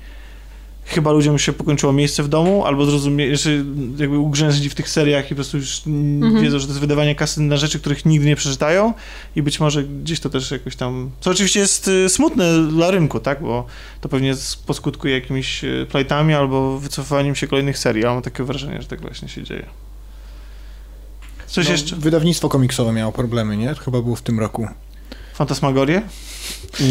[0.85, 3.51] chyba ludziom się pokończyło miejsce w domu, albo zrozumie, że
[3.97, 6.43] jakby ugrzęźli w tych seriach i po prostu już Mhm.
[6.43, 8.93] wiedzą, że to jest wydawanie kasy na rzeczy, których nigdy nie przeczytają
[9.35, 13.19] i być może gdzieś to też jakoś tam, co oczywiście jest y, smutne dla rynku,
[13.19, 13.65] tak, bo
[14.01, 18.43] to pewnie z- poskutkuje jakimiś y, plajtami albo wycofaniem się kolejnych serii, ale mam takie
[18.43, 19.65] wrażenie, że tak właśnie się dzieje.
[21.47, 21.95] Coś No, jeszcze?
[21.95, 23.75] Wydawnictwo komiksowe miało problemy, nie?
[23.75, 24.67] To chyba było w tym roku.
[25.33, 26.01] Fantasmagorie?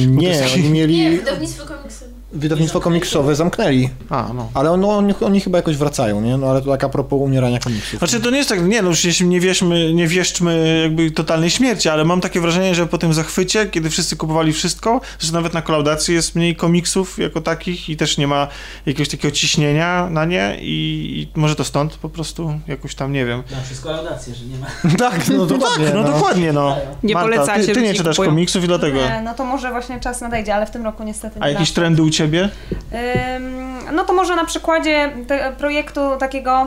[0.07, 1.17] Nie, oni mieli...
[1.19, 2.11] wydawnictwo komiksowe.
[2.33, 4.49] Wydawnictwo komiksowe zamknęli, A, no.
[4.55, 6.37] ale on, oni, oni chyba jakoś wracają, nie?
[6.37, 7.99] No ale to tak a propos umierania komiksów.
[7.99, 11.89] Znaczy to nie jest tak, nie no, jeśli nie wierzmy, nie wieszczmy jakby totalnej śmierci,
[11.89, 15.63] ale mam takie wrażenie, że po tym zachwycie, kiedy wszyscy kupowali wszystko, że nawet na
[15.63, 18.49] kolaudacji jest mniej komiksów jako takich i też nie ma
[18.87, 23.27] jakiegoś takiego ciśnienia na nie i, i może to stąd po prostu jakoś tam, nie
[23.27, 23.43] wiem.
[23.51, 24.67] Na wszystko laudację, że nie ma.
[25.11, 25.87] tak, no dokładnie.
[25.87, 26.77] Tak, no, dokładnie, no.
[27.03, 28.31] Nie Marta, polecacie, ty, ty nie czytasz kupują.
[28.31, 28.99] komiksów i dlatego...
[28.99, 31.73] Nie, no to może właśnie czas nadejdzie, ale w tym roku niestety nie A jakieś
[31.73, 32.49] trendy u ciebie?
[33.37, 36.67] Ym, No to może na przykładzie te, projektu takiego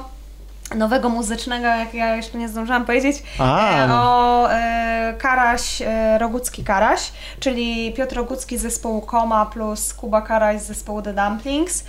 [0.76, 6.64] nowego muzycznego, jak ja jeszcze nie zdążyłam powiedzieć, A, e, o e, Karaś, e, Rogucki
[6.64, 11.84] Karaś, czyli Piotr Rogucki z zespołu Koma plus Kuba Karaś z zespołu The Dumplings.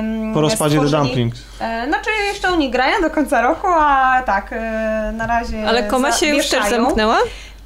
[0.00, 1.40] Ym, Po rozpadzie The stworzyli- Dumplings.
[1.60, 6.12] E, Znaczy jeszcze oni grają do końca roku, a tak, e, na razie Ale koma
[6.12, 7.18] się już też zamknęła?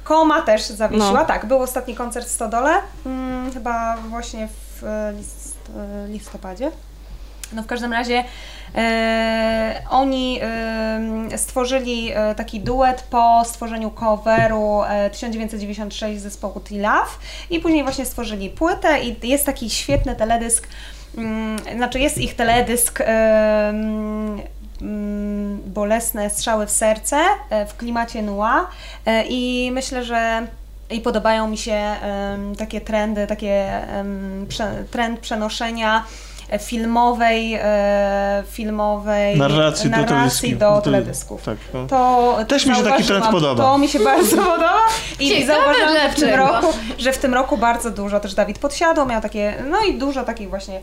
[0.03, 1.25] Koma też zawiesiła, No.
[1.25, 1.45] tak.
[1.45, 2.71] Był ostatni koncert w Stodole,
[3.05, 4.64] mm, chyba właśnie w
[5.17, 6.71] list, e, listopadzie.
[7.53, 8.23] No w każdym razie
[8.75, 17.11] e, oni e, stworzyli e, taki duet po stworzeniu coveru e, 1996 zespołu T-Love
[17.49, 20.67] i później właśnie stworzyli płytę i jest taki świetny teledysk,
[21.17, 23.05] mm, znaczy jest ich teledysk e,
[24.81, 27.17] mm, bolesne strzały w serce
[27.49, 28.23] e, w klimacie
[29.05, 30.47] e, i myślę, że
[30.89, 36.03] i podobają mi się em, takie trendy, takie em, prze, trend przenoszenia
[36.49, 40.59] e, filmowej, e, filmowej Narracji do narracji teledysków.
[40.59, 41.43] do Do- teledysków.
[41.43, 41.87] Tak, no.
[41.87, 43.63] To Też mi się taki trend podoba.
[43.63, 44.73] To mi się bardzo podoba
[45.19, 46.67] i Ciekawe zauważyłam w tym roku,
[46.97, 50.49] że w tym roku bardzo dużo też Dawid Podsiadło miał takie, no i dużo takich
[50.49, 50.81] właśnie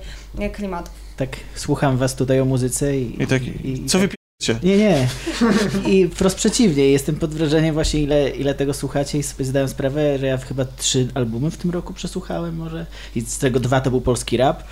[0.52, 0.94] klimatów.
[1.16, 3.22] Tak słucham was tutaj o muzyce i...
[3.22, 4.08] I tak, i- co wy
[4.62, 5.08] Nie, nie.
[5.86, 6.88] I wprost przeciwnie.
[6.90, 10.64] Jestem pod wrażeniem właśnie ile, ile tego słuchacie i sobie zdałem sprawę, że ja chyba
[10.76, 12.86] trzy albumy w tym roku przesłuchałem może.
[13.16, 14.62] I z tego dwa to był polski rap,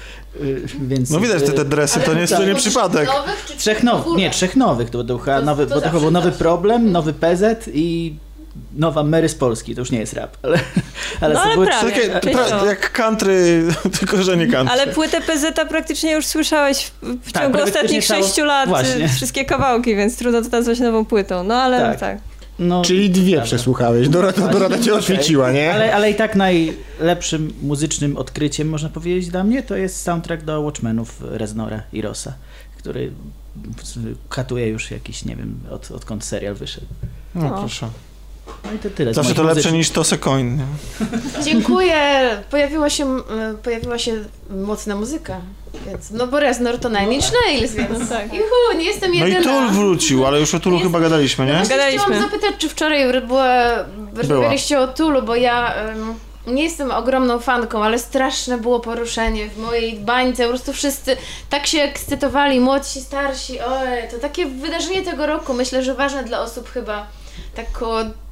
[0.41, 1.11] y, więc...
[1.11, 3.09] No widać te, te y, dresy, to nie jest, to nie przypadek.
[3.09, 6.11] Nowych, czy Trzech nowych, nie, trzech nowych, to To- nowy, to bo to chyba był
[6.11, 8.15] nowy problem, nowy PZ i
[8.77, 10.59] nowa Mary z Polski, to już nie jest rap, ale...
[11.21, 11.91] ale No to ale były prawie.
[11.91, 12.59] Takie, Częściowo.
[12.61, 13.65] pra, jak country,
[13.99, 14.73] tylko że nie country.
[14.81, 19.05] Ale płytę PZ praktycznie już słyszałeś w, Tak, ciągu ostatnich sześciu lat, Właśnie.
[19.05, 21.45] y, wszystkie kawałki, więc trudno to nazwać nową płytą.
[21.45, 22.01] No ale Tak.
[22.01, 22.19] tak.
[22.59, 23.45] No, Czyli dwie Dobra.
[23.45, 25.73] przesłuchałeś, Dorota, Dorota cię oświeciła, nie?
[25.75, 30.63] Ale, ale i tak najlepszym muzycznym odkryciem, można powiedzieć, dla mnie, to jest soundtrack do
[30.63, 32.33] Watchmenów Reznora i Rossa,
[32.79, 33.13] który
[34.29, 36.87] katuje już jakiś, nie wiem, od, odkąd serial wyszedł.
[37.35, 37.59] No, O.
[37.59, 37.89] proszę.
[38.65, 39.15] No i to tyle.
[39.15, 40.63] Zawsze to lepsze niż Tose Coin.
[41.45, 42.31] Dziękuję.
[42.51, 43.17] Pojawiła się,
[43.63, 44.13] pojawiła się
[44.51, 45.41] mocna muzyka.
[45.87, 48.35] Więc, no bo Reznor to Nine Inch Nails, więc No tak.
[48.35, 49.43] juhu, nie jestem No i jedyna.
[49.43, 51.53] Tul wrócił, ale już o Tulu Jest- chyba gadaliśmy, nie?
[51.53, 52.01] Właśnie Gadaliśmy.
[52.05, 53.55] chciałam zapytać, czy wczoraj była,
[54.17, 56.15] rozmawialiście o Tulu, bo ja em,
[56.47, 60.43] nie jestem ogromną fanką, ale straszne było poruszenie w mojej bańce.
[60.43, 61.17] Po prostu wszyscy
[61.51, 63.61] tak się ekscytowali, młodsi, starsi.
[63.61, 65.55] Oj, to takie wydarzenie tego roku.
[65.55, 67.07] Myślę, że ważne dla osób chyba
[67.55, 67.67] tak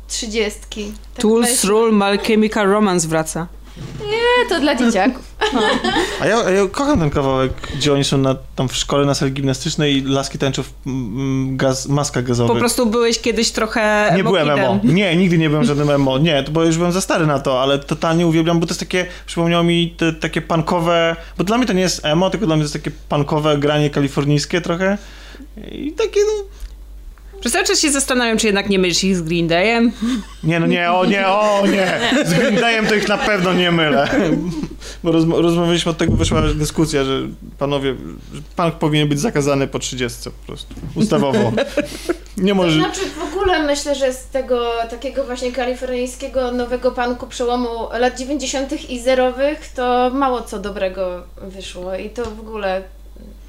[0.08, 0.92] trzydziestki.
[1.14, 3.46] Tak Tools Rule My Chemical Romance wraca.
[4.00, 5.28] Nie, to dla dzieciaków.
[6.20, 9.14] A ja, a ja kocham ten kawałek, gdzie oni są na, tam w szkole na
[9.14, 12.52] sali gimnastycznej i laski tańczą w mm, gaz, maskach gazowych.
[12.52, 14.80] Po prostu byłeś kiedyś trochę Nie byłem emo.
[14.84, 16.18] Nie, nigdy nie byłem żadnym emo.
[16.18, 18.80] Nie, to bo już byłem za stary na to, ale totalnie uwielbiam, bo to jest
[18.80, 22.56] takie, przypomniało mi te, takie punkowe, bo dla mnie to nie jest emo, tylko dla
[22.56, 24.98] mnie to jest takie punkowe granie kalifornijskie trochę.
[25.72, 26.44] I takie, no,
[27.40, 29.92] Przez cały czas się zastanawiam, czy jednak nie mylisz ich z Green Dayem.
[30.44, 33.70] nie, no nie, o nie, o nie, z Green Dayem to ich na pewno nie
[33.72, 34.08] mylę.
[35.02, 37.20] Bo rozma- rozmawialiśmy od tego, wyszła dyskusja, że
[37.58, 37.94] panowie,
[38.34, 41.52] że punk powinien być zakazany po 30 po prostu, ustawowo.
[42.36, 42.78] Nie To może...
[42.80, 48.90] znaczy w ogóle myślę, że z tego takiego właśnie kalifornijskiego nowego punku przełomu lat 90.
[48.90, 52.82] i zerowych to mało co dobrego wyszło i to w ogóle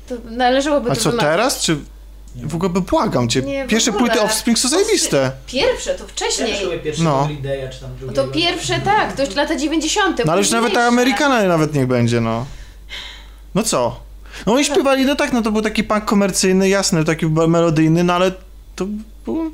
[0.10, 1.78] to należałoby A to co teraz, czy...
[2.36, 3.42] W ogóle by błagam cię.
[3.42, 4.06] Nie, Pierwsze ogóle.
[4.08, 5.32] płyty Offspring są zajebiste.
[5.48, 6.48] Pierwsze, to wcześniej.
[6.48, 7.28] Pierwsze były pierwsze No.
[7.44, 7.70] no.
[7.72, 8.24] Czy tam No drugiego.
[8.26, 10.22] to pierwsze tak, to już lata 90.
[10.26, 10.88] No ale już nawet ta.
[10.88, 12.46] Amerykana nawet niech będzie, no.
[13.56, 14.00] No co?
[14.46, 18.14] No oni śpiewali, no tak, no to był taki punk komercyjny, jasny, taki melodyjny, no
[18.14, 18.32] ale
[18.76, 18.86] to
[19.26, 19.46] było...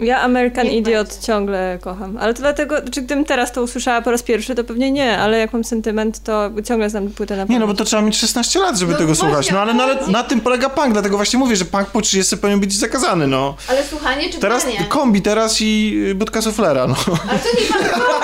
[0.00, 1.22] Ja American Niech Idiot będzie.
[1.26, 2.18] ciągle kocham.
[2.20, 5.38] Ale to dlatego, czy gdybym teraz to usłyszała po raz pierwszy, to pewnie nie, ale
[5.38, 8.58] jak mam sentyment, to ciągle znam płytę na Nie, no bo to trzeba mieć 16
[8.58, 9.50] lat, żeby No tego właśnie, słuchać.
[9.50, 10.12] No ale, no, ale chodzi.
[10.12, 13.56] na tym polega punk, dlatego właśnie mówię, że punk po 30 powinien być zakazany, no.
[13.68, 14.84] Ale słuchanie czy Teraz granie?
[14.88, 16.94] kombi teraz i budka suflera, no.
[17.30, 17.66] Ale to nie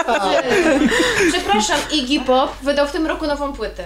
[0.04, 0.30] pan
[1.32, 3.84] Przepraszam, Iggy Pop wydał w tym roku nową płytę.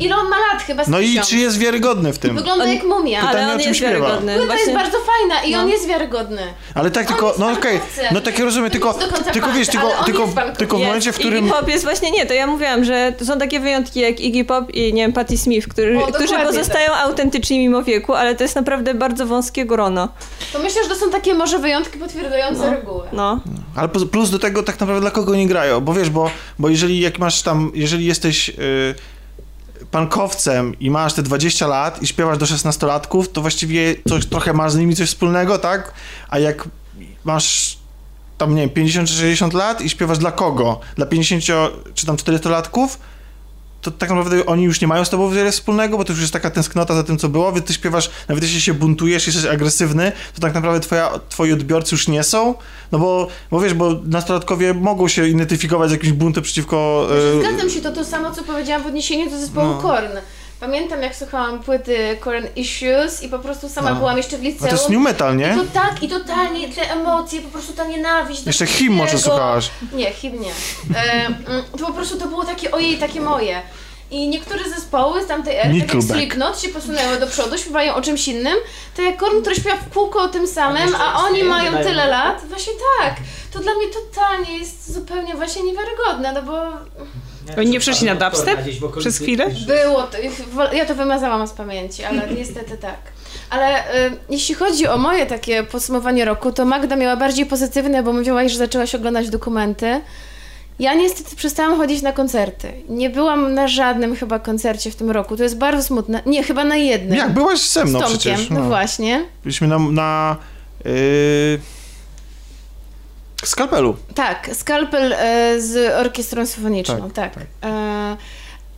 [0.00, 0.62] Ile on ma lat?
[0.66, 1.28] Chyba z No i tysiąc.
[1.28, 2.36] czy jest wiarygodny w tym?
[2.36, 3.20] Wygląda On- jak mumia.
[3.20, 3.92] Pytanie, Ale o on czym jest śpiewa.
[3.92, 4.36] wiarygodny.
[4.38, 5.58] Płyta jest Właśnie- bardzo fajna i No.
[5.60, 6.42] on jest wiarygodny.
[6.74, 8.06] Ale tak tylko, jest no okej, pankowcem.
[8.12, 10.04] no tak ja rozumiem, To tylko, nie jest do końca tylko wiesz, tylko, ale on
[10.04, 10.88] tylko, jest tylko w Jest.
[10.88, 11.44] momencie, w którym...
[11.44, 14.44] Iggy Pop jest właśnie, nie, to ja mówiłam, że to są takie wyjątki jak Iggy
[14.44, 18.34] Pop i nie wiem, Patti Smith, który, O, którzy dokładnie pozostają autentyczni mimo wieku, ale
[18.34, 20.08] to jest naprawdę bardzo wąskie grono.
[20.52, 23.02] To myślę, że to są takie może wyjątki potwierdzające reguły.
[23.12, 23.40] No.
[23.76, 26.68] Ale plus- plus do tego tak naprawdę dla kogo nie grają, bo wiesz, bo, bo
[26.68, 28.54] jeżeli jak masz tam, jeżeli jesteś y,
[29.90, 34.72] pankowcem i masz te 20 lat i śpiewasz do 16-latków, to właściwie coś, trochę masz
[34.72, 35.92] z nimi coś wspólnego, tak?
[36.28, 36.68] A jak
[37.24, 37.78] masz
[38.38, 40.80] tam, nie wiem, 50 czy 60 lat i śpiewasz dla kogo?
[40.96, 41.44] Dla 50
[41.94, 42.88] czy tam 40-latków?
[43.82, 46.32] To tak naprawdę oni już nie mają z tobą wiele wspólnego, bo to już jest
[46.32, 47.52] taka tęsknota za tym, co było.
[47.52, 51.94] Wy ty śpiewasz, nawet jeśli się buntujesz, jesteś agresywny, to tak naprawdę twoja, twoi odbiorcy
[51.94, 52.54] już nie są.
[52.92, 57.08] No bo, bo wiesz, bo nastolatkowie mogą się identyfikować z jakimś buntem przeciwko...
[57.38, 59.78] e, Zgadzam się, to to samo, co powiedziałam w odniesieniu do zespołu No.
[59.82, 60.16] Korn.
[60.60, 63.96] Pamiętam, jak słuchałam płyty Korn Issues i po prostu sama No.
[63.96, 64.70] byłam jeszcze w liceum.
[64.70, 65.54] to jest new metal, I nie?
[65.54, 68.46] to tak, i totalnie te emocje, po prostu ta nienawiść.
[68.46, 69.70] Jeszcze him może słuchałaś.
[69.92, 70.50] Nie, him nie.
[70.98, 73.62] E, mm, to po prostu to było takie ojej, takie moje.
[74.10, 76.02] I niektóre zespoły z tamtej ery, tak jak.
[76.02, 78.56] Slipknot, się posunęły do przodu, śpiewają o czymś innym,
[78.96, 82.42] tak jak Korn, który śpiewa w kółko o tym samym, a oni mają tyle lat.
[82.48, 83.14] Właśnie tak.
[83.52, 86.52] To dla mnie totalnie jest zupełnie właśnie niewiarygodne, no bo
[87.58, 88.60] Oni nie przeszli na dubstep
[88.98, 89.46] przez chwilę?
[89.66, 90.18] było to,
[90.72, 92.98] ja to wymazałam z pamięci, ale niestety tak.
[93.50, 98.12] Ale y, jeśli chodzi o moje takie podsumowanie roku, to Magda miała bardziej pozytywne, bo
[98.12, 100.00] mówiłaś, że zaczęłaś oglądać dokumenty.
[100.78, 102.72] Ja niestety przestałam chodzić na koncerty.
[102.88, 105.36] Nie byłam na żadnym chyba koncercie w tym roku.
[105.36, 106.22] To jest bardzo smutne.
[106.26, 107.18] Nie, chyba na jednym.
[107.18, 108.50] Jak, byłaś ze mną Z Tomkiem, przecież.
[108.50, 108.62] no.
[108.62, 109.24] właśnie.
[109.42, 109.78] Byliśmy na...
[109.78, 110.36] na
[110.84, 110.90] yy...
[113.44, 113.96] Skalpelu.
[114.14, 117.32] Tak, Skalpel e, z orkiestrą symfoniczną, tak.
[117.64, 118.16] E,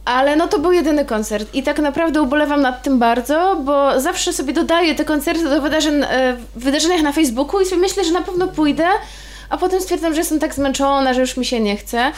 [0.05, 4.33] ale no to był jedyny koncert i tak naprawdę ubolewam nad tym bardzo, bo zawsze
[4.33, 8.23] sobie dodaję te koncerty do wydarzeń, e, wydarzeniach na Facebooku i sobie myślę, że na
[8.23, 8.87] pewno pójdę,
[9.53, 12.12] a potem stwierdzam, że jestem tak zmęczona, że już mi się nie chce.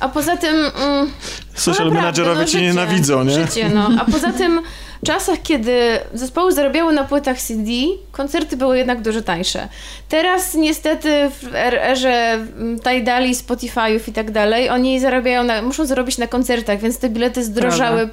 [0.00, 0.54] A poza tym...
[0.54, 1.10] Mm,
[1.54, 3.46] Social no managerowie no cię życie, nienawidzą, nie?
[3.46, 3.88] Życie, no.
[4.00, 4.62] A poza tym
[5.02, 7.70] w czasach, kiedy zespoły zarabiały na płytach CD,
[8.12, 9.68] koncerty były jednak dużo tańsze.
[10.08, 15.86] Teraz niestety w er- erze mm, Tidali, Spotify'ów i tak dalej, oni zarabiają na, muszą
[15.86, 18.08] zarobić na koncertach, więc te bilety zdrożały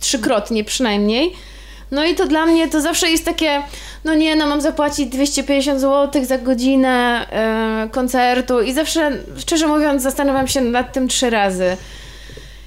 [0.00, 1.32] trzykrotnie przynajmniej.
[1.90, 3.62] No i to dla mnie to zawsze jest takie,
[4.04, 10.02] no nie, no mam zapłacić 250 zł za godzinę e, koncertu i zawsze, szczerze mówiąc,
[10.02, 11.76] zastanawiam się nad tym trzy razy.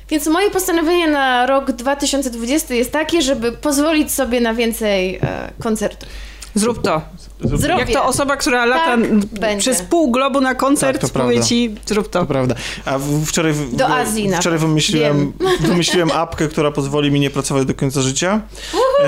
[0.10, 6.10] Więc moje postanowienie na rok 2020 jest takie, żeby pozwolić sobie na więcej e, koncertów.
[6.56, 7.02] Zrób to.
[7.44, 7.80] Zrobię.
[7.80, 9.58] Jak to osoba, która lata Tak, będzie.
[9.62, 12.20] przez pół globu na koncert, Tak, to powie ci, zrób to.
[12.20, 12.56] To prawda.
[12.86, 14.40] A wczoraj, w, Do Azji nawet.
[14.40, 15.34] wczoraj wymyśliłem,
[15.68, 18.42] wymyśliłem apkę, która pozwoli mi nie pracować do końca życia.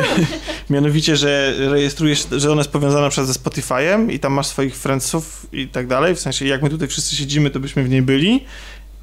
[0.69, 5.45] Mianowicie, że rejestrujesz, że ona jest powiązana przez ze Spotify'em i tam masz swoich friendsów
[5.51, 6.15] i tak dalej.
[6.15, 8.45] W sensie, jak my tutaj wszyscy siedzimy, to byśmy w niej byli.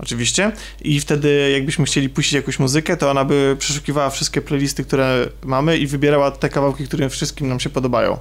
[0.02, 0.52] Oczywiście.
[0.80, 5.78] I wtedy, jakbyśmy chcieli puścić jakąś muzykę, to ona by przeszukiwała wszystkie playlisty, które mamy
[5.78, 8.18] i wybierała te kawałki, które wszystkim nam się podobają.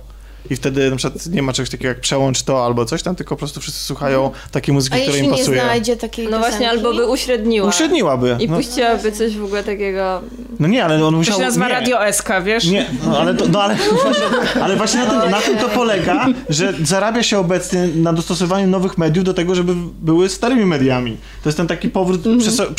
[0.50, 3.36] I wtedy na przykład nie ma czegoś takiego jak przełącz to albo coś tam, tylko
[3.36, 5.62] po prostu wszyscy słuchają takiej muzyki, A która jeśli im nie pasuje.
[5.62, 6.86] znajdzie takiej No właśnie, piosenki?
[6.86, 7.70] albo by uśredniła.
[7.70, 8.36] Uśredniłaby.
[8.40, 10.22] I No, puściłaby coś w ogóle takiego...
[10.60, 11.38] no nie, ale on To musiał...
[11.38, 11.74] się nazywa nie.
[11.74, 12.66] Radio SK, wiesz?
[12.66, 13.78] Nie, no ale, to, no ale,
[14.64, 18.98] ale właśnie na tym, na tym to polega, że zarabia się obecnie na dostosowaniu nowych
[18.98, 21.18] mediów do tego, żeby były starymi mediami.
[21.44, 22.74] To jest ten taki powrót, przeso-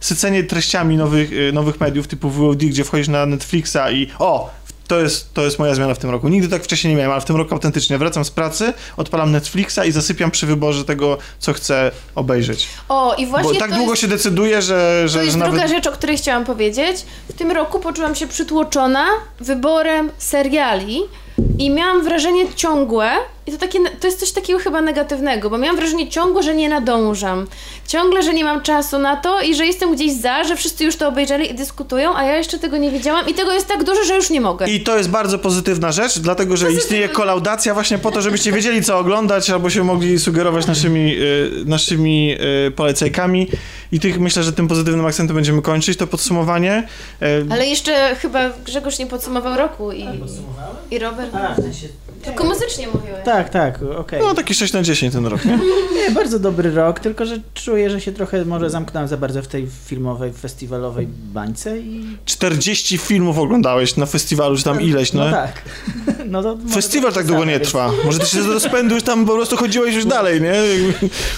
[0.00, 4.50] przesycenie treściami nowych, y, nowych mediów typu VOD, gdzie wchodzisz na Netflixa i o,
[4.88, 6.28] to jest, to jest moja zmiana w tym roku.
[6.28, 9.78] Nigdy tak wcześniej nie miałem, ale w tym roku autentycznie wracam z pracy, odpalam Netflixa
[9.86, 12.68] i zasypiam przy wyborze tego, co chcę obejrzeć.
[12.88, 14.02] O, i właśnie Bo tak długo jest...
[14.02, 15.70] się decyduje, że, że, To jest że druga nawet...
[15.70, 16.96] rzecz, o której chciałam powiedzieć.
[17.28, 19.06] W tym roku poczułam się przytłoczona
[19.40, 21.00] wyborem seriali
[21.58, 23.10] i miałam wrażenie ciągłe,
[23.46, 26.68] I to, takie, to jest coś takiego chyba negatywnego, bo miałam wrażenie ciągle, że nie
[26.68, 27.46] nadążam.
[27.86, 30.96] Ciągle, że nie mam czasu na to i że jestem gdzieś za, że wszyscy już
[30.96, 34.04] to obejrzeli i dyskutują, a ja jeszcze tego nie widziałam i tego jest tak dużo,
[34.04, 34.66] że już nie mogę.
[34.66, 38.82] I to jest bardzo pozytywna rzecz, dlatego że istnieje kolaudacja właśnie po to, żebyście wiedzieli,
[38.84, 42.34] co oglądać, albo się mogli sugerować naszymi, y, naszymi
[42.66, 43.48] y, polecajkami.
[43.92, 46.88] I tych myślę, że tym pozytywnym akcentem będziemy kończyć to podsumowanie.
[47.22, 50.06] Y, Ale jeszcze chyba Grzegorz nie podsumował roku i,
[50.90, 51.27] i Robert.
[51.32, 51.88] A, w sensie...
[52.24, 53.22] Tylko muzycznie mówiłem.
[53.24, 54.20] Tak, tak, okej.
[54.20, 55.58] no taki 6 na 10 ten rok, nie?
[55.98, 59.46] Nie, bardzo dobry rok, tylko że czuję, że się trochę może zamknąłem za bardzo w
[59.48, 62.16] tej filmowej, festiwalowej bańce i...
[62.24, 65.24] 40 filmów oglądałeś na festiwalu, czy tam ileś, no.
[65.24, 65.62] No tak.
[66.26, 67.90] No to Festiwal tak długo nie więc- trwa.
[68.04, 70.54] Może ty się do rozpędu już tam po prostu chodziłeś już dalej, nie?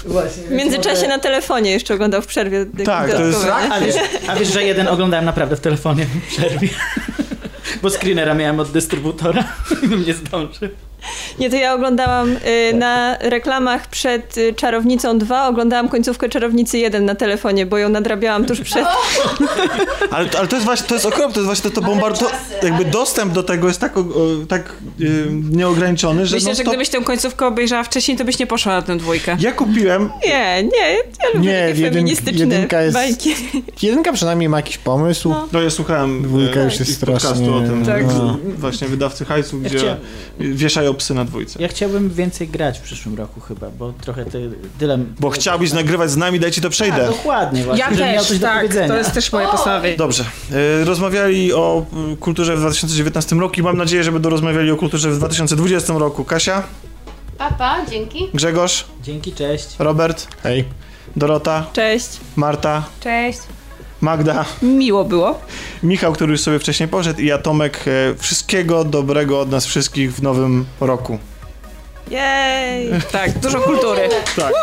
[0.05, 2.65] Właśnie, W międzyczasie może- na telefonie jeszcze oglądał w przerwie.
[2.85, 3.53] Tak, to jest- nie?
[3.53, 3.95] A wiesz,
[4.27, 6.69] a wiesz, że jeden oglądałem naprawdę w telefonie w przerwie.
[7.81, 9.43] Bo screenera miałem od dystrybutora
[9.83, 10.69] i bym nie zdążył.
[11.39, 17.05] Nie, to ja oglądałam y, na reklamach przed y, Czarownicą 2, oglądałam końcówkę Czarownicy 1
[17.05, 18.85] na telefonie, bo ją nadrabiałam tuż przed.
[20.11, 22.31] Ale, ale to jest właśnie, to jest okropne, to jest właśnie to, to
[22.63, 24.03] Jakby ale- dostęp do tego jest tak, o,
[24.49, 28.47] tak y, nieograniczony, że Myślę, no że gdybyś tę końcówkę obejrzała wcześniej, to byś nie
[28.47, 29.37] poszła na tę dwójkę.
[29.39, 33.35] Ja kupiłem Nie, nie, ja lubię Nie, takie jedyn- feministyczne jedynka jest- bajki.
[33.81, 35.33] Jedynka przynajmniej ma jakiś pomysł.
[35.53, 38.05] No ja słuchałem Dwójka e, już jest ich podcastu strasznie- o tym Tak.
[38.07, 38.37] no.
[38.57, 39.97] właśnie wydawcy hajsu, Ja gdzie chciałem-
[40.93, 41.61] psy na dwójce.
[41.61, 44.97] Ja chciałbym więcej grać w przyszłym roku chyba, bo trochę ty, tyle...
[45.19, 47.07] Bo chciałbyś nagrywać z nami, dajcie to A, przejdę.
[47.07, 48.57] dokładnie właśnie, Ja miał też, do tak.
[48.57, 48.87] powiedzenia.
[48.87, 49.97] To jest też moje postanowienie.
[49.97, 50.25] Dobrze.
[50.81, 54.75] E, rozmawiali o y, kulturze w 2019 roku i mam nadzieję, że będą rozmawiali o
[54.75, 56.23] kulturze w 2020 roku.
[56.25, 56.63] Kasia,
[57.37, 58.27] Papa, dzięki.
[58.33, 59.67] Grzegorz, Dzięki, cześć.
[59.79, 60.65] Robert, Hej.
[61.15, 62.09] Dorota, Cześć.
[62.35, 63.39] Marta, Cześć.
[64.01, 65.39] Magda, Miło było.
[65.83, 67.83] Michał, który już sobie wcześniej poszedł i ja Tomek.
[67.87, 71.19] E, wszystkiego dobrego od nas wszystkich w nowym roku.
[72.09, 72.89] Jej!
[73.11, 74.09] Tak, dużo kultury.
[74.35, 74.53] Tak.